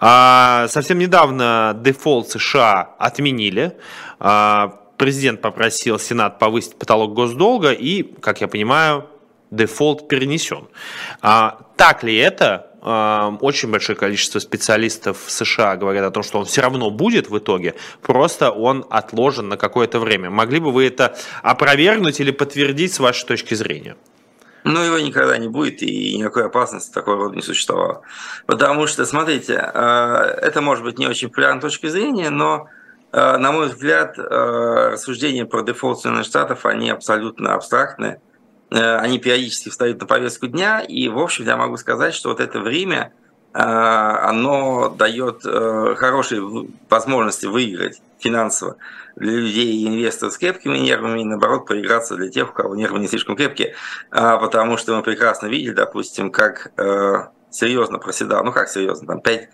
А, 0.00 0.66
совсем 0.68 0.98
недавно 0.98 1.78
дефолт 1.82 2.30
США 2.30 2.94
отменили. 2.98 3.72
А, 4.18 4.80
президент 4.96 5.40
попросил 5.40 5.98
Сенат 5.98 6.38
повысить 6.38 6.76
потолок 6.76 7.14
госдолга, 7.14 7.72
и, 7.72 8.02
как 8.02 8.40
я 8.40 8.48
понимаю, 8.48 9.08
дефолт 9.50 10.08
перенесен. 10.08 10.68
А, 11.20 11.58
так 11.76 12.02
ли 12.02 12.16
это? 12.16 12.71
Очень 12.82 13.70
большое 13.70 13.96
количество 13.96 14.38
специалистов 14.40 15.18
в 15.24 15.30
США 15.30 15.76
говорят 15.76 16.04
о 16.04 16.10
том, 16.10 16.22
что 16.22 16.38
он 16.38 16.46
все 16.46 16.62
равно 16.62 16.90
будет 16.90 17.30
в 17.30 17.38
итоге, 17.38 17.74
просто 18.02 18.50
он 18.50 18.84
отложен 18.90 19.48
на 19.48 19.56
какое-то 19.56 20.00
время. 20.00 20.30
Могли 20.30 20.58
бы 20.58 20.72
вы 20.72 20.86
это 20.86 21.16
опровергнуть 21.42 22.18
или 22.20 22.32
подтвердить 22.32 22.92
с 22.92 22.98
вашей 22.98 23.26
точки 23.26 23.54
зрения? 23.54 23.96
Ну, 24.64 24.80
его 24.80 24.98
никогда 24.98 25.38
не 25.38 25.48
будет, 25.48 25.82
и 25.82 26.16
никакой 26.16 26.46
опасности 26.46 26.92
такого 26.92 27.24
рода 27.24 27.34
не 27.34 27.42
существовало. 27.42 28.02
Потому 28.46 28.86
что, 28.86 29.04
смотрите, 29.04 29.54
э, 29.54 29.78
это 30.40 30.60
может 30.60 30.84
быть 30.84 30.98
не 30.98 31.08
очень 31.08 31.28
популярной 31.28 31.60
точки 31.60 31.88
зрения, 31.88 32.30
но, 32.30 32.68
э, 33.10 33.36
на 33.38 33.50
мой 33.50 33.68
взгляд, 33.68 34.16
э, 34.18 34.22
рассуждения 34.92 35.46
про 35.46 35.62
дефолт 35.62 36.00
Соединенных 36.00 36.26
Штатов, 36.26 36.64
они 36.64 36.90
абсолютно 36.90 37.54
абстрактные 37.54 38.20
они 38.80 39.18
периодически 39.18 39.68
встают 39.68 40.00
на 40.00 40.06
повестку 40.06 40.46
дня, 40.46 40.80
и, 40.80 41.08
в 41.08 41.18
общем, 41.18 41.44
я 41.44 41.56
могу 41.56 41.76
сказать, 41.76 42.14
что 42.14 42.30
вот 42.30 42.40
это 42.40 42.60
время, 42.60 43.12
э, 43.52 43.58
оно 43.58 44.88
дает 44.88 45.42
э, 45.44 45.94
хорошие 45.96 46.68
возможности 46.88 47.46
выиграть 47.46 48.00
финансово 48.18 48.76
для 49.16 49.32
людей 49.32 49.76
и 49.76 49.88
инвесторов 49.88 50.32
с 50.32 50.38
крепкими 50.38 50.78
нервами, 50.78 51.20
и 51.20 51.24
наоборот 51.24 51.66
проиграться 51.66 52.16
для 52.16 52.30
тех, 52.30 52.50
у 52.50 52.52
кого 52.52 52.74
нервы 52.74 52.98
не 52.98 53.08
слишком 53.08 53.36
крепкие, 53.36 53.74
потому 54.10 54.78
что 54.78 54.96
мы 54.96 55.02
прекрасно 55.02 55.48
видели, 55.48 55.74
допустим, 55.74 56.30
как 56.30 56.72
серьезно 57.50 57.98
проседал, 57.98 58.42
ну 58.42 58.52
как 58.52 58.68
серьезно, 58.68 59.06
там 59.06 59.20
5 59.20 59.50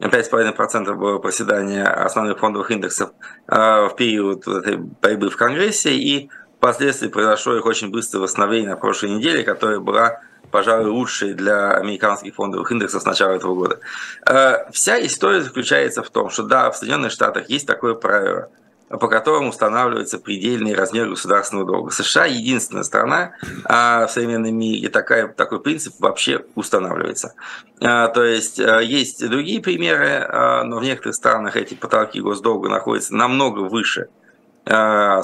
5,5% 0.00 0.94
было 0.94 1.18
проседание 1.18 1.84
основных 1.84 2.38
фондовых 2.38 2.70
индексов 2.70 3.10
в 3.46 3.92
период 3.98 4.46
этой 4.46 4.76
борьбы 4.76 5.28
в 5.28 5.36
Конгрессе, 5.36 5.92
и 5.92 6.30
Впоследствии 6.60 7.08
произошло 7.08 7.56
их 7.56 7.64
очень 7.64 7.90
быстрое 7.90 8.22
восстановление 8.22 8.68
на 8.68 8.76
прошлой 8.76 9.12
неделе, 9.12 9.42
которая 9.44 9.80
была, 9.80 10.20
пожалуй, 10.50 10.90
лучшей 10.90 11.32
для 11.32 11.70
американских 11.70 12.34
фондовых 12.34 12.70
индексов 12.70 13.00
с 13.00 13.06
начала 13.06 13.32
этого 13.32 13.54
года. 13.54 13.80
Э, 14.26 14.70
вся 14.70 15.00
история 15.06 15.40
заключается 15.40 16.02
в 16.02 16.10
том, 16.10 16.28
что 16.28 16.42
да, 16.42 16.70
в 16.70 16.76
Соединенных 16.76 17.12
Штатах 17.12 17.48
есть 17.48 17.66
такое 17.66 17.94
правило, 17.94 18.50
по 18.90 19.08
которому 19.08 19.48
устанавливается 19.48 20.18
предельный 20.18 20.74
размер 20.74 21.08
государственного 21.08 21.66
долга. 21.66 21.92
США 21.92 22.26
единственная 22.26 22.82
страна 22.82 23.32
а 23.64 24.06
в 24.06 24.10
современном 24.10 24.54
мире, 24.54 24.90
такая, 24.90 25.28
такой 25.28 25.62
принцип 25.62 25.94
вообще 25.98 26.44
устанавливается. 26.56 27.32
А, 27.80 28.08
то 28.08 28.22
есть 28.22 28.58
э, 28.60 28.84
есть 28.84 29.26
другие 29.26 29.62
примеры, 29.62 30.28
но 30.66 30.78
в 30.78 30.82
некоторых 30.82 31.14
странах 31.14 31.56
эти 31.56 31.72
потолки 31.72 32.20
госдолга 32.20 32.68
находятся 32.68 33.14
намного 33.14 33.60
выше 33.60 34.08
Э, 34.10 34.19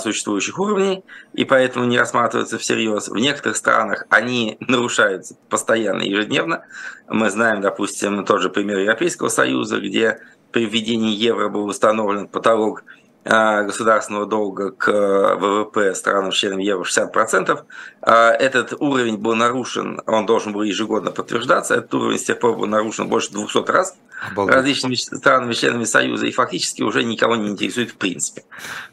существующих 0.00 0.58
уровней, 0.58 1.04
и 1.32 1.44
поэтому 1.44 1.84
не 1.84 1.98
рассматриваются 1.98 2.58
всерьез. 2.58 3.08
В 3.08 3.16
некоторых 3.16 3.56
странах 3.56 4.06
они 4.10 4.56
нарушаются 4.60 5.36
постоянно, 5.48 6.02
ежедневно. 6.02 6.64
Мы 7.08 7.30
знаем, 7.30 7.60
допустим, 7.60 8.24
тот 8.24 8.42
же 8.42 8.50
пример 8.50 8.78
Европейского 8.78 9.28
Союза, 9.28 9.78
где 9.80 10.20
при 10.50 10.66
введении 10.66 11.14
евро 11.14 11.48
был 11.48 11.66
установлен 11.66 12.28
потолок 12.28 12.82
Э, 13.28 13.64
государственного 13.64 14.24
долга 14.24 14.70
к 14.70 14.88
э, 14.88 15.34
ВВП 15.34 15.92
странам-членам 15.96 16.60
евро 16.60 16.84
60%. 16.84 17.58
Э, 18.02 18.12
этот 18.28 18.74
уровень 18.78 19.16
был 19.16 19.34
нарушен, 19.34 20.00
он 20.06 20.26
должен 20.26 20.52
был 20.52 20.62
ежегодно 20.62 21.10
подтверждаться, 21.10 21.74
этот 21.74 21.92
уровень 21.94 22.20
с 22.20 22.24
тех 22.24 22.38
пор 22.38 22.56
был 22.56 22.66
нарушен 22.66 23.08
больше 23.08 23.32
200 23.32 23.68
раз 23.68 23.96
Обалдеть. 24.30 24.54
различными 24.54 24.94
странами-членами 24.94 25.84
Союза 25.84 26.26
и 26.26 26.32
фактически 26.32 26.82
уже 26.82 27.04
никого 27.04 27.36
не 27.36 27.48
интересует 27.48 27.90
в 27.90 27.96
принципе. 27.96 28.44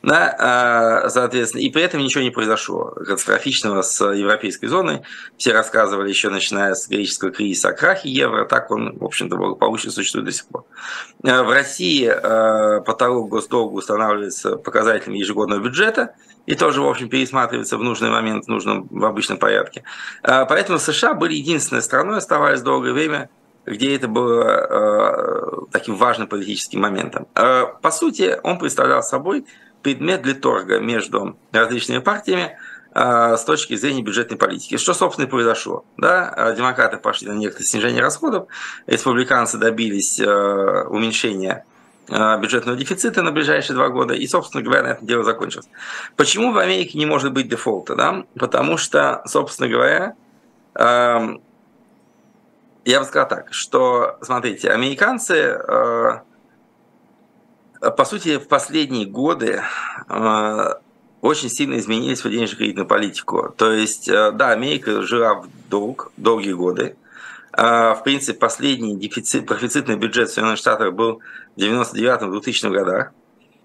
Да, 0.02 1.08
соответственно, 1.10 1.62
и 1.62 1.70
при 1.70 1.84
этом 1.84 2.02
ничего 2.02 2.24
не 2.24 2.30
произошло 2.30 2.92
катастрофичного 2.92 3.82
с 3.82 4.04
европейской 4.04 4.68
зоной. 4.68 5.04
Все 5.38 5.54
рассказывали 5.54 6.10
еще 6.10 6.30
начиная 6.30 6.74
с 6.74 6.88
греческого 6.88 7.32
кризиса 7.32 7.70
о 7.70 7.74
крахе 7.74 8.10
евро, 8.10 8.46
так 8.46 8.70
он, 8.72 8.98
в 8.98 9.06
общем-то, 9.06 9.36
благополучно 9.36 9.92
существует 9.92 10.26
до 10.26 10.32
сих 10.32 10.46
пор. 10.48 10.66
В 11.22 11.54
России 11.54 12.14
потолок 12.86 13.30
госдолга 13.30 13.76
устанавливается 13.76 14.58
показателями 14.58 15.20
ежегодного 15.20 15.62
бюджета 15.62 16.16
и 16.46 16.56
тоже, 16.56 16.82
в 16.82 16.88
общем, 16.88 17.08
пересматривается 17.10 17.78
в 17.78 17.84
нужный 17.84 18.10
момент, 18.10 18.46
в 18.46 18.48
нужном, 18.50 18.88
в 18.90 19.06
обычном 19.06 19.38
порядке. 19.38 19.84
А, 20.24 20.46
поэтому 20.46 20.78
США 20.78 21.14
были 21.14 21.36
единственной 21.36 21.82
страной, 21.82 22.18
оставались 22.18 22.62
долгое 22.62 22.92
время, 22.92 23.30
где 23.66 23.96
это 23.96 24.08
было 24.08 24.44
э, 24.44 25.66
таким 25.72 25.96
важным 25.96 26.28
политическим 26.28 26.82
моментом. 26.82 27.28
Э, 27.36 27.66
по 27.82 27.92
сути, 27.92 28.40
он 28.44 28.60
представлял 28.60 29.02
собой 29.02 29.46
предмет 29.82 30.22
для 30.22 30.34
торга 30.34 30.80
между 30.80 31.38
различными 31.52 32.00
партиями 32.00 32.58
э, 32.94 33.38
с 33.38 33.44
точки 33.44 33.76
зрения 33.76 34.02
бюджетной 34.02 34.38
политики. 34.38 34.78
Что, 34.78 34.94
собственно, 34.94 35.26
и 35.26 35.30
произошло. 35.30 35.86
Да? 35.98 36.54
Демократы 36.58 36.98
пошли 36.98 37.28
на 37.30 37.34
некоторое 37.34 37.66
снижение 37.66 38.02
расходов, 38.02 38.48
республиканцы 38.88 39.58
добились 39.58 40.20
уменьшения 40.20 41.66
Э, 42.10 42.38
бюджетного 42.38 42.78
дефицита 42.78 43.22
на 43.22 43.32
ближайшие 43.32 43.76
два 43.76 43.88
года, 43.88 44.14
и, 44.14 44.28
собственно 44.28 44.62
говоря, 44.62 44.84
на 44.84 44.88
этом 44.88 45.08
дело 45.08 45.24
закончилось. 45.24 45.70
Почему 46.18 46.52
в 46.52 46.58
Америке 46.58 46.98
не 46.98 47.06
может 47.06 47.32
быть 47.32 47.48
дефолта? 47.48 47.96
Да? 47.96 48.26
Потому 48.38 48.78
что, 48.78 49.22
собственно 49.26 49.70
говоря, 49.70 50.14
эм, 50.76 51.42
я 52.86 53.00
бы 53.00 53.06
сказал 53.06 53.28
так, 53.28 53.54
что, 53.54 54.18
смотрите, 54.22 54.70
американцы, 54.70 55.36
э, 55.36 56.20
по 57.80 58.06
сути, 58.06 58.38
в 58.38 58.48
последние 58.48 59.06
годы 59.06 59.62
э, 60.10 60.74
очень 61.22 61.50
сильно 61.50 61.78
изменились 61.78 62.24
в 62.24 62.30
денежно-кредитную 62.30 62.88
политику. 62.88 63.54
То 63.56 63.72
есть, 63.72 64.10
э, 64.10 64.32
да, 64.32 64.50
Америка 64.50 65.02
жила 65.02 65.36
в 65.36 65.48
долг 65.70 66.12
долгие 66.18 66.54
годы. 66.54 66.98
А, 67.56 67.94
в 67.94 68.04
принципе, 68.04 68.38
последний 68.38 68.98
дефицит, 68.98 69.46
профицитный 69.46 69.96
бюджет 69.96 70.30
Соединенных 70.30 70.60
Штатов 70.60 70.94
был 70.94 71.22
в 71.56 71.60
99-2000 71.60 72.70
годах. 72.72 73.12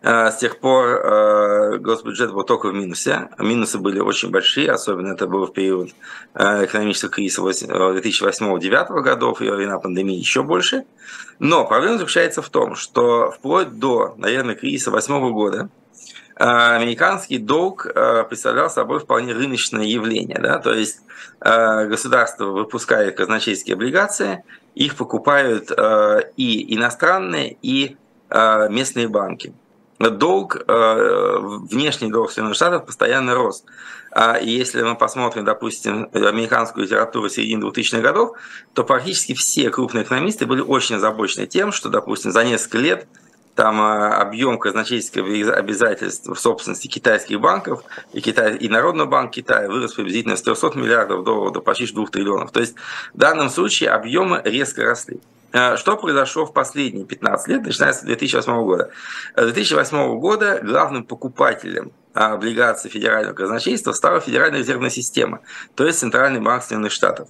А, 0.01 0.30
с 0.30 0.38
тех 0.38 0.61
пор 0.61 0.86
э, 0.86 1.78
госбюджет 1.78 2.32
был 2.32 2.44
только 2.44 2.68
в 2.68 2.74
минусе. 2.74 3.30
Минусы 3.38 3.78
были 3.78 3.99
очень 3.99 4.30
большие, 4.30 4.70
особенно 4.70 5.12
это 5.12 5.26
было 5.26 5.46
в 5.46 5.53
период 5.53 5.90
э, 6.34 6.66
экономического 6.66 7.11
кризиса 7.11 7.42
2008-2009 7.42 9.01
годов 9.01 9.42
и 9.42 9.51
во 9.51 9.57
время 9.57 9.78
пандемии 9.78 10.16
еще 10.16 10.44
больше. 10.44 10.84
Но 11.40 11.66
проблема 11.66 11.99
заключается 11.99 12.42
в 12.42 12.49
том, 12.49 12.76
что 12.76 13.32
вплоть 13.32 13.78
до, 13.78 14.14
наверное, 14.18 14.55
кризиса 14.55 14.90
2008 14.92 15.32
года 15.32 15.68
американский 16.36 17.38
долг 17.38 17.88
представлял 18.28 18.70
собой 18.70 19.01
вполне 19.01 19.32
рыночное 19.32 19.82
явление. 19.82 20.38
Да? 20.38 20.61
То 20.61 20.72
есть 20.72 21.01
государство 21.40 22.44
выпускает 22.44 23.16
казначейские 23.16 23.74
облигации, 23.74 24.44
их 24.76 24.94
покупают 24.94 25.72
и 26.36 26.76
иностранные, 26.76 27.57
и 27.61 27.96
местные 28.30 29.09
банки. 29.09 29.53
Долг, 29.99 30.57
внешний 30.66 32.11
долг 32.11 32.30
Соединенных 32.30 32.55
Штатов 32.57 32.86
постоянно 32.86 33.34
рос. 33.34 33.64
И 34.40 34.49
если 34.49 34.82
мы 34.82 34.94
посмотрим, 34.94 35.44
допустим, 35.44 36.09
американскую 36.12 36.84
литературу 36.84 37.28
середины 37.28 37.64
2000-х 37.64 38.01
годов, 38.01 38.36
то 38.74 38.84
практически 38.84 39.34
все 39.34 39.70
крупные 39.70 40.05
экономисты 40.05 40.46
были 40.46 40.61
очень 40.61 40.96
озабочены 40.96 41.46
тем, 41.46 41.72
что, 41.72 41.88
допустим, 41.88 42.30
за 42.30 42.44
несколько 42.44 42.78
лет 42.78 43.09
там 43.59 43.80
а, 43.80 44.18
объем 44.18 44.57
казначейских 44.57 45.20
обязательств 45.53 46.28
в 46.28 46.36
собственности 46.36 46.86
китайских 46.86 47.40
банков 47.40 47.82
и, 48.12 48.20
Китай, 48.20 48.57
и 48.57 48.68
Народного 48.68 49.09
банка 49.09 49.32
Китая 49.32 49.66
вырос 49.66 49.94
приблизительно 49.94 50.36
с 50.36 50.42
300 50.42 50.78
миллиардов 50.78 51.24
долларов 51.24 51.55
до 51.55 51.61
почти 51.61 51.92
2 51.92 52.07
триллионов. 52.07 52.53
То 52.53 52.61
есть 52.61 52.76
в 53.12 53.18
данном 53.18 53.51
случае 53.51 53.90
объемы 53.90 54.40
резко 54.44 54.84
росли. 54.84 55.18
А, 55.53 55.76
что 55.76 55.96
произошло 55.96 56.44
в 56.44 56.53
последние 56.53 57.07
15 57.07 57.49
лет, 57.49 57.62
начиная 57.62 57.92
с 57.92 58.03
2008 58.03 58.64
года? 58.64 58.90
С 59.34 59.44
2008 59.44 60.18
года 60.18 60.61
главным 60.62 61.05
покупателем 61.05 61.92
облигаций 62.12 62.90
федерального 62.90 63.34
казначейства 63.34 63.92
стала 63.92 64.20
Федеральная 64.20 64.59
резервная 64.61 64.90
система, 64.90 65.40
то 65.74 65.86
есть 65.86 66.01
Центральный 66.01 66.40
банк 66.40 66.62
Соединенных 66.62 66.92
Штатов. 66.92 67.28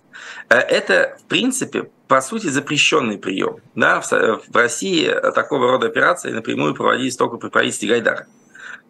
Э, 0.48 0.56
это, 0.56 1.16
в 1.20 1.24
принципе, 1.28 1.90
по 2.08 2.20
сути, 2.20 2.46
запрещенный 2.46 3.18
прием. 3.18 3.58
Да? 3.74 4.00
В 4.00 4.56
России 4.56 5.14
такого 5.34 5.72
рода 5.72 5.86
операции 5.86 6.30
напрямую 6.30 6.74
проводились 6.74 7.16
только 7.16 7.36
при 7.36 7.48
правительстве 7.50 7.90
Гайдара 7.90 8.26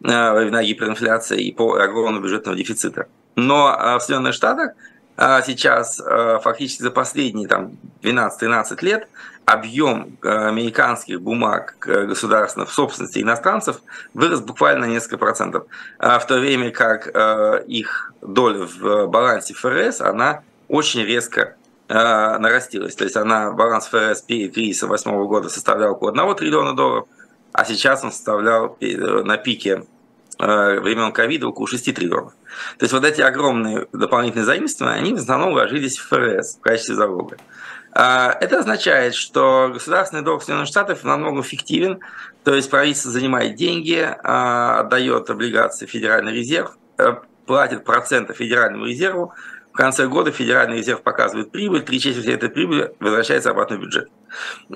э, 0.05 0.09
во 0.09 0.35
времена 0.35 0.63
гиперинфляции 0.63 1.43
и 1.43 1.53
по 1.53 1.75
огромного 1.75 2.23
бюджетного 2.23 2.57
дефицита. 2.57 3.09
Но 3.35 3.69
э, 3.69 3.97
в 3.97 4.01
Соединенных 4.01 4.35
Штатах 4.35 4.73
сейчас 5.19 6.01
фактически 6.43 6.83
за 6.83 6.91
последние 6.93 7.49
там, 7.49 7.73
12-13 8.03 8.85
лет 8.85 9.09
объем 9.49 10.19
э, 10.23 10.29
американских 10.29 11.23
бумаг 11.23 11.77
государственных 11.81 12.69
в 12.69 12.73
собственности 12.75 13.21
иностранцев 13.21 13.81
вырос 14.13 14.41
буквально 14.41 14.87
на 14.87 14.91
несколько 14.91 15.17
процентов, 15.17 15.67
а 15.99 16.19
в 16.19 16.27
то 16.27 16.39
время 16.39 16.71
как 16.71 17.09
э, 17.09 17.65
их 17.67 18.13
доля 18.21 18.67
в 18.67 19.07
балансе 19.07 19.55
ФРС, 19.55 20.03
она 20.03 20.43
очень 20.69 21.03
резко 21.03 21.57
э, 21.89 21.95
нарастилась. 21.95 22.95
То 22.95 23.05
есть 23.05 23.17
она, 23.17 23.51
баланс 23.53 23.87
ФРС 23.87 24.21
перед 24.21 24.53
кризисом 24.53 24.91
2008 24.91 25.27
года 25.27 25.49
составлял 25.49 25.93
около 25.93 26.11
1 26.11 26.35
триллиона 26.37 26.77
долларов, 26.77 27.09
а 27.53 27.65
сейчас 27.65 28.05
он 28.05 28.13
составлял 28.13 28.77
на 28.81 29.39
пике 29.39 29.85
времен 30.39 31.13
ковида 31.13 31.49
около 31.49 31.67
6 31.67 31.95
триллионов. 31.95 32.33
То 32.79 32.85
есть 32.85 32.93
вот 32.93 33.05
эти 33.05 33.21
огромные 33.21 33.87
дополнительные 33.93 34.45
заимствования, 34.45 34.99
они 34.99 35.15
в 35.15 35.17
основном 35.17 35.53
вложились 35.53 35.99
в 35.99 36.09
ФРС 36.09 36.57
в 36.57 36.61
качестве 36.61 36.95
залога. 36.95 37.37
А, 37.93 38.37
это 38.41 38.61
означает, 38.61 39.15
что 39.15 39.71
государственный 39.73 40.23
долг 40.23 40.43
Соединенных 40.43 40.69
Штатов 40.69 41.05
намного 41.05 41.41
эффективен, 41.41 42.01
то 42.45 42.55
есть 42.55 42.71
правительство 42.71 43.11
занимает 43.11 43.57
деньги, 43.57 44.09
а, 44.23 44.81
отдает 44.81 45.29
облигации 45.31 45.87
Федеральный 45.87 46.33
резерв, 46.33 46.77
э, 46.99 47.15
платит 47.47 47.85
проценты 47.85 48.35
Федеральному 48.35 48.85
резерву, 48.85 49.33
конце 49.79 50.09
года 50.09 50.33
Федеральный 50.33 50.79
резерв 50.79 51.03
показывает 51.03 51.53
прибыль, 51.53 51.83
три 51.83 52.01
четверти 52.01 52.31
этой 52.31 52.49
прибыли 52.49 52.93
возвращается 52.99 53.51
обратно 53.51 53.77
в 53.77 53.81
бюджет. 53.81 54.09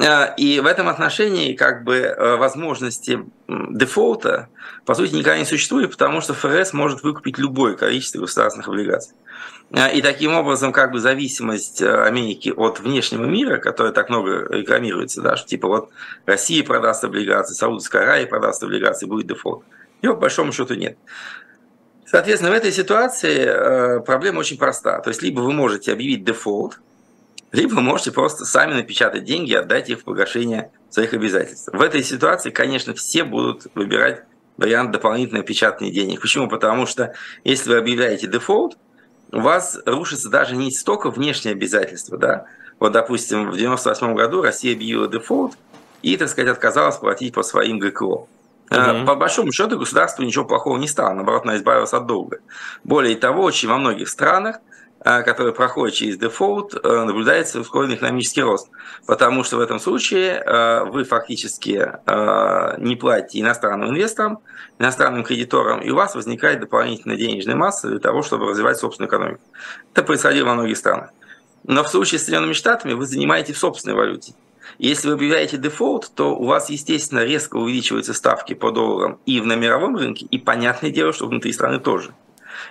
А, 0.00 0.26
и 0.36 0.60
в 0.60 0.66
этом 0.66 0.88
отношении 0.88 1.54
как 1.54 1.82
бы 1.82 1.96
э, 1.96 2.36
возможности 2.36 3.18
дефолта 3.48 4.48
по 4.86 4.94
сути 4.94 5.14
никогда 5.14 5.38
не 5.38 5.44
существует, 5.44 5.90
потому 5.90 6.20
что 6.20 6.34
ФРС 6.34 6.72
может 6.72 7.02
выкупить 7.02 7.36
любое 7.36 7.74
количество 7.74 8.20
государственных 8.20 8.68
облигаций. 8.68 9.16
А, 9.72 9.88
и 9.88 10.00
таким 10.02 10.34
образом, 10.34 10.72
как 10.72 10.92
бы 10.92 11.00
зависимость 11.00 11.82
э, 11.82 12.04
Америки 12.04 12.52
от 12.56 12.78
внешнего 12.78 13.24
мира, 13.24 13.58
которая 13.58 13.92
так 13.92 14.08
много 14.08 14.46
рекламируется, 14.50 15.20
да, 15.20 15.36
что 15.36 15.48
типа 15.48 15.66
вот 15.66 15.90
Россия 16.26 16.62
продаст 16.62 17.02
облигации, 17.02 17.54
Саудовская 17.54 18.02
Аравия 18.04 18.26
продаст 18.26 18.62
облигации, 18.62 19.06
будет 19.06 19.26
дефолт. 19.26 19.64
Его 20.00 20.14
по 20.14 20.22
большому 20.22 20.52
счету 20.52 20.74
нет. 20.74 20.96
Соответственно, 22.12 22.52
в 22.52 22.54
этой 22.54 22.72
ситуации 22.72 23.46
э, 23.46 24.00
проблема 24.00 24.40
очень 24.40 24.58
проста. 24.58 25.00
То 25.00 25.08
есть, 25.08 25.22
либо 25.22 25.40
вы 25.40 25.54
можете 25.54 25.92
объявить 25.92 26.24
дефолт, 26.24 26.78
либо 27.52 27.76
вы 27.76 27.80
можете 27.80 28.12
просто 28.12 28.44
сами 28.44 28.74
напечатать 28.74 29.24
деньги 29.24 29.52
и 29.52 29.54
отдать 29.54 29.88
их 29.88 30.00
в 30.00 30.04
погашение 30.04 30.70
своих 30.90 31.14
обязательств. 31.14 31.70
В 31.72 31.80
этой 31.80 32.02
ситуации, 32.02 32.50
конечно, 32.50 32.92
все 32.92 33.24
будут 33.24 33.66
выбирать 33.74 34.24
вариант 34.58 34.90
дополнительного 34.90 35.42
печатания 35.42 35.90
денег. 35.90 36.20
Почему? 36.20 36.48
Потому 36.48 36.84
что 36.84 37.14
если 37.44 37.70
вы 37.70 37.78
объявляете 37.78 38.26
дефолт, 38.26 38.76
у 39.32 39.40
вас 39.40 39.78
рушится 39.86 40.28
даже 40.28 40.54
не 40.54 40.70
столько 40.70 41.10
внешние 41.10 41.52
обязательства, 41.52 42.18
да. 42.18 42.44
Вот, 42.78 42.92
допустим, 42.92 43.50
в 43.50 43.56
98 43.56 44.14
году 44.14 44.42
Россия 44.42 44.74
объявила 44.74 45.08
дефолт 45.08 45.54
и, 46.02 46.18
так 46.18 46.28
сказать, 46.28 46.50
отказалась 46.50 46.96
платить 46.96 47.32
по 47.32 47.42
своим 47.42 47.78
ГКО. 47.78 48.26
Угу. 48.72 49.06
По 49.06 49.14
большому 49.14 49.52
счету 49.52 49.78
государству 49.78 50.24
ничего 50.24 50.44
плохого 50.44 50.78
не 50.78 50.88
стало, 50.88 51.14
наоборот, 51.14 51.42
она 51.44 51.56
избавилась 51.56 51.92
от 51.92 52.06
долга. 52.06 52.38
Более 52.84 53.16
того, 53.16 53.42
очень 53.42 53.68
во 53.68 53.78
многих 53.78 54.08
странах 54.08 54.56
Э, 55.04 55.22
который 55.22 55.52
проходит 55.52 55.96
через 55.96 56.16
дефолт, 56.16 56.74
э, 56.74 57.04
наблюдается 57.04 57.58
ускоренный 57.58 57.96
экономический 57.96 58.42
рост. 58.42 58.68
Потому 59.04 59.42
что 59.42 59.56
в 59.56 59.60
этом 59.60 59.80
случае 59.80 60.42
вы 60.92 61.04
фактически 61.04 61.92
не 62.78 62.96
платите 62.96 63.40
иностранным 63.40 63.90
инвесторам, 63.90 64.38
иностранным 64.78 65.24
кредиторам, 65.24 65.80
и 65.80 65.90
у 65.90 65.96
вас 65.96 66.14
возникает 66.14 66.60
дополнительная 66.60 67.16
денежная 67.16 67.56
масса 67.56 67.88
для 67.88 67.98
того, 67.98 68.22
чтобы 68.22 68.48
развивать 68.48 68.78
собственную 68.78 69.08
экономику. 69.08 69.40
Это 69.92 70.04
происходило 70.04 70.46
во 70.46 70.54
многих 70.54 70.76
странах. 70.76 71.10
Но 71.64 71.82
в 71.82 71.88
случае 71.88 72.18
с 72.18 72.24
Соединенными 72.24 72.52
Штатами 72.52 72.92
вы 72.92 73.06
занимаете 73.06 73.52
в 73.52 73.58
собственной 73.58 73.96
валюте. 73.96 74.34
Если 74.78 75.08
вы 75.08 75.14
объявляете 75.14 75.56
дефолт, 75.56 76.10
то 76.14 76.34
у 76.34 76.44
вас, 76.44 76.70
естественно, 76.70 77.24
резко 77.24 77.56
увеличиваются 77.56 78.14
ставки 78.14 78.54
по 78.54 78.70
долларам 78.70 79.18
и 79.26 79.40
на 79.40 79.54
мировом 79.54 79.96
рынке, 79.96 80.26
и 80.30 80.38
понятное 80.38 80.90
дело, 80.90 81.12
что 81.12 81.26
внутри 81.26 81.52
страны 81.52 81.78
тоже. 81.78 82.12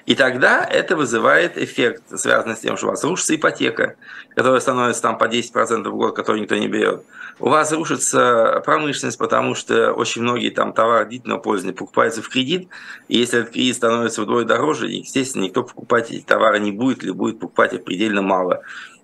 И 0.06 0.16
тогда 0.16 0.64
это 0.64 0.96
вызывает 0.96 1.58
эффект, 1.58 2.04
связанный 2.16 2.56
с 2.56 2.60
тем, 2.60 2.78
что 2.78 2.88
у 2.88 2.90
вас 2.90 3.04
рушится 3.04 3.36
ипотека, 3.36 3.96
которая 4.36 4.60
становится 4.60 5.02
там 5.02 5.18
по 5.18 5.26
10% 5.26 5.88
в 5.88 5.96
год, 5.96 6.16
которую 6.16 6.42
никто 6.42 6.56
не 6.56 6.68
берет. 6.68 7.04
У 7.40 7.50
вас 7.50 7.72
рушится 7.72 8.62
промышленность, 8.66 9.18
потому 9.18 9.56
что 9.56 9.94
очень 9.94 10.22
многие 10.22 10.50
там 10.50 10.74
товары 10.74 11.06
длительного 11.06 11.40
пользования 11.40 11.76
покупаются 11.76 12.22
в 12.22 12.30
кредит, 12.30 12.70
и 13.08 13.18
если 13.18 13.40
этот 13.40 13.54
кредит 13.54 13.76
становится 13.76 14.22
вдвое 14.22 14.46
дороже, 14.46 14.88
естественно, 14.88 15.44
никто 15.44 15.64
покупать 15.64 16.12
эти 16.12 16.24
товары 16.24 16.60
не 16.60 16.72
будет 16.72 17.04
или 17.04 17.12
будет 17.12 17.40
покупать 17.40 17.74
их 17.74 17.84
предельно 17.84 18.22
мало. 18.22 18.62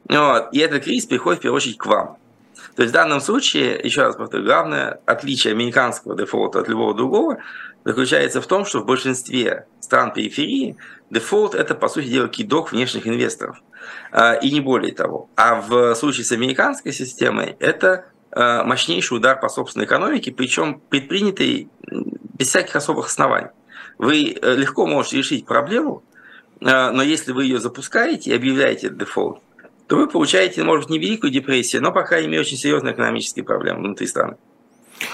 Вот. 0.10 0.50
И 0.54 0.60
этот 0.60 0.84
кризис 0.84 1.06
приходит 1.06 1.40
в 1.40 1.42
первую 1.44 1.58
очередь 1.58 1.78
к 1.78 1.86
вам. 1.86 2.18
То 2.78 2.84
есть 2.84 2.92
в 2.92 2.94
данном 2.94 3.22
случае, 3.22 3.82
еще 3.84 4.04
раз 4.04 4.16
повторю, 4.16 4.44
главное 4.44 5.00
отличие 5.08 5.52
американского 5.52 6.16
дефолта 6.16 6.60
от 6.60 6.68
любого 6.68 6.94
другого 6.94 7.40
заключается 7.84 8.40
в 8.40 8.46
том, 8.46 8.66
что 8.66 8.82
в 8.82 8.86
большинстве 8.86 9.66
стран 9.80 10.14
периферии 10.14 10.78
дефолт– 11.10 11.56
это, 11.56 11.74
по 11.74 11.90
сути 11.90 12.06
дела, 12.06 12.28
кидок 12.28 12.72
внешних 12.72 13.08
инвесторов. 13.08 13.64
А, 14.12 14.36
и 14.36 14.52
не 14.52 14.62
более 14.62 14.94
того. 14.94 15.28
А 15.36 15.60
в 15.60 15.96
случае 15.96 16.24
с 16.24 16.32
американской 16.32 16.94
системой 16.94 17.56
это 17.60 18.06
а, 18.30 18.64
мощнейший 18.64 19.18
удар 19.18 19.40
по 19.40 19.50
собственной 19.50 19.88
экономике, 19.88 20.32
причем 20.32 20.80
предпринятый 20.80 21.70
без 22.38 22.50
всяких 22.50 22.76
особых 22.76 23.08
оснований. 23.08 23.50
Вы 23.98 24.38
э, 24.40 24.56
легко 24.56 24.86
можете 24.86 25.18
решить 25.18 25.48
проблему, 25.48 26.04
а, 26.64 26.92
но 26.92 27.02
если 27.02 27.32
вы 27.32 27.46
ее 27.46 27.58
запускаете 27.58 28.30
и 28.30 28.36
объявляете 28.36 28.90
дефолт, 28.92 29.42
то 29.88 29.96
вы 29.96 30.08
получаете, 30.08 30.64
может 30.64 30.86
быть, 30.88 30.92
не 30.92 31.00
великую 31.00 31.32
депрессию, 31.32 31.82
но, 31.82 31.92
по 31.92 32.04
крайней 32.04 32.28
мере, 32.28 32.42
очень 32.42 32.58
серьезные 32.58 32.94
экономические 32.94 33.46
проблемы 33.46 33.80
внутри 33.80 34.08
страны. 34.08 34.38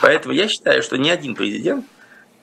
Поэтому 0.02 0.34
я 0.34 0.48
считаю, 0.48 0.82
что 0.82 0.98
ни 0.98 1.10
один 1.10 1.36
президент 1.36 1.86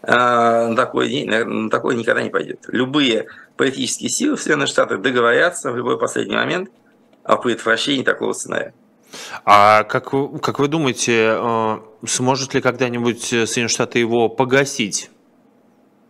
а, 0.03 0.69
на 0.69 0.77
такой, 0.77 1.25
на 1.25 1.69
такой 1.71 1.97
никогда 1.97 2.23
не 2.23 2.31
пойдет. 2.31 2.65
Любые 2.69 3.27
политические 3.57 4.11
силы 4.11 4.37
в 4.37 4.41
Соединенных 4.41 4.69
Штатах 4.69 5.03
договорятся 5.03 5.73
в 5.73 5.77
любой 5.77 5.99
последний 5.99 6.37
момент 6.37 6.71
о 7.25 7.37
предотвращении 7.37 8.05
такого 8.05 8.33
сценария. 8.33 8.75
А 9.45 9.83
как, 9.85 10.11
как 10.41 10.61
вы 10.61 10.69
думаете, 10.69 11.35
э, 11.37 11.79
сможет 12.07 12.55
ли 12.55 12.61
когда-нибудь 12.61 13.23
Соединенные 13.23 13.69
Штаты 13.69 13.99
его 13.99 14.29
погасить? 14.29 15.11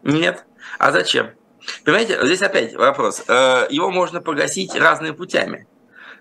Нет. 0.02 0.44
А 0.78 0.92
зачем? 0.92 1.30
Понимаете, 1.84 2.18
здесь 2.24 2.42
опять 2.42 2.74
вопрос. 2.74 3.24
Э, 3.26 3.66
его 3.70 3.90
можно 3.90 4.20
погасить 4.20 4.74
разными 4.74 5.12
путями. 5.12 5.66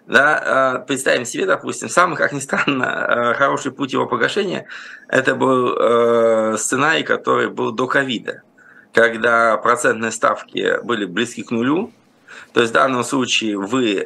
Да, 0.09 0.79
э, 0.81 0.87
представим 0.87 1.23
себе, 1.23 1.45
допустим, 1.45 1.87
самый, 1.87 2.17
как 2.17 2.33
ни 2.33 2.39
странно, 2.39 2.85
э, 2.85 3.33
хороший 3.35 3.71
путь 3.71 3.93
его 3.93 4.07
погашения, 4.07 4.65
это 5.07 5.35
был 5.35 6.57
сценарий, 6.57 7.03
который 7.03 7.49
был 7.49 7.71
до 7.71 7.85
ковида, 7.85 8.41
когда 8.91 9.55
процентные 9.57 10.11
ставки 10.11 10.83
были 10.83 11.05
близки 11.05 11.43
к 11.43 11.51
нулю. 11.51 11.93
То 12.53 12.61
есть 12.61 12.71
в 12.71 12.73
данном 12.73 13.03
случае 13.03 13.57
вы 13.57 13.97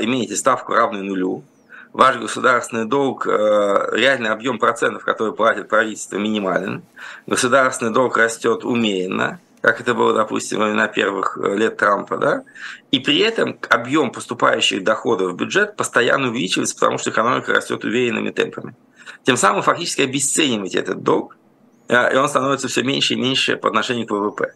имеете 0.00 0.36
ставку 0.36 0.72
равную 0.72 1.04
нулю, 1.04 1.44
ваш 1.92 2.16
государственный 2.16 2.86
долг, 2.86 3.26
реальный 3.26 4.30
объем 4.30 4.58
процентов, 4.58 5.04
который 5.04 5.34
платит 5.34 5.68
правительство, 5.68 6.16
минимален, 6.16 6.82
государственный 7.26 7.92
долг 7.92 8.16
растет 8.16 8.64
умеренно, 8.64 9.38
как 9.62 9.80
это 9.80 9.94
было, 9.94 10.12
допустим, 10.12 10.58
времена 10.58 10.88
первых 10.88 11.38
э, 11.38 11.56
лет 11.56 11.76
Трампа, 11.76 12.18
да, 12.18 12.42
и 12.90 12.98
при 12.98 13.20
этом 13.20 13.58
объем 13.70 14.10
поступающих 14.10 14.82
доходов 14.82 15.32
в 15.32 15.36
бюджет 15.36 15.76
постоянно 15.76 16.28
увеличивается, 16.28 16.74
потому 16.74 16.98
что 16.98 17.10
экономика 17.10 17.54
растет 17.54 17.84
уверенными 17.84 18.30
темпами. 18.30 18.74
Тем 19.22 19.36
самым 19.36 19.62
фактически 19.62 20.02
обесцениваете 20.02 20.80
этот 20.80 21.04
долг, 21.04 21.36
э, 21.88 22.12
и 22.12 22.16
он 22.16 22.28
становится 22.28 22.66
все 22.66 22.82
меньше 22.82 23.14
и 23.14 23.16
меньше 23.16 23.56
по 23.56 23.68
отношению 23.68 24.08
к 24.08 24.10
ВВП. 24.10 24.52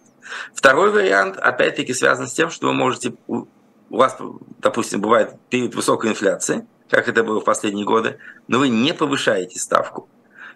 Второй 0.53 0.91
вариант, 0.91 1.37
опять-таки, 1.37 1.95
связан 1.95 2.27
с 2.27 2.33
тем, 2.33 2.51
что 2.51 2.67
вы 2.67 2.73
можете, 2.73 3.15
у 3.29 3.47
вас, 3.89 4.19
допустим, 4.59 5.01
бывает 5.01 5.37
период 5.51 5.77
высокой 5.77 6.11
инфляции, 6.11 6.67
как 6.91 7.09
это 7.09 7.23
было 7.23 7.41
в 7.41 7.45
последние 7.45 7.87
годы, 7.87 8.19
но 8.49 8.59
вы 8.59 8.71
не 8.71 8.93
повышаете 8.93 9.61
ставку. 9.61 10.09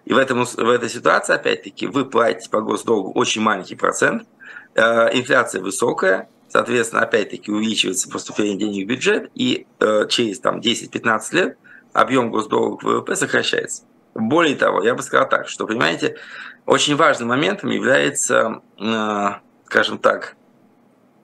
И 0.06 0.12
в, 0.12 0.18
этом, 0.18 0.44
в 0.44 0.68
этой 0.68 0.88
ситуации, 0.88 1.34
опять-таки, 1.34 1.86
вы 1.86 2.04
платите 2.04 2.50
по 2.50 2.62
госдолгу 2.62 3.12
очень 3.12 3.42
маленький 3.42 3.76
процент– 3.76 4.24
инфляция 4.76 5.60
высокая, 5.60 6.28
соответственно, 6.50 7.02
опять-таки 7.02 7.50
увеличивается 7.50 8.10
поступление 8.10 8.58
денег 8.58 8.86
в 8.86 8.88
бюджет, 8.88 9.30
и 9.34 9.66
э, 9.78 10.06
через 10.08 10.40
там, 10.40 10.58
10-15 10.58 11.22
лет 11.32 11.58
объем 11.92 12.30
госдолга 12.30 12.76
к 12.76 12.82
ВВП 12.82 13.16
сокращается. 13.16 13.84
Более 14.14 14.56
того, 14.56 14.82
я 14.82 14.94
бы 14.94 15.02
сказал 15.02 15.28
так, 15.28 15.48
что, 15.48 15.66
понимаете, 15.66 16.16
очень 16.66 16.96
важным 16.96 17.28
моментом 17.28 17.70
является, 17.70 18.62
э, 18.78 19.28
скажем 19.66 19.98
так, 19.98 20.36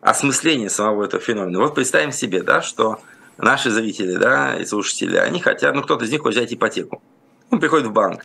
осмысление 0.00 0.70
самого 0.70 1.04
этого 1.04 1.20
феномена. 1.20 1.58
Вот 1.58 1.74
представим 1.74 2.12
себе, 2.12 2.42
да, 2.42 2.62
что 2.62 3.00
наши 3.36 3.70
зрители 3.70 4.16
да, 4.16 4.56
и 4.56 4.64
слушатели, 4.64 5.16
они 5.16 5.40
хотят, 5.40 5.74
ну 5.74 5.82
кто-то 5.82 6.04
из 6.04 6.12
них 6.12 6.22
хочет 6.22 6.38
взять 6.38 6.54
ипотеку. 6.54 7.02
Он 7.50 7.58
приходит 7.58 7.88
в 7.88 7.92
банк, 7.92 8.24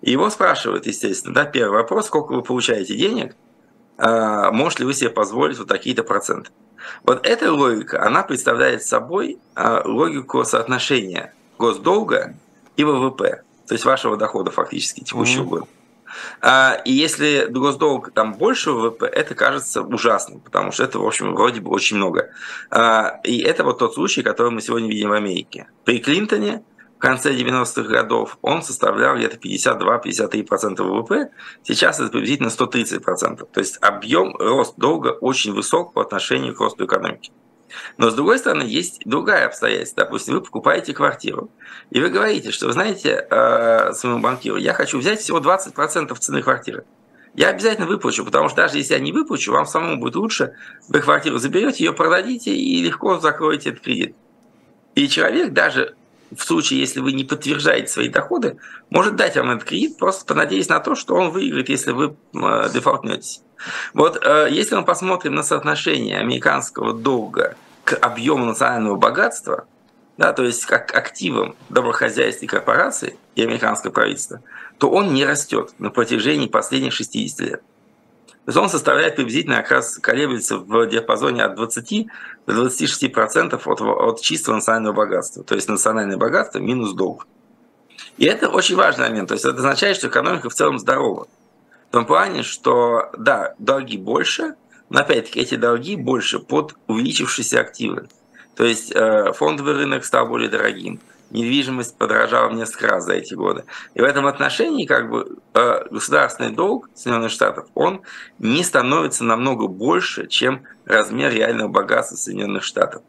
и 0.00 0.10
его 0.10 0.30
спрашивают, 0.30 0.86
естественно, 0.86 1.34
да, 1.34 1.44
первый 1.44 1.80
вопрос, 1.80 2.06
сколько 2.06 2.32
вы 2.32 2.42
получаете 2.42 2.96
денег– 2.96 3.34
можете 3.98 4.82
ли 4.82 4.86
вы 4.86 4.94
себе 4.94 5.10
позволить 5.10 5.58
вот 5.58 5.68
такие-то 5.68 6.04
проценты. 6.04 6.50
Вот 7.04 7.26
эта 7.26 7.52
логика, 7.52 8.04
она 8.04 8.22
представляет 8.22 8.82
собой 8.82 9.38
а, 9.54 9.82
логику 9.84 10.44
соотношения 10.44 11.34
госдолга 11.58 12.34
и 12.76 12.84
ВВП, 12.84 13.42
то 13.66 13.74
есть 13.74 13.84
вашего 13.84 14.16
дохода 14.16 14.50
фактически 14.50 15.00
текущего 15.00 15.42
mm-hmm. 15.42 15.46
года. 15.46 15.66
А, 16.40 16.80
и 16.84 16.92
если 16.92 17.46
госдолг 17.50 18.12
там 18.12 18.34
больше 18.34 18.70
ВВП, 18.72 19.06
это 19.06 19.34
кажется 19.34 19.82
ужасным, 19.82 20.40
потому 20.40 20.72
что 20.72 20.84
это, 20.84 20.98
в 20.98 21.06
общем, 21.06 21.34
вроде 21.34 21.60
бы 21.60 21.70
очень 21.70 21.96
много. 21.96 22.30
И 23.24 23.40
это 23.40 23.64
вот 23.64 23.78
тот 23.78 23.94
случай, 23.94 24.22
который 24.22 24.50
мы 24.50 24.62
сегодня 24.62 24.88
видим 24.88 25.10
в 25.10 25.12
Америке. 25.12 25.66
При 25.84 25.98
Клинтоне 25.98 26.62
в 26.98 27.00
конце 27.00 27.32
90-х 27.32 27.82
годов 27.82 28.38
он 28.42 28.60
составлял 28.60 29.16
где-то 29.16 29.36
52-53% 29.36 30.82
ВВП, 30.82 31.30
сейчас 31.62 32.00
это 32.00 32.10
приблизительно 32.10 32.48
130%. 32.48 33.48
То 33.52 33.60
есть 33.60 33.78
объем, 33.80 34.34
рост 34.36 34.74
долга 34.76 35.08
очень 35.20 35.52
высок 35.52 35.92
по 35.92 36.02
отношению 36.02 36.56
к 36.56 36.60
росту 36.60 36.86
экономики. 36.86 37.30
Но 37.98 38.10
с 38.10 38.14
другой 38.14 38.38
стороны, 38.38 38.62
есть 38.62 39.02
другая 39.04 39.46
обстоятельство. 39.46 40.04
Допустим, 40.04 40.34
вы 40.34 40.40
покупаете 40.40 40.92
квартиру, 40.92 41.50
и 41.90 42.00
вы 42.00 42.08
говорите, 42.08 42.50
что, 42.50 42.66
вы 42.66 42.72
знаете, 42.72 43.26
э, 43.30 43.92
своему 43.92 44.18
банкиру, 44.18 44.56
я 44.56 44.74
хочу 44.74 44.98
взять 44.98 45.20
всего 45.20 45.38
20% 45.38 46.18
цены 46.18 46.42
квартиры. 46.42 46.84
Я 47.34 47.50
обязательно 47.50 47.86
выплачу, 47.86 48.24
потому 48.24 48.48
что 48.48 48.62
даже 48.62 48.78
если 48.78 48.94
я 48.94 49.00
не 49.00 49.12
выплачу, 49.12 49.52
вам 49.52 49.66
самому 49.66 50.00
будет 50.00 50.16
лучше. 50.16 50.54
Вы 50.88 51.00
квартиру 51.00 51.38
заберете, 51.38 51.84
ее 51.84 51.92
продадите 51.92 52.52
и 52.56 52.82
легко 52.82 53.20
закроете 53.20 53.70
этот 53.70 53.84
кредит. 53.84 54.16
И 54.96 55.06
человек 55.08 55.52
даже 55.52 55.94
в 56.36 56.42
случае, 56.42 56.80
если 56.80 57.00
вы 57.00 57.12
не 57.12 57.24
подтверждаете 57.24 57.88
свои 57.88 58.08
доходы, 58.08 58.58
может 58.90 59.16
дать 59.16 59.36
вам 59.36 59.50
этот 59.50 59.68
кредит, 59.68 59.98
просто 59.98 60.24
понадеясь 60.24 60.68
на 60.68 60.80
то, 60.80 60.94
что 60.94 61.14
он 61.14 61.30
выиграет, 61.30 61.68
если 61.68 61.92
вы 61.92 62.16
э, 62.34 62.68
дефолтнетесь. 62.72 63.42
Вот 63.94 64.18
э, 64.22 64.48
если 64.50 64.76
мы 64.76 64.84
посмотрим 64.84 65.34
на 65.34 65.42
соотношение 65.42 66.18
американского 66.18 66.92
долга 66.92 67.56
к 67.84 67.94
объему 67.96 68.44
национального 68.44 68.96
богатства, 68.96 69.66
да, 70.16 70.32
то 70.32 70.44
есть 70.44 70.66
как 70.66 70.94
активам 70.94 71.54
доброхозяйств 71.68 72.42
и 72.42 72.46
корпораций 72.46 73.16
и 73.36 73.42
американского 73.42 73.92
правительства, 73.92 74.42
то 74.78 74.90
он 74.90 75.14
не 75.14 75.24
растет 75.24 75.72
на 75.78 75.90
протяжении 75.90 76.48
последних 76.48 76.92
60 76.92 77.40
лет. 77.40 77.62
То 78.48 78.52
есть 78.52 78.62
он 78.62 78.70
составляет 78.70 79.16
приблизительно 79.16 79.56
как 79.56 79.72
раз 79.72 79.98
колеблется 79.98 80.56
в 80.56 80.86
диапазоне 80.86 81.42
от 81.42 81.54
20 81.56 82.06
до 82.46 82.66
26% 82.66 83.60
от, 83.62 83.80
от 83.82 84.20
чистого 84.22 84.54
национального 84.54 84.94
богатства. 84.94 85.44
То 85.44 85.54
есть 85.54 85.68
национальное 85.68 86.16
богатство 86.16 86.58
минус 86.58 86.94
долг. 86.94 87.26
И 88.16 88.24
это 88.24 88.48
очень 88.48 88.76
важный 88.76 89.06
момент. 89.06 89.28
То 89.28 89.34
есть 89.34 89.44
это 89.44 89.58
означает, 89.58 89.98
что 89.98 90.08
экономика 90.08 90.48
в 90.48 90.54
целом 90.54 90.78
здорова. 90.78 91.28
В 91.90 91.92
том 91.92 92.06
плане, 92.06 92.42
что 92.42 93.10
да, 93.18 93.54
долги 93.58 93.98
больше, 93.98 94.54
но 94.88 95.00
опять-таки 95.00 95.40
эти 95.40 95.56
долги 95.56 95.96
больше 95.96 96.38
под 96.38 96.74
увеличившиеся 96.86 97.60
активы. 97.60 98.08
То 98.56 98.64
есть 98.64 98.92
э, 98.94 99.30
фондовый 99.34 99.74
рынок 99.74 100.06
стал 100.06 100.26
более 100.26 100.48
дорогим, 100.48 101.00
недвижимость 101.30 101.96
подорожала 101.96 102.50
несколько 102.50 102.88
раз 102.88 103.04
за 103.04 103.14
эти 103.14 103.34
годы. 103.34 103.64
И 103.94 104.00
в 104.00 104.04
этом 104.04 104.26
отношении 104.26 104.86
как 104.86 105.10
бы 105.10 105.38
э, 105.54 105.84
государственный 105.90 106.50
долг 106.50 106.88
Соединенных 106.94 107.30
Штатов, 107.30 107.68
он 107.74 108.02
не 108.38 108.64
становится 108.64 109.24
намного 109.24 109.66
больше, 109.66 110.26
чем 110.26 110.64
размер 110.84 111.32
реального 111.32 111.68
богатства 111.68 112.16
Соединенных 112.16 112.62
Штатов. 112.64 113.02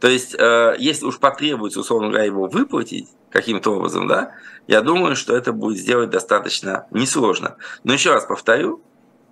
То 0.00 0.08
есть, 0.08 0.34
э, 0.38 0.76
если 0.78 1.06
уж 1.06 1.18
потребуется, 1.18 1.80
условно 1.80 2.08
говоря, 2.08 2.24
его 2.24 2.46
выплатить 2.46 3.08
каким-то 3.30 3.72
образом, 3.72 4.06
да, 4.06 4.32
я 4.66 4.80
думаю, 4.80 5.16
что 5.16 5.36
это 5.36 5.52
будет 5.52 5.78
сделать 5.78 6.10
достаточно 6.10 6.86
несложно. 6.90 7.56
Но 7.82 7.92
еще 7.92 8.12
раз 8.12 8.24
повторю, 8.24 8.82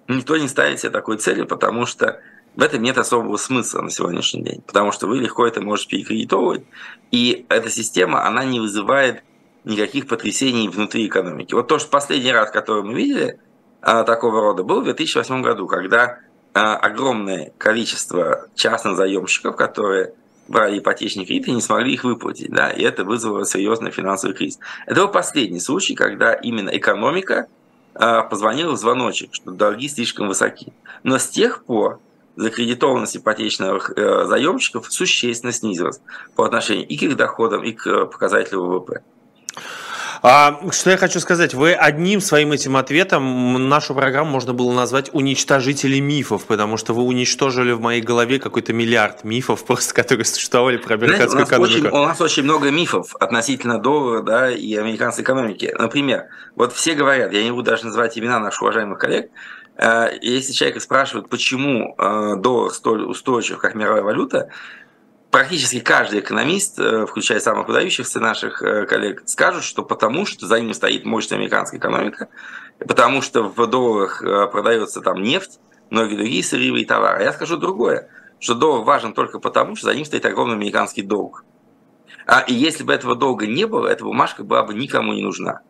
никто 0.09 0.37
не 0.37 0.49
ставит 0.49 0.81
себе 0.81 0.91
такой 0.91 1.19
цели, 1.19 1.43
потому 1.43 1.87
что 1.87 2.21
в 2.55 2.63
этом 2.63 2.83
нет 2.83 2.99
особого 2.99 3.37
смысла 3.37 3.81
на 3.81 3.91
сегодняшний 3.91 4.43
день, 4.43 4.63
потому 4.63 4.93
что 4.93 5.07
вы 5.07 5.19
легко 5.19 5.47
это 5.47 5.61
можете 5.61 5.97
перекредитовывать, 5.97 6.65
и 7.11 7.47
эта 7.49 7.71
система, 7.71 8.27
она 8.27 8.45
не 8.45 8.61
вызывает 8.61 9.23
никаких 9.65 10.07
потрясений 10.07 10.69
внутри 10.69 11.07
экономики. 11.07 11.55
Вот 11.55 11.69
то, 11.69 11.79
что 11.79 11.91
последний 11.91 12.33
раз, 12.33 12.51
который 12.51 12.83
мы 12.83 12.95
видели 12.95 13.39
а, 13.81 14.05
такого 14.05 14.41
рода, 14.41 14.65
был 14.65 14.81
в 14.81 14.85
2008 14.85 15.43
году, 15.43 15.67
когда 15.67 16.19
а, 16.53 16.77
огромное 16.77 17.53
количество 17.59 18.49
частных 18.55 18.97
заемщиков, 18.97 19.57
которые 19.57 20.15
брали 20.49 20.79
ипотечные 20.79 21.25
кредиты, 21.25 21.53
не 21.53 21.61
смогли 21.61 21.95
их 21.95 22.05
выплатить, 22.05 22.51
да, 22.51 22.71
и 22.71 22.83
это 22.83 23.05
вызвало 23.05 23.47
серьезный 23.47 23.93
финансовый 23.93 24.35
кризис. 24.35 24.59
Это 24.87 25.03
был 25.03 25.09
последний 25.09 25.61
случай, 25.61 25.95
когда 25.95 26.35
именно 26.35 26.71
экономика 26.71 27.47
а, 27.95 28.23
позвонила 28.23 28.73
в 28.73 28.79
звоночек, 28.79 29.31
что 29.33 29.53
долги 29.53 29.89
слишком 29.89 30.29
высоки. 30.29 30.73
Но 31.05 31.19
с 31.19 31.29
тех 31.29 31.65
пор 31.65 32.01
закредитованность 32.37 33.17
ипотечных 33.17 33.93
э, 33.97 34.25
заемщиков 34.27 34.93
существенно 34.93 35.53
снизилась 35.53 36.01
по 36.35 36.45
отношению 36.45 36.87
и 36.87 36.97
к 36.97 37.03
их 37.03 37.17
доходам, 37.17 37.63
и 37.63 37.73
к 37.73 37.87
э, 37.87 38.07
показателю 38.07 38.63
ВВП. 38.63 39.03
А, 40.25 40.61
что 40.71 40.91
я 40.91 40.97
хочу 40.97 41.19
сказать, 41.19 41.53
вы 41.53 41.73
одним 41.73 42.21
своим 42.21 42.53
этим 42.53 42.77
ответом 42.77 43.69
нашу 43.69 43.93
программу 43.93 44.31
можно 44.31 44.53
было 44.53 44.73
назвать 44.73 45.11
уничтожители 45.13 45.99
мифов, 45.99 46.45
потому 46.45 46.77
что 46.77 46.95
вы 46.95 47.03
уничтожили 47.03 47.73
в 47.73 47.81
моей 47.81 48.01
голове 48.01 48.39
какой-то 48.39 48.73
миллиард 48.73 49.25
мифов, 49.25 49.65
просто 49.67 49.93
которые 49.95 50.25
существовали 50.25 50.77
про 50.77 50.95
американскую 50.95 51.45
Знаете, 51.45 51.55
у 51.55 51.57
экономику. 51.57 51.87
Очень, 51.89 51.99
у 51.99 52.07
нас 52.07 52.21
очень 52.21 52.45
много 52.45 52.71
мифов 52.71 53.17
относительно 53.19 53.81
доллара 53.81 54.23
да, 54.23 54.51
и 54.53 54.77
американской 54.77 55.25
экономики. 55.25 55.75
Например, 55.77 56.27
вот 56.55 56.73
все 56.73 56.95
говорят, 56.95 57.33
я 57.33 57.43
не 57.43 57.51
буду 57.51 57.65
даже 57.65 57.87
называть 57.87 58.17
имена 58.17 58.39
наших 58.39 58.63
уважаемых 58.63 59.01
коллег, 59.01 59.29
если 60.21 60.53
человека 60.53 60.81
спрашивают, 60.81 61.29
почему 61.29 61.95
э, 61.97 62.37
доллар 62.37 62.73
столь 62.73 63.05
устойчив, 63.05 63.59
как 63.59 63.75
мировая 63.75 64.03
валюта, 64.03 64.51
практически 65.31 65.81
каждый 65.81 66.21
экономист, 66.21 66.79
э, 66.79 67.07
включая 67.07 67.41
самых 67.41 67.69
выдающихся 67.69 68.21
наших 68.21 68.59
коллег, 68.59 69.23
скажут, 69.27 69.65
что 69.65 69.83
потому 69.83 70.27
что 70.27 70.47
за 70.47 70.61
ним 70.61 70.75
стоит 70.75 71.05
мощная 71.05 71.39
американская 71.39 71.81
экономика, 71.81 72.29
потому 72.79 73.23
что 73.23 73.45
в 73.45 73.67
долларах 73.67 74.21
продается 74.53 75.01
там 75.01 75.23
нефть, 75.23 75.59
многие 75.91 76.17
другие 76.17 76.45
сырьевые 76.45 76.87
товары. 76.87 77.25
Я 77.25 77.33
скажу 77.33 77.57
другое, 77.57 78.09
что 78.41 78.55
доллар 78.55 78.85
важен 78.85 79.15
только 79.15 79.39
потому, 79.39 79.77
что 79.77 79.87
за 79.87 79.95
ним 79.95 80.05
стоит 80.05 80.27
огромный 80.27 80.57
американский 80.57 81.03
долг. 81.03 81.45
А, 82.27 82.41
и 82.41 82.55
если 82.55 82.85
бы 82.85 82.93
этого 82.93 83.15
долга 83.15 83.47
не 83.47 83.67
было, 83.67 83.89
эта 83.89 84.05
бумажка 84.05 84.45
была 84.45 84.63
бы 84.63 84.75
никому 84.75 85.13
не 85.13 85.23
нужна. 85.23 85.61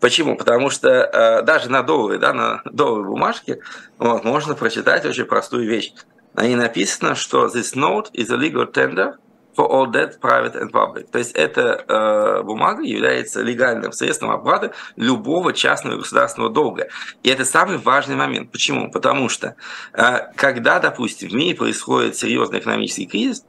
Почему? 0.00 0.36
Потому 0.36 0.70
что 0.70 0.88
э, 0.88 1.42
даже 1.42 1.70
на 1.70 1.82
доллары, 1.82 2.18
да, 2.18 2.32
на 2.32 2.62
долларовой 2.64 3.08
бумажке 3.08 3.60
вот, 3.98 4.24
можно 4.24 4.54
прочитать 4.54 5.04
очень 5.04 5.24
простую 5.24 5.68
вещь. 5.68 5.92
На 6.34 6.46
ней 6.46 6.56
написано, 6.56 7.14
что 7.14 7.46
this 7.46 7.74
note 7.74 8.10
is 8.12 8.30
a 8.32 8.36
legal 8.36 8.66
tender 8.70 9.14
for 9.56 9.68
all 9.68 9.86
debt, 9.86 10.18
private 10.20 10.54
and 10.54 10.70
public. 10.70 11.10
То 11.10 11.18
есть 11.18 11.32
эта 11.32 11.84
э, 11.86 12.42
бумага 12.42 12.82
является 12.82 13.42
легальным 13.42 13.92
средством 13.92 14.30
оплаты 14.30 14.72
любого 14.96 15.52
частного 15.52 15.98
государственного 15.98 16.52
долга. 16.52 16.88
И 17.22 17.28
это 17.28 17.44
самый 17.44 17.78
важный 17.78 18.16
момент. 18.16 18.50
Почему? 18.50 18.90
Потому 18.90 19.28
что 19.28 19.56
э, 19.92 20.32
когда, 20.36 20.78
допустим, 20.78 21.28
в 21.28 21.34
мире 21.34 21.54
происходит 21.54 22.16
серьезный 22.16 22.60
экономический 22.60 23.06
кризис, 23.06 23.44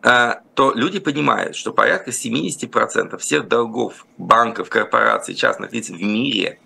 то 0.00 0.72
люди 0.74 0.98
понимают, 0.98 1.56
что 1.56 1.72
порядка 1.72 2.10
70% 2.10 3.18
всех 3.18 3.48
долгов 3.48 4.06
банков, 4.18 4.68
корпораций, 4.68 5.34
частных 5.34 5.72
лиц 5.72 5.88
в 5.88 6.00
мире 6.00 6.60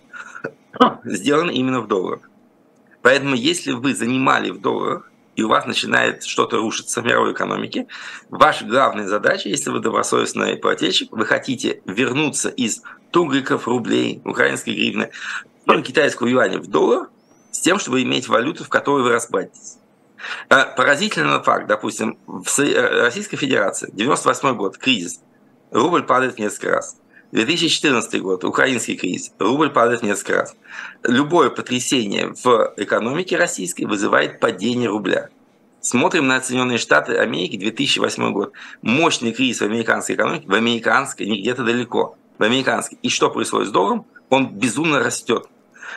сделаны 1.04 1.52
именно 1.52 1.80
в 1.80 1.88
долларах. 1.88 2.30
Поэтому 3.02 3.34
если 3.34 3.72
вы 3.72 3.94
занимали 3.94 4.50
в 4.50 4.60
долларах, 4.60 5.10
и 5.36 5.42
у 5.42 5.48
вас 5.48 5.64
начинает 5.64 6.24
что-то 6.24 6.58
рушиться 6.58 7.00
в 7.00 7.04
мировой 7.06 7.32
экономике, 7.32 7.86
ваша 8.28 8.66
главная 8.66 9.06
задача, 9.06 9.48
если 9.48 9.70
вы 9.70 9.80
добросовестный 9.80 10.56
плательщик, 10.56 11.10
вы 11.12 11.24
хотите 11.24 11.80
вернуться 11.86 12.50
из 12.50 12.82
тугриков, 13.10 13.66
рублей, 13.66 14.20
украинской 14.24 14.74
гривны, 14.74 15.10
ну, 15.64 15.82
китайского 15.82 16.26
юаня 16.26 16.58
в 16.58 16.66
доллар, 16.66 17.08
с 17.52 17.60
тем, 17.60 17.78
чтобы 17.78 18.02
иметь 18.02 18.28
валюту, 18.28 18.64
в 18.64 18.68
которой 18.68 19.02
вы 19.02 19.12
расплатитесь. 19.12 19.79
А, 20.48 20.64
поразительный 20.64 21.42
факт, 21.42 21.66
допустим, 21.66 22.18
в 22.26 22.46
э, 22.60 23.02
Российской 23.02 23.36
Федерации, 23.36 23.90
98 23.92 24.54
год, 24.56 24.76
кризис, 24.78 25.20
рубль 25.70 26.02
падает 26.02 26.38
несколько 26.38 26.70
раз. 26.70 26.96
2014 27.32 28.20
год, 28.20 28.44
украинский 28.44 28.96
кризис, 28.96 29.32
рубль 29.38 29.70
падает 29.70 30.02
несколько 30.02 30.34
раз. 30.34 30.56
Любое 31.04 31.50
потрясение 31.50 32.34
в 32.42 32.74
экономике 32.76 33.36
российской 33.36 33.84
вызывает 33.84 34.40
падение 34.40 34.88
рубля. 34.88 35.28
Смотрим 35.80 36.26
на 36.26 36.42
Соединенные 36.42 36.78
Штаты 36.78 37.16
Америки, 37.16 37.56
2008 37.56 38.32
год. 38.32 38.52
Мощный 38.82 39.32
кризис 39.32 39.60
в 39.60 39.64
американской 39.64 40.14
экономике, 40.16 40.46
в 40.46 40.52
американской, 40.54 41.26
не 41.26 41.40
где-то 41.40 41.64
далеко, 41.64 42.16
в 42.38 42.42
американской. 42.42 42.98
И 43.02 43.08
что 43.08 43.30
происходит 43.30 43.68
с 43.68 43.72
долларом? 43.72 44.04
Он 44.28 44.48
безумно 44.48 44.98
растет. 44.98 45.46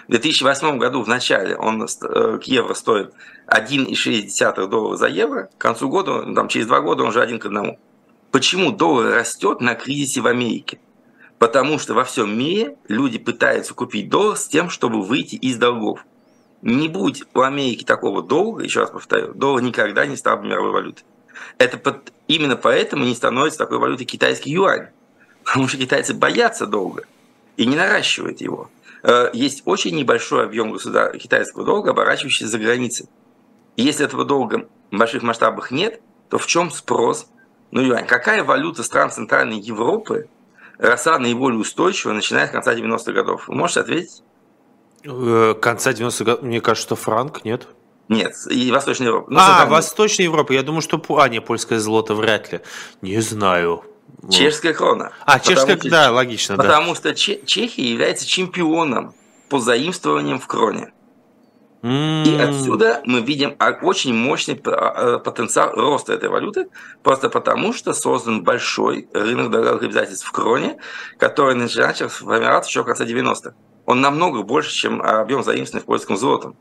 В 0.08 0.12
2008 0.12 0.78
году 0.78 1.04
в 1.04 1.08
начале 1.08 1.56
он 1.56 1.84
э, 1.84 2.38
к 2.38 2.44
евро 2.44 2.74
стоит 2.74 3.14
1,6 3.48 4.68
доллара 4.68 4.98
за 4.98 5.08
евро. 5.08 5.50
К 5.58 5.62
концу 5.62 5.90
года, 5.90 6.24
там, 6.34 6.48
через 6.48 6.68
два 6.68 6.82
года 6.82 7.04
он 7.04 7.10
уже 7.10 7.22
один 7.22 7.40
к 7.40 7.46
одному. 7.46 7.80
Почему 8.32 8.72
доллар 8.72 9.14
растет 9.14 9.62
на 9.62 9.76
кризисе 9.76 10.22
в 10.22 10.28
Америке? 10.28 10.80
Потому 11.38 11.78
что 11.78 11.94
во 11.94 12.04
всем 12.04 12.38
мире 12.38 12.78
люди 12.88 13.20
пытаются 13.20 13.74
купить 13.74 14.10
доллар 14.10 14.38
с 14.38 14.48
тем, 14.48 14.70
чтобы 14.70 15.02
выйти 15.02 15.36
из 15.36 15.58
долгов. 15.58 16.06
Не 16.62 16.88
будь 16.88 17.24
у 17.34 17.42
Америки 17.42 17.84
такого 17.84 18.24
долга, 18.24 18.64
еще 18.64 18.80
раз 18.82 18.92
повторю, 18.92 19.34
доллар 19.34 19.62
никогда 19.62 20.06
не 20.06 20.16
стал 20.16 20.38
бы 20.38 20.48
мировой 20.48 20.72
валютой. 20.72 21.04
Это 21.58 21.78
под, 21.78 22.14
именно 22.28 22.56
поэтому 22.56 23.04
не 23.04 23.16
становится 23.16 23.60
такой 23.60 23.80
валютой 23.80 24.06
китайский 24.06 24.52
юань. 24.52 24.88
Потому 25.44 25.68
что 25.68 25.78
китайцы 25.78 26.14
боятся 26.14 26.66
долга 26.66 27.04
и 27.58 27.66
не 27.66 27.76
наращивают 27.76 28.42
его. 28.42 28.70
Э, 29.04 29.30
есть 29.34 29.64
очень 29.66 29.96
небольшой 29.96 30.46
объем 30.46 30.76
китайского 30.78 31.66
долга, 31.66 31.92
оборачивающийся 31.92 32.48
за 32.48 32.58
границей. 32.58 33.08
И 33.76 33.84
если 33.84 34.06
этого 34.06 34.24
долга 34.24 34.68
в 34.92 34.98
больших 34.98 35.24
масштабах 35.24 35.72
нет, 35.72 36.02
то 36.30 36.38
в 36.38 36.48
чем 36.48 36.72
спрос 36.72 37.28
Ну 37.72 37.82
юань? 37.82 38.08
Какая 38.08 38.44
валюта 38.44 38.84
стран 38.84 39.12
Центральной 39.12 39.60
Европы 39.60 40.30
роса 40.78 41.20
наиболее 41.20 41.60
устойчивая, 41.60 42.16
начиная 42.16 42.48
с 42.48 42.52
конца 42.52 42.74
90-х 42.74 43.12
годов? 43.12 43.48
Вы 43.48 43.56
можете 43.56 43.82
ответить? 43.82 44.24
Э, 45.04 45.54
конца 45.62 45.92
90-х 45.92 46.24
годов, 46.24 46.44
мне 46.44 46.62
кажется, 46.62 46.88
что 46.88 46.96
франк, 46.96 47.44
нет? 47.44 47.68
Нет, 48.10 48.36
и 48.50 48.72
Восточная 48.72 49.08
Европа. 49.08 49.32
Ну, 49.32 49.40
а, 49.40 49.66
Восточная 49.66 50.26
Европа, 50.26 50.54
я 50.54 50.62
думаю, 50.62 50.82
что... 50.82 51.02
А, 51.18 51.30
не, 51.30 51.42
польское 51.42 51.80
злото 51.80 52.16
вряд 52.16 52.52
ли. 52.52 52.62
Не 53.02 53.20
знаю. 53.22 53.84
Чешская 54.30 54.74
крона. 54.74 55.12
А, 55.26 55.40
чешская, 55.40 55.78
что, 55.78 55.90
да, 55.90 56.12
логично, 56.12 56.56
потому 56.56 56.70
да. 56.70 56.80
Потому 56.80 56.96
что 56.96 57.14
Чехия 57.14 57.92
является 57.92 58.26
чемпионом 58.26 59.14
по 59.50 59.60
заимствованиям 59.60 60.40
в 60.40 60.48
кроне. 60.48 60.94
И 61.84 62.38
отсюда 62.42 63.02
мы 63.04 63.20
видим 63.20 63.58
очень 63.82 64.14
мощный 64.14 64.58
а, 64.66 65.20
потенциал 65.20 65.74
роста 65.74 66.14
этой 66.14 66.30
валюты, 66.30 66.70
просто 67.04 67.30
потому 67.30 67.74
что 67.74 67.94
создан 67.94 68.44
большой 68.44 69.10
рынок 69.14 69.52
долговых 69.52 69.84
обязательств 69.84 70.26
в 70.26 70.32
кроне, 70.32 70.78
который 71.18 71.56
начал 71.56 72.08
формироваться 72.08 72.70
еще 72.70 72.84
в 72.84 72.86
конце 72.86 73.04
90-х. 73.04 73.54
Он 73.86 74.00
намного 74.00 74.44
больше, 74.44 74.72
чем 74.72 75.02
объем 75.02 75.44
заимствований 75.44 75.84
в 75.84 75.86
польском 75.86 76.16
золотом. 76.16 76.56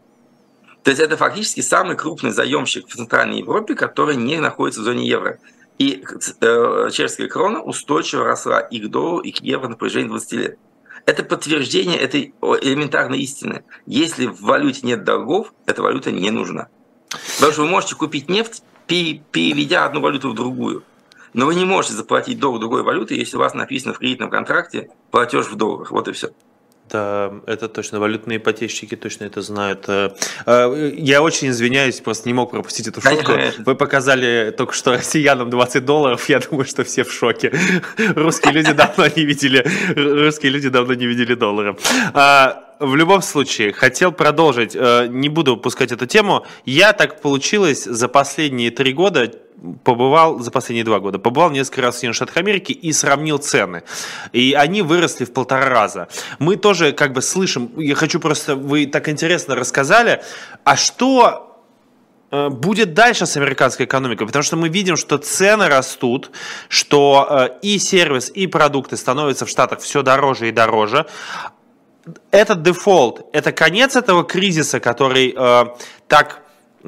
То 0.83 0.91
есть 0.91 1.01
это 1.01 1.17
фактически 1.17 1.61
самый 1.61 1.97
крупный 1.97 2.33
заемщик 2.33 2.89
в 2.89 2.97
Центральной 2.97 3.39
Европе, 3.39 3.77
который 3.77 4.17
не 4.17 4.39
находится 4.39 4.81
в 4.81 4.85
зоне 4.85 5.07
евро. 5.07 5.39
И 5.83 6.05
э, 6.41 6.91
чешская 6.93 7.27
крона 7.27 7.61
устойчиво 7.61 8.23
росла 8.23 8.61
и 8.61 8.79
к 8.79 8.89
доллару, 8.89 9.19
и 9.19 9.33
к 9.33 9.41
евро 9.41 9.67
на 9.67 9.75
протяжении 9.75 10.11
20 10.11 10.33
лет. 10.35 10.59
Это 11.07 11.25
подтверждение 11.25 11.99
этой 11.99 12.35
элементарной 12.41 13.19
истины. 13.19 13.65
Если 13.85 14.27
в 14.27 14.43
валюте 14.43 14.87
нет 14.87 15.03
долгов, 15.03 15.53
эта 15.67 15.83
валюта 15.83 16.13
не 16.13 16.31
нужна. 16.31 16.69
Потому 17.35 17.53
что 17.53 17.63
вы 17.63 17.67
можете 17.67 17.97
купить 17.97 18.29
нефть, 18.29 18.63
переведя 18.87 19.85
одну 19.85 20.01
валюту 20.01 20.31
в 20.31 20.37
другую. 20.37 20.85
Но 21.33 21.47
вы 21.47 21.57
не 21.57 21.65
можете 21.65 21.95
заплатить 21.95 22.39
долг 22.39 22.61
другой 22.61 22.85
валюты, 22.85 23.17
если 23.17 23.37
у 23.37 23.41
вас 23.41 23.53
написано 23.53 23.93
в 23.93 23.99
кредитном 23.99 24.31
контракте 24.31 24.89
платеж 25.11 25.47
в 25.47 25.57
долларах. 25.57 25.91
Вот 25.91 26.07
и 26.07 26.13
все. 26.13 26.31
Да, 26.91 27.33
это 27.47 27.69
точно. 27.69 28.01
Валютные 28.01 28.39
ипотечники 28.39 28.97
точно 28.97 29.25
это 29.25 29.41
знают. 29.41 29.85
Э, 29.89 30.11
э, 30.45 30.93
я 30.97 31.23
очень 31.23 31.49
извиняюсь, 31.49 32.01
просто 32.01 32.29
не 32.29 32.35
мог 32.35 32.51
пропустить 32.51 32.87
эту 32.87 33.01
шутку. 33.01 33.33
Вы 33.65 33.75
показали 33.75 34.55
только 34.57 34.75
что 34.75 34.93
россиянам 34.93 35.49
20 35.49 35.85
долларов. 35.85 36.29
Я 36.29 36.41
думаю, 36.41 36.67
что 36.67 36.85
все 36.85 37.05
в 37.05 37.13
шоке. 37.13 37.53
Русские 37.97 38.53
люди 38.53 38.73
давно 38.73 39.07
не 39.07 39.25
видели, 39.25 39.65
русские 39.97 40.53
люди 40.53 40.69
давно 40.69 40.95
не 40.95 41.07
видели 41.07 41.35
доллара. 41.35 41.77
А, 42.13 42.73
в 42.83 42.97
любом 42.97 43.23
случае, 43.23 43.73
хотел 43.73 44.11
продолжить, 44.13 44.75
э, 44.75 45.07
не 45.09 45.29
буду 45.29 45.55
упускать 45.55 45.93
эту 45.93 46.07
тему. 46.07 46.45
Я 46.65 46.93
так 46.93 47.21
получилось 47.21 47.85
за 47.85 48.09
последние 48.09 48.71
три 48.71 48.93
года 48.93 49.31
побывал 49.85 50.41
за 50.41 50.51
последние 50.51 50.85
два 50.85 51.01
года, 51.01 51.19
побывал 51.19 51.51
несколько 51.51 51.83
раз 51.83 51.95
в 51.95 51.99
Соединенных 51.99 52.17
Штатах 52.17 52.37
Америки 52.37 52.73
и 52.73 52.93
сравнил 52.93 53.39
цены. 53.39 53.83
И 54.33 54.55
они 54.55 54.83
выросли 54.83 55.25
в 55.25 55.33
полтора 55.33 55.69
раза. 55.69 56.09
Мы 56.39 56.57
тоже 56.57 56.93
как 56.93 57.13
бы 57.13 57.23
слышим, 57.23 57.71
я 57.77 57.95
хочу 57.95 58.21
просто, 58.21 58.57
вы 58.57 58.87
так 58.87 59.09
интересно 59.09 59.55
рассказали, 59.55 60.23
а 60.65 60.77
что 60.77 61.63
э, 62.31 62.49
будет 62.49 62.95
дальше 62.95 63.27
с 63.27 63.37
американской 63.37 63.87
экономикой, 63.87 64.27
потому 64.27 64.43
что 64.43 64.57
мы 64.57 64.69
видим, 64.69 64.97
что 64.97 65.19
цены 65.19 65.69
растут, 65.69 66.31
что 66.69 67.27
э, 67.31 67.49
и 67.63 67.79
сервис, 67.79 68.31
и 68.35 68.47
продукты 68.47 68.97
становятся 68.97 69.47
в 69.47 69.49
Штатах 69.49 69.81
все 69.81 70.03
дороже 70.03 70.49
и 70.49 70.53
дороже. 70.53 71.07
Этот 72.33 72.63
дефолт, 72.63 73.27
это 73.33 73.53
конец 73.53 73.95
этого 73.95 74.25
кризиса, 74.25 74.81
который 74.81 75.33
э, 75.37 75.65
так 76.09 76.42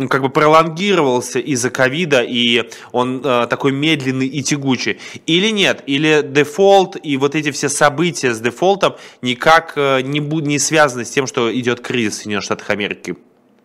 как 0.09 0.23
бы 0.23 0.29
пролонгировался 0.29 1.39
из-за 1.39 1.71
ковида, 1.71 2.23
и 2.23 2.71
он 2.93 3.23
э, 3.25 3.47
такой 3.49 3.73
медленный 3.73 4.27
и 4.27 4.43
тягучий. 4.43 4.99
Или 5.27 5.49
нет? 5.49 5.83
Или 5.87 6.23
дефолт 6.23 6.97
и 7.03 7.17
вот 7.17 7.35
эти 7.35 7.51
все 7.51 7.69
события 7.69 8.35
с 8.35 8.41
дефолтом 8.41 8.97
никак 9.23 9.75
э, 9.77 10.01
не, 10.03 10.21
не 10.21 10.59
связаны 10.59 11.05
с 11.05 11.11
тем, 11.11 11.27
что 11.27 11.55
идет 11.55 11.81
кризис 11.81 12.15
в 12.15 12.17
Соединенных 12.17 12.45
Штатах 12.45 12.71
Америки? 12.71 13.17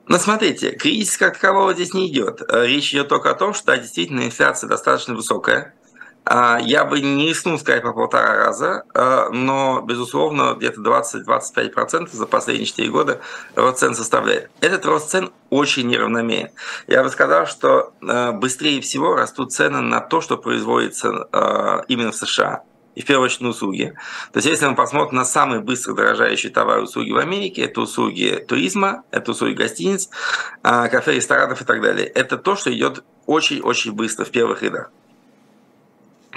Ну, 0.08 0.18
смотрите, 0.18 0.72
кризис 0.72 1.18
как 1.18 1.38
такового 1.40 1.74
здесь 1.74 1.94
не 1.94 2.08
идет. 2.12 2.42
Э, 2.48 2.66
речь 2.66 2.92
идет 2.94 3.10
только 3.10 3.32
о 3.32 3.36
том, 3.36 3.54
что 3.54 3.68
да, 3.68 3.78
действительно 3.78 4.22
инфляция 4.22 4.68
достаточно 4.68 5.14
высокая. 5.14 5.76
А, 6.32 6.60
я 6.62 6.86
бы 6.86 7.02
не 7.02 7.28
рискнул 7.28 7.58
сказать 7.58 7.82
по 7.82 7.92
полтора 7.92 8.36
раза, 8.36 8.84
а, 8.94 9.30
но, 9.30 9.82
безусловно, 9.82 10.54
где-то 10.54 10.80
20-25% 10.80 12.10
за 12.12 12.28
последние 12.28 12.68
4 12.68 12.88
года 12.90 13.22
рост 13.56 13.80
цен 13.80 13.96
составляет. 13.96 14.52
Этот 14.62 14.86
рост 14.86 15.10
цен 15.10 15.32
очень 15.50 15.88
неравномерен. 15.88 16.50
Я 16.86 17.02
бы 17.02 17.10
сказал, 17.10 17.48
что 17.48 17.94
а, 18.08 18.32
быстрее 18.32 18.80
всего 18.82 19.16
растут 19.16 19.54
цены 19.54 19.82
на 19.82 20.02
то, 20.02 20.22
что 20.22 20.38
производится 20.38 21.10
именно 21.88 22.12
в 22.12 22.16
США 22.16 22.62
и 22.94 23.02
в 23.02 23.06
первую 23.06 23.26
очередь 23.26 23.42
на 23.42 23.50
услуги. 23.50 23.96
То 24.32 24.38
есть 24.38 24.48
если 24.48 24.68
мы 24.68 24.76
посмотрим 24.76 25.16
на 25.16 25.26
самые 25.26 25.62
быстро 25.62 25.94
дорожающие 25.94 26.52
товары 26.52 26.82
и 26.82 26.84
услуги 26.84 27.12
в 27.12 27.18
Америке, 27.18 27.64
это 27.64 27.82
услуги 27.82 28.46
туризма, 28.48 29.04
это 29.10 29.32
услуги 29.32 29.54
гостиниц, 29.54 30.10
кафе, 30.62 31.16
ресторанов 31.16 31.62
и 31.62 31.66
так 31.66 31.82
далее. 31.82 32.06
Это 32.06 32.38
то, 32.38 32.56
что 32.56 32.72
идет 32.72 33.04
очень-очень 33.26 33.94
быстро 33.94 34.26
в 34.26 34.32
первых 34.32 34.62
рядах 34.62 34.92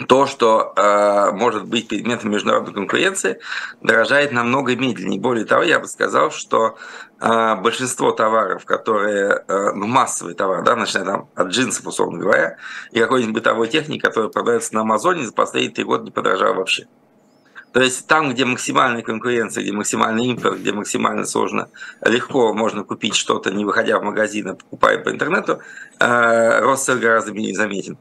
то, 0.09 0.26
что 0.26 0.72
э, 0.74 1.32
может 1.32 1.66
быть 1.66 1.88
предметом 1.88 2.30
международной 2.30 2.72
конкуренции, 2.72 3.40
дорожает 3.82 4.32
намного 4.32 4.74
медленнее. 4.74 5.20
Более 5.20 5.45
того, 5.45 5.62
я 5.62 5.78
бы 5.78 5.86
сказал, 5.86 6.30
что 6.30 6.78
э, 7.20 7.55
большинство 7.57 8.12
товаров, 8.12 8.64
которые, 8.64 9.45
э, 9.47 9.72
ну, 9.74 9.86
массовые 9.86 10.34
товары, 10.34 10.62
да, 10.62 10.76
начиная 10.76 11.05
там 11.05 11.28
от 11.34 11.49
джинсов, 11.49 11.86
условно 11.86 12.18
говоря, 12.18 12.57
и 12.90 13.01
какой-нибудь 13.01 13.34
бытовой 13.34 13.68
техники, 13.68 14.01
которая 14.01 14.30
продается 14.30 14.74
на 14.74 14.80
Амазоне, 14.80 15.26
за 15.26 15.32
последние 15.32 15.74
три 15.74 15.84
года 15.84 16.05
не 16.05 16.11
подорожала 16.11 16.55
вообще. 16.55 16.86
То 17.72 17.80
есть 17.80 18.07
там, 18.07 18.30
где 18.30 18.45
максимальная 18.45 19.03
конкуренция, 19.03 19.62
где 19.62 19.72
максимальный 19.72 20.26
импорт, 20.26 20.59
где 20.59 20.72
максимально 20.72 21.24
сложно, 21.24 21.68
легко 22.05 22.53
можно 22.53 22.84
купить 22.84 23.14
что-то, 23.14 23.51
не 23.51 23.64
выходя 23.64 23.99
в 23.99 24.03
магазин, 24.03 24.49
а 24.49 24.55
покупая 24.55 24.99
по 24.99 25.11
интернету, 25.11 25.61
э, 25.99 26.61
рост 26.61 26.84
цен 26.84 27.01
гораздо 27.01 27.32
менее 27.32 27.55
заметен. 27.55 27.99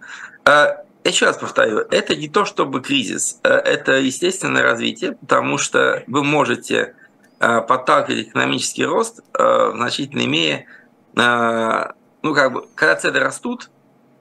Э, 1.03 1.09
еще 1.09 1.25
раз 1.25 1.37
повторю, 1.37 1.79
это 1.89 2.15
не 2.15 2.29
то 2.29 2.45
чтобы 2.45 2.81
кризис, 2.81 3.39
э, 3.43 3.49
это 3.49 3.93
естественное 3.93 4.63
развитие, 4.63 5.13
потому 5.13 5.57
что 5.57 6.03
вы 6.07 6.23
можете 6.23 6.95
подталкивать 7.39 8.27
экономический 8.27 8.85
рост 8.85 9.21
в 9.33 9.73
значительной 9.75 10.27
мере, 10.27 10.67
ну 11.15 12.35
как 12.35 12.53
бы, 12.53 12.67
когда 12.75 12.95
цены 12.95 13.17
растут, 13.17 13.71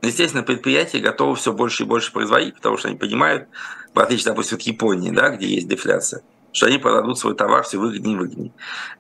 естественно, 0.01 0.43
предприятия 0.43 1.01
готовы 1.01 1.37
все 1.37 1.53
больше 1.53 1.83
и 1.83 1.87
больше 1.87 2.13
производить, 2.13 2.55
потому 2.55 2.79
что 2.79 2.89
они 2.89 2.97
понимают, 2.97 3.47
в 3.93 4.01
отличие, 4.01 4.25
допустим, 4.25 4.57
от 4.57 4.63
Японии, 4.63 5.11
да, 5.11 5.29
где 5.29 5.47
есть 5.47 5.69
дефляция, 5.69 6.23
что 6.53 6.67
они 6.67 6.79
продадут 6.79 7.19
свой 7.19 7.35
товар 7.35 7.63
все 7.63 7.79
выгоднее 7.79 8.17
и 8.17 8.19
выгоднее. 8.19 8.53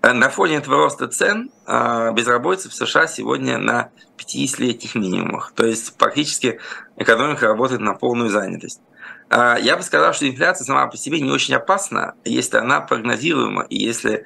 Э, 0.03 0.13
на 0.13 0.29
фоне 0.29 0.57
этого 0.57 0.77
роста 0.77 1.09
цен 1.09 1.51
э, 1.67 2.13
безработица 2.13 2.71
в 2.71 2.75
США 2.75 3.07
сегодня 3.07 3.59
на 3.59 3.91
50-летних 4.19 4.95
минимумах. 4.95 5.53
То 5.55 5.67
есть 5.67 5.97
практически 5.97 6.61
экономика 6.97 7.47
работает 7.47 7.81
на 7.81 7.95
полную 7.95 8.31
занятость. 8.31 8.81
Э, 9.31 9.57
я 9.61 9.77
бы 9.77 9.83
сказал, 9.83 10.13
что 10.13 10.29
инфляция 10.29 10.65
сама 10.65 10.87
по 10.87 10.97
себе 10.97 11.21
не 11.21 11.31
очень 11.31 11.55
опасна, 11.55 12.15
если 12.25 12.59
она 12.59 12.81
прогнозируема 12.81 13.63
и 13.63 13.77
если 13.77 14.25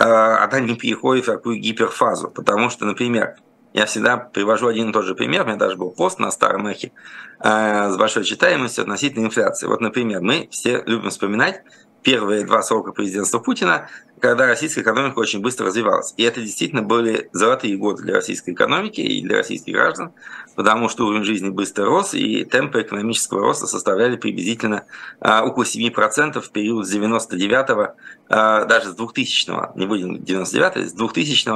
она 0.00 0.60
не 0.60 0.76
переходит 0.76 1.24
в 1.24 1.32
такую 1.32 1.58
гиперфазу. 1.58 2.30
Потому 2.30 2.70
что, 2.70 2.84
например, 2.84 3.34
я 3.72 3.84
всегда 3.84 4.16
привожу 4.16 4.68
один 4.68 4.90
и 4.90 4.92
тот 4.92 5.04
же 5.04 5.16
пример. 5.16 5.42
У 5.42 5.46
меня 5.46 5.56
даже 5.56 5.76
был 5.76 5.90
пост 5.90 6.20
на 6.20 6.30
старом 6.30 6.68
эхе 6.68 6.92
с 7.40 7.96
большой 7.96 8.22
читаемостью 8.22 8.82
относительно 8.82 9.24
инфляции. 9.24 9.66
Вот, 9.66 9.80
например, 9.80 10.20
мы 10.20 10.48
все 10.52 10.84
любим 10.86 11.10
вспоминать 11.10 11.64
первые 12.08 12.46
два 12.46 12.62
срока 12.62 12.92
президентства 12.92 13.38
Путина, 13.38 13.90
когда 14.18 14.46
российская 14.46 14.80
экономика 14.80 15.18
очень 15.18 15.42
быстро 15.42 15.66
развивалась. 15.66 16.14
И 16.16 16.22
это 16.22 16.40
действительно 16.40 16.80
были 16.80 17.28
золотые 17.34 17.76
годы 17.76 18.02
для 18.02 18.14
российской 18.14 18.52
экономики 18.52 19.02
и 19.02 19.22
для 19.22 19.36
российских 19.36 19.74
граждан, 19.74 20.12
потому 20.56 20.88
что 20.88 21.06
уровень 21.06 21.24
жизни 21.24 21.50
быстро 21.50 21.84
рос, 21.84 22.14
и 22.14 22.46
темпы 22.46 22.80
экономического 22.80 23.42
роста 23.42 23.66
составляли 23.66 24.16
приблизительно 24.16 24.84
а, 25.20 25.44
около 25.44 25.64
7% 25.64 26.40
в 26.40 26.50
период 26.50 26.86
с 26.86 26.90
99 26.90 27.90
а, 28.30 28.64
даже 28.64 28.88
с 28.88 28.94
2000 28.94 29.76
не 29.76 29.84
будем 29.84 30.24
99 30.24 30.88
с 30.88 30.92
2000 30.94 31.50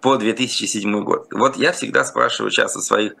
по 0.00 0.16
2007 0.16 1.04
год. 1.04 1.28
Вот 1.30 1.54
я 1.56 1.70
всегда 1.70 2.04
спрашиваю 2.04 2.50
часто 2.50 2.80
своих 2.80 3.14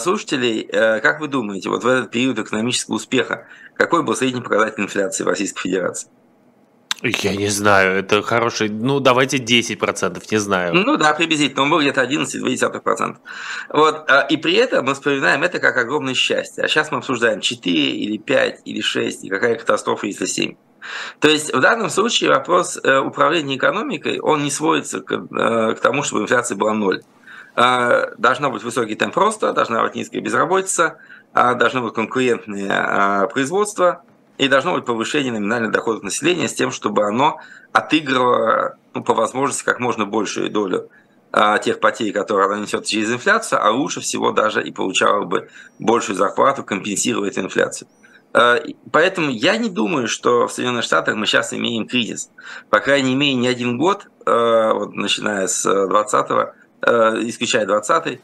слушателей, 0.00 0.62
э, 0.62 1.00
как 1.00 1.20
вы 1.20 1.28
думаете, 1.28 1.68
вот 1.68 1.84
в 1.84 1.86
этот 1.86 2.10
период 2.10 2.38
экономического 2.38 2.96
успеха, 2.96 3.46
какой 3.74 4.02
был 4.02 4.14
средний 4.14 4.40
показатель 4.40 4.82
инфляции 4.82 5.24
в 5.24 5.28
Российской 5.28 5.62
Федерации? 5.62 6.08
Я 7.02 7.36
не 7.36 7.48
знаю, 7.48 7.98
это 7.98 8.22
хороший, 8.22 8.70
ну 8.70 8.98
давайте 8.98 9.36
10%, 9.36 10.22
не 10.30 10.38
знаю. 10.38 10.72
Ну 10.74 10.96
да, 10.96 11.12
приблизительно, 11.12 11.64
он 11.64 11.70
был 11.70 11.80
где-то 11.80 12.02
11-2%. 12.02 13.16
Вот, 13.68 14.10
а, 14.10 14.22
и 14.22 14.38
при 14.38 14.54
этом 14.54 14.86
мы 14.86 14.94
вспоминаем 14.94 15.42
это 15.42 15.58
как 15.58 15.76
огромное 15.76 16.14
счастье. 16.14 16.64
А 16.64 16.68
сейчас 16.68 16.90
мы 16.90 16.98
обсуждаем 16.98 17.40
4 17.40 17.74
или 17.74 18.16
5 18.16 18.62
или 18.64 18.80
6, 18.80 19.24
и 19.24 19.28
какая 19.28 19.56
катастрофа, 19.56 20.06
если 20.06 20.24
7. 20.24 20.54
То 21.20 21.28
есть 21.28 21.52
в 21.52 21.60
данном 21.60 21.90
случае 21.90 22.30
вопрос 22.30 22.78
э, 22.82 22.98
управления 22.98 23.56
экономикой, 23.56 24.20
он 24.20 24.42
не 24.42 24.50
сводится 24.50 25.00
к, 25.00 25.12
э, 25.12 25.74
к 25.74 25.80
тому, 25.80 26.02
чтобы 26.02 26.22
инфляция 26.22 26.56
была 26.56 26.72
ноль. 26.72 27.02
А, 27.56 28.10
должно 28.18 28.50
быть 28.50 28.64
высокий 28.64 28.96
темп 28.96 29.16
роста, 29.16 29.52
должна 29.52 29.82
быть 29.82 29.94
низкая 29.94 30.20
безработица, 30.20 30.98
а, 31.32 31.54
должно 31.54 31.82
быть 31.82 31.94
конкурентное 31.94 32.70
а, 32.70 33.26
производство 33.28 34.02
и 34.38 34.48
должно 34.48 34.74
быть 34.74 34.84
повышение 34.84 35.32
номинальных 35.32 35.70
доходов 35.70 36.02
населения 36.02 36.48
с 36.48 36.54
тем, 36.54 36.72
чтобы 36.72 37.06
оно 37.06 37.38
отыгрывало 37.72 38.76
ну, 38.92 39.04
по 39.04 39.14
возможности 39.14 39.64
как 39.64 39.78
можно 39.78 40.06
большую 40.06 40.50
долю 40.50 40.90
тех 41.64 41.80
потерь, 41.80 42.12
которые 42.12 42.46
она 42.46 42.60
несет 42.60 42.84
через 42.84 43.12
инфляцию, 43.12 43.60
а 43.60 43.72
лучше 43.72 44.00
всего 44.00 44.30
даже 44.30 44.62
и 44.62 44.70
получала 44.70 45.24
бы 45.24 45.48
большую 45.80 46.14
зарплату, 46.14 46.62
компенсируя 46.62 47.28
эту 47.28 47.40
инфляцию. 47.40 47.88
Поэтому 48.92 49.30
я 49.30 49.56
не 49.56 49.68
думаю, 49.68 50.06
что 50.06 50.46
в 50.46 50.52
Соединенных 50.52 50.84
Штатах 50.84 51.16
мы 51.16 51.26
сейчас 51.26 51.52
имеем 51.52 51.88
кризис. 51.88 52.30
По 52.70 52.78
крайней 52.78 53.16
мере, 53.16 53.34
не 53.34 53.48
один 53.48 53.78
год, 53.78 54.06
вот, 54.24 54.94
начиная 54.94 55.48
с 55.48 55.66
20-го, 55.66 56.40
э, 56.40 56.52
исключая 56.84 57.66
20-й, 57.66 58.20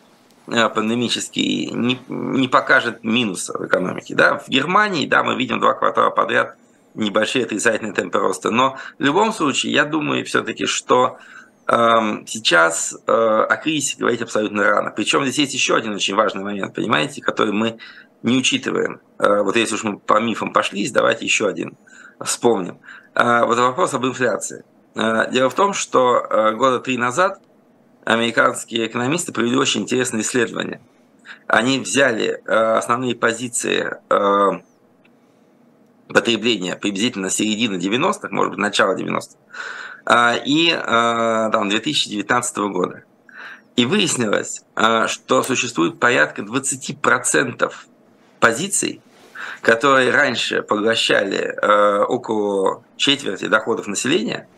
пандемический, 0.47 1.71
не, 1.71 2.01
не 2.09 2.49
покажет 2.49 3.05
минуса 3.05 3.57
в 3.57 3.67
экономике. 3.67 4.15
Да? 4.15 4.39
В 4.39 4.49
Германии, 4.49 5.07
да, 5.07 5.23
мы 5.23 5.37
видим 5.37 5.61
два 5.61 5.75
квартала 5.75 6.11
подряд 6.11 6.57
небольшие 6.95 7.45
отрицательные 7.45 7.93
темпы 7.93 8.19
роста. 8.19 8.51
Но 8.51 8.77
в 8.99 9.03
любом 9.03 9.33
случае, 9.33 9.73
я 9.73 9.85
думаю 9.85 10.25
все-таки, 10.25 10.67
что 10.67 11.19
э, 11.67 11.75
сейчас 12.27 12.97
э, 13.07 13.13
о 13.13 13.57
кризисе 13.57 13.97
говорить 13.99 14.23
абсолютно 14.23 14.65
рано. 14.65 14.91
Причем 14.91 15.23
здесь 15.23 15.39
есть 15.39 15.55
еще 15.55 15.77
один 15.77 15.95
очень 15.95 16.15
важный 16.15 16.43
момент, 16.43 16.75
понимаете, 16.75 17.23
который 17.23 17.53
мы 17.53 17.79
не 18.23 18.37
учитываем. 18.39 19.01
Э, 19.19 19.43
вот 19.43 19.57
если 19.57 19.75
уж 19.75 19.85
мы 19.85 19.99
по 19.99 20.21
мифам 20.21 20.53
пошлись, 20.53 20.93
давайте 20.93 21.25
еще 21.25 21.49
один 21.49 21.77
вспомним. 22.23 22.79
Э, 23.15 23.45
вот 23.45 23.59
вопрос 23.59 23.95
об 23.95 24.05
инфляции. 24.07 24.65
Э, 24.95 25.31
дело 25.31 25.51
в 25.51 25.55
том, 25.55 25.73
что 25.73 26.53
года 26.57 26.81
три 26.81 26.97
назад 26.97 27.41
американские 28.05 28.87
экономисты 28.87 29.33
провели 29.33 29.57
очень 29.57 29.83
интересное 29.83 30.23
исследование. 30.23 30.81
Они 31.47 31.79
взяли 31.79 32.43
основные 32.47 33.15
позиции 33.15 33.97
потребления 36.09 36.77
приблизительно 36.77 37.31
середины 37.31 37.77
90-х, 37.77 38.29
может 38.31 38.53
быть, 38.53 38.59
начала 38.59 38.97
90-х, 38.97 40.37
и 40.45 40.71
там, 40.73 41.69
2019 41.69 42.59
года. 42.59 43.05
И 43.77 43.85
выяснилось, 43.85 44.63
что 45.07 45.43
существует 45.43 46.01
порядка 46.01 46.43
20% 46.43 47.73
позиций, 48.41 49.01
которые 49.63 50.11
раньше 50.11 50.63
поглощали 50.63 51.39
э, 51.39 52.05
около 52.05 52.83
четверти 52.97 53.47
доходов 53.47 53.87
населения, 53.87 54.49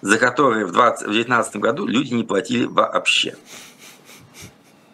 за 0.00 0.18
которые 0.18 0.66
в 0.66 0.72
2019 0.72 1.56
году 1.56 1.86
люди 1.86 2.14
не 2.14 2.24
платили 2.24 2.64
вообще. 2.64 3.36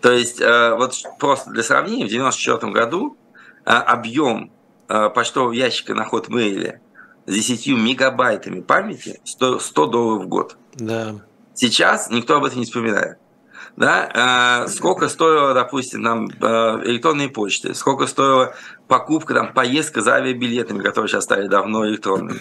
То 0.00 0.12
есть, 0.12 0.40
э, 0.40 0.74
вот 0.74 0.94
просто 1.18 1.50
для 1.50 1.62
сравнения, 1.62 2.04
в 2.04 2.12
1994 2.12 2.72
году 2.72 3.16
э, 3.64 3.70
объем 3.70 4.52
э, 4.88 5.08
почтового 5.10 5.52
ящика 5.52 5.94
на 5.94 6.04
ход 6.04 6.28
мейле 6.28 6.80
с 7.26 7.32
10 7.32 7.68
мегабайтами 7.68 8.60
памяти 8.60 9.20
100, 9.24 9.60
100 9.60 9.86
долларов 9.86 10.24
в 10.24 10.28
год. 10.28 10.56
Да. 10.74 11.14
Сейчас 11.54 12.10
никто 12.10 12.36
об 12.36 12.44
этом 12.44 12.58
не 12.58 12.66
вспоминает 12.66 13.18
да, 13.76 14.64
э, 14.64 14.68
сколько 14.68 15.08
стоила, 15.08 15.54
допустим, 15.54 16.02
нам 16.02 16.28
э, 16.28 16.46
электронные 16.84 17.28
почты, 17.28 17.74
сколько 17.74 18.06
стоила 18.06 18.54
покупка, 18.88 19.34
там, 19.34 19.52
поездка 19.52 20.00
за 20.00 20.14
авиабилетами, 20.14 20.82
которые 20.82 21.08
сейчас 21.08 21.24
стали 21.24 21.48
давно 21.48 21.86
электронными, 21.86 22.40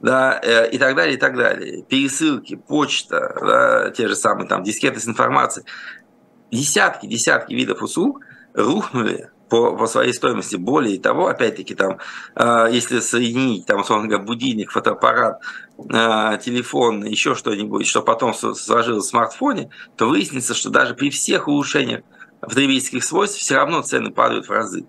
да, 0.00 0.40
э, 0.42 0.70
и 0.70 0.78
так 0.78 0.94
далее, 0.94 1.16
и 1.16 1.18
так 1.18 1.36
далее. 1.36 1.82
Пересылки, 1.82 2.56
почта, 2.56 3.36
да, 3.40 3.90
те 3.90 4.08
же 4.08 4.16
самые 4.16 4.48
там 4.48 4.62
дискеты 4.62 5.00
с 5.00 5.08
информацией. 5.08 5.66
Десятки, 6.50 7.06
десятки 7.06 7.54
видов 7.54 7.82
услуг 7.82 8.20
рухнули 8.54 9.30
по, 9.54 9.76
по 9.76 9.86
своей 9.86 10.12
стоимости. 10.12 10.56
Более 10.56 10.98
того, 10.98 11.28
опять-таки, 11.28 11.76
там, 11.76 11.98
э, 12.34 12.68
если 12.72 12.98
соединить, 12.98 13.66
там, 13.66 13.82
условно 13.82 14.08
говоря, 14.08 14.24
будильник, 14.24 14.72
фотоаппарат, 14.72 15.40
э, 15.78 16.38
телефон, 16.44 17.04
еще 17.04 17.36
что-нибудь, 17.36 17.86
что 17.86 18.02
потом 18.02 18.34
сложилось 18.34 19.06
в 19.06 19.08
смартфоне, 19.08 19.70
то 19.96 20.08
выяснится, 20.08 20.54
что 20.54 20.70
даже 20.70 20.94
при 20.94 21.08
всех 21.10 21.46
улучшениях 21.46 22.00
потребительских 22.40 23.04
свойств 23.04 23.38
все 23.38 23.54
равно 23.54 23.82
цены 23.82 24.10
падают 24.10 24.48
в 24.48 24.50
разы. 24.50 24.86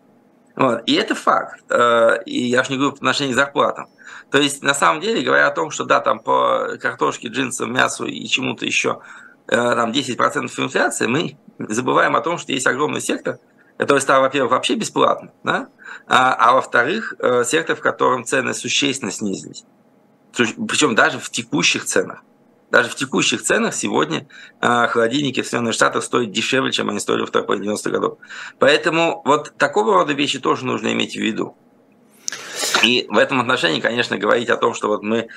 Вот. 0.55 0.81
И 0.87 0.93
это 0.95 1.13
факт. 1.13 1.63
Э, 1.69 2.17
и 2.25 2.45
я 2.45 2.63
же 2.63 2.71
не 2.71 2.77
говорю 2.77 2.93
по 2.93 2.97
отношению 2.97 3.33
к 3.33 3.37
зарплатам. 3.37 3.89
То 4.31 4.39
есть, 4.39 4.63
на 4.63 4.73
самом 4.73 4.99
деле, 4.99 5.21
говоря 5.21 5.45
о 5.45 5.51
том, 5.51 5.69
что 5.69 5.83
да, 5.83 5.99
там 5.99 6.19
по 6.19 6.75
картошке, 6.81 7.27
джинсам, 7.27 7.71
мясу 7.71 8.05
и 8.05 8.25
чему-то 8.25 8.65
еще 8.65 9.01
э, 9.47 9.55
там 9.55 9.91
10% 9.91 10.49
инфляции, 10.57 11.05
мы 11.05 11.37
забываем 11.59 12.15
о 12.15 12.21
том, 12.21 12.39
что 12.39 12.51
есть 12.51 12.65
огромный 12.65 13.01
сектор– 13.01 13.37
который 13.77 13.99
стал, 13.99 14.21
во-первых, 14.21 14.51
вообще 14.51 14.75
бесплатным, 14.75 15.31
да? 15.43 15.69
а, 16.07 16.33
а 16.33 16.53
во-вторых, 16.53 17.15
э, 17.19 17.43
сектор, 17.45 17.75
в 17.75 17.81
котором 17.81 18.25
цены 18.25 18.53
существенно 18.53 19.11
снизились. 19.11 19.63
Причем 20.33 20.95
даже 20.95 21.19
в 21.19 21.29
текущих 21.29 21.85
ценах. 21.85 22.23
Даже 22.71 22.89
в 22.89 22.95
текущих 22.95 23.41
ценах 23.41 23.73
сегодня 23.73 24.27
э, 24.61 24.87
холодильники 24.87 25.41
в 25.41 25.47
Соединенных 25.47 25.73
Штатах 25.73 26.03
стоят 26.03 26.31
дешевле, 26.31 26.71
чем 26.71 26.89
они 26.89 26.99
стоили 26.99 27.25
в 27.25 27.29
90-х 27.29 27.89
годов. 27.89 28.17
Поэтому 28.59 29.21
вот 29.23 29.53
такого 29.57 29.93
рода 29.93 30.13
вещи 30.13 30.39
тоже 30.39 30.65
нужно 30.65 30.91
иметь 30.91 31.13
в 31.13 31.21
виду. 31.21 31.55
И 32.83 33.05
в 33.09 33.17
этом 33.17 33.39
отношении, 33.39 33.79
конечно, 33.79 34.17
говорить 34.17 34.49
о 34.49 34.57
том, 34.57 34.73
что 34.73 34.87
вот 34.87 35.03
мы 35.03 35.27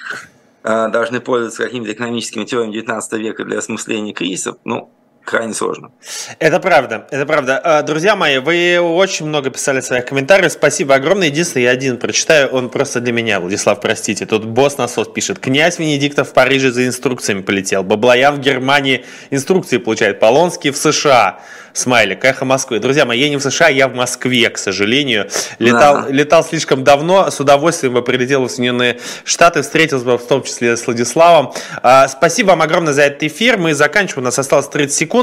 э, 0.62 0.88
должны 0.88 1.20
пользоваться 1.20 1.64
какими-то 1.64 1.92
экономическими 1.92 2.44
теориями 2.44 2.72
19 2.72 3.12
века 3.14 3.44
для 3.44 3.58
осмысления 3.58 4.14
кризисов, 4.14 4.56
ну, 4.64 4.90
крайне 5.28 5.52
сложно. 5.52 5.90
Это 6.38 6.58
правда, 6.58 7.06
это 7.10 7.26
правда. 7.26 7.60
А, 7.62 7.82
друзья 7.82 8.16
мои, 8.16 8.38
вы 8.38 8.80
очень 8.80 9.26
много 9.26 9.50
писали 9.50 9.80
своих 9.80 10.06
комментариях. 10.06 10.52
Спасибо 10.52 10.94
огромное. 10.94 11.28
Единственное, 11.28 11.64
я 11.64 11.70
один 11.70 11.98
прочитаю, 11.98 12.48
он 12.48 12.70
просто 12.70 13.00
для 13.00 13.12
меня, 13.12 13.38
Владислав, 13.38 13.80
простите. 13.80 14.24
Тут 14.24 14.46
босс 14.46 14.78
насос 14.78 15.08
пишет. 15.08 15.38
Князь 15.38 15.78
Венедиктов 15.78 16.30
в 16.30 16.32
Париже 16.32 16.72
за 16.72 16.86
инструкциями 16.86 17.42
полетел. 17.42 17.82
Баблоян 17.84 18.36
в 18.36 18.40
Германии 18.40 19.04
инструкции 19.30 19.76
получает. 19.76 20.18
Полонский 20.18 20.70
в 20.70 20.78
США 20.78 21.40
смайлик, 21.78 22.24
эхо 22.24 22.44
Москвы. 22.44 22.80
Друзья 22.80 23.04
мои, 23.04 23.20
я 23.20 23.28
не 23.28 23.36
в 23.36 23.42
США, 23.42 23.68
я 23.68 23.88
в 23.88 23.94
Москве, 23.94 24.50
к 24.50 24.58
сожалению. 24.58 25.28
Летал, 25.58 26.02
да. 26.02 26.08
летал 26.08 26.44
слишком 26.44 26.84
давно, 26.84 27.30
с 27.30 27.40
удовольствием 27.40 27.94
бы 27.94 28.02
прилетел 28.02 28.44
в 28.44 28.50
Соединенные 28.50 28.98
Штаты, 29.24 29.62
встретился 29.62 30.04
бы 30.04 30.18
в 30.18 30.26
том 30.26 30.42
числе 30.42 30.76
с 30.76 30.86
Владиславом. 30.86 31.52
А, 31.82 32.08
спасибо 32.08 32.48
вам 32.48 32.62
огромное 32.62 32.92
за 32.92 33.02
этот 33.02 33.22
эфир. 33.22 33.58
Мы 33.58 33.74
заканчиваем, 33.74 34.22
у 34.22 34.24
нас 34.24 34.38
осталось 34.38 34.68
30 34.68 34.94
секунд. 34.94 35.17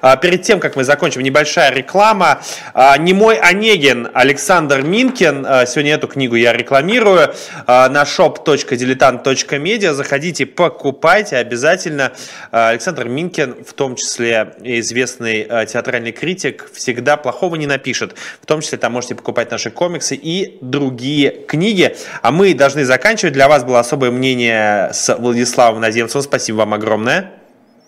А, 0.00 0.16
перед 0.16 0.42
тем, 0.42 0.60
как 0.60 0.76
мы 0.76 0.84
закончим, 0.84 1.22
небольшая 1.22 1.72
реклама. 1.72 2.40
А, 2.74 2.96
Немой 2.98 3.36
Онегин, 3.38 4.08
Александр 4.14 4.82
Минкин. 4.82 5.46
А, 5.46 5.66
сегодня 5.66 5.94
эту 5.94 6.08
книгу 6.08 6.36
я 6.36 6.52
рекламирую 6.52 7.34
на 7.66 8.02
shop.diletant.media. 8.02 9.92
Заходите, 9.92 10.46
покупайте 10.46 11.36
обязательно. 11.36 12.12
Александр 12.50 13.08
Минкин, 13.08 13.64
в 13.64 13.72
том 13.72 13.96
числе 13.96 14.54
известный 14.62 15.44
театральный 15.66 16.12
критик 16.12 16.70
всегда 16.72 17.16
плохого 17.16 17.56
не 17.56 17.66
напишет. 17.66 18.14
В 18.40 18.46
том 18.46 18.60
числе 18.60 18.78
там 18.78 18.92
можете 18.92 19.14
покупать 19.14 19.50
наши 19.50 19.70
комиксы 19.70 20.14
и 20.14 20.58
другие 20.60 21.30
книги. 21.30 21.96
А 22.22 22.30
мы 22.30 22.54
должны 22.54 22.84
заканчивать. 22.84 23.32
Для 23.32 23.48
вас 23.48 23.64
было 23.64 23.80
особое 23.80 24.10
мнение 24.10 24.90
с 24.92 25.14
Владиславом 25.14 25.80
Наземцевым. 25.80 26.22
Спасибо 26.22 26.58
вам 26.58 26.74
огромное. 26.74 27.39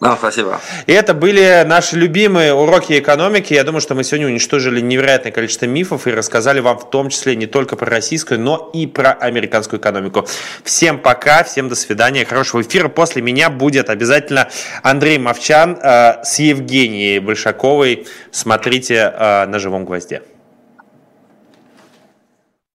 Да, 0.02 0.16
спасибо. 0.16 0.60
И 0.86 0.92
это 0.92 1.14
были 1.14 1.62
наши 1.64 1.96
любимые 1.96 2.52
уроки 2.54 2.98
экономики. 2.98 3.54
Я 3.54 3.62
думаю, 3.62 3.80
что 3.80 3.94
мы 3.94 4.02
сегодня 4.02 4.26
уничтожили 4.26 4.80
невероятное 4.80 5.30
количество 5.30 5.66
мифов 5.66 6.08
и 6.08 6.10
рассказали 6.10 6.58
вам 6.58 6.76
в 6.76 6.90
том 6.90 7.08
числе 7.08 7.36
не 7.36 7.46
только 7.46 7.76
про 7.76 7.88
российскую, 7.88 8.40
но 8.40 8.68
и 8.74 8.88
про 8.88 9.12
американскую 9.12 9.78
экономику. 9.78 10.26
Всем 10.64 10.98
пока, 10.98 11.44
всем 11.44 11.68
до 11.68 11.76
свидания, 11.76 12.24
хорошего 12.24 12.62
эфира. 12.62 12.88
После 12.88 13.22
меня 13.22 13.48
будет 13.48 13.90
обязательно 13.90 14.48
Андрей 14.82 15.18
Мовчан 15.18 15.78
э, 15.80 16.24
с 16.24 16.40
Евгенией 16.40 17.20
Большаковой. 17.20 18.04
Смотрите 18.32 18.94
э, 18.94 19.46
на 19.46 19.60
живом 19.60 19.84
гвозде. 19.84 20.22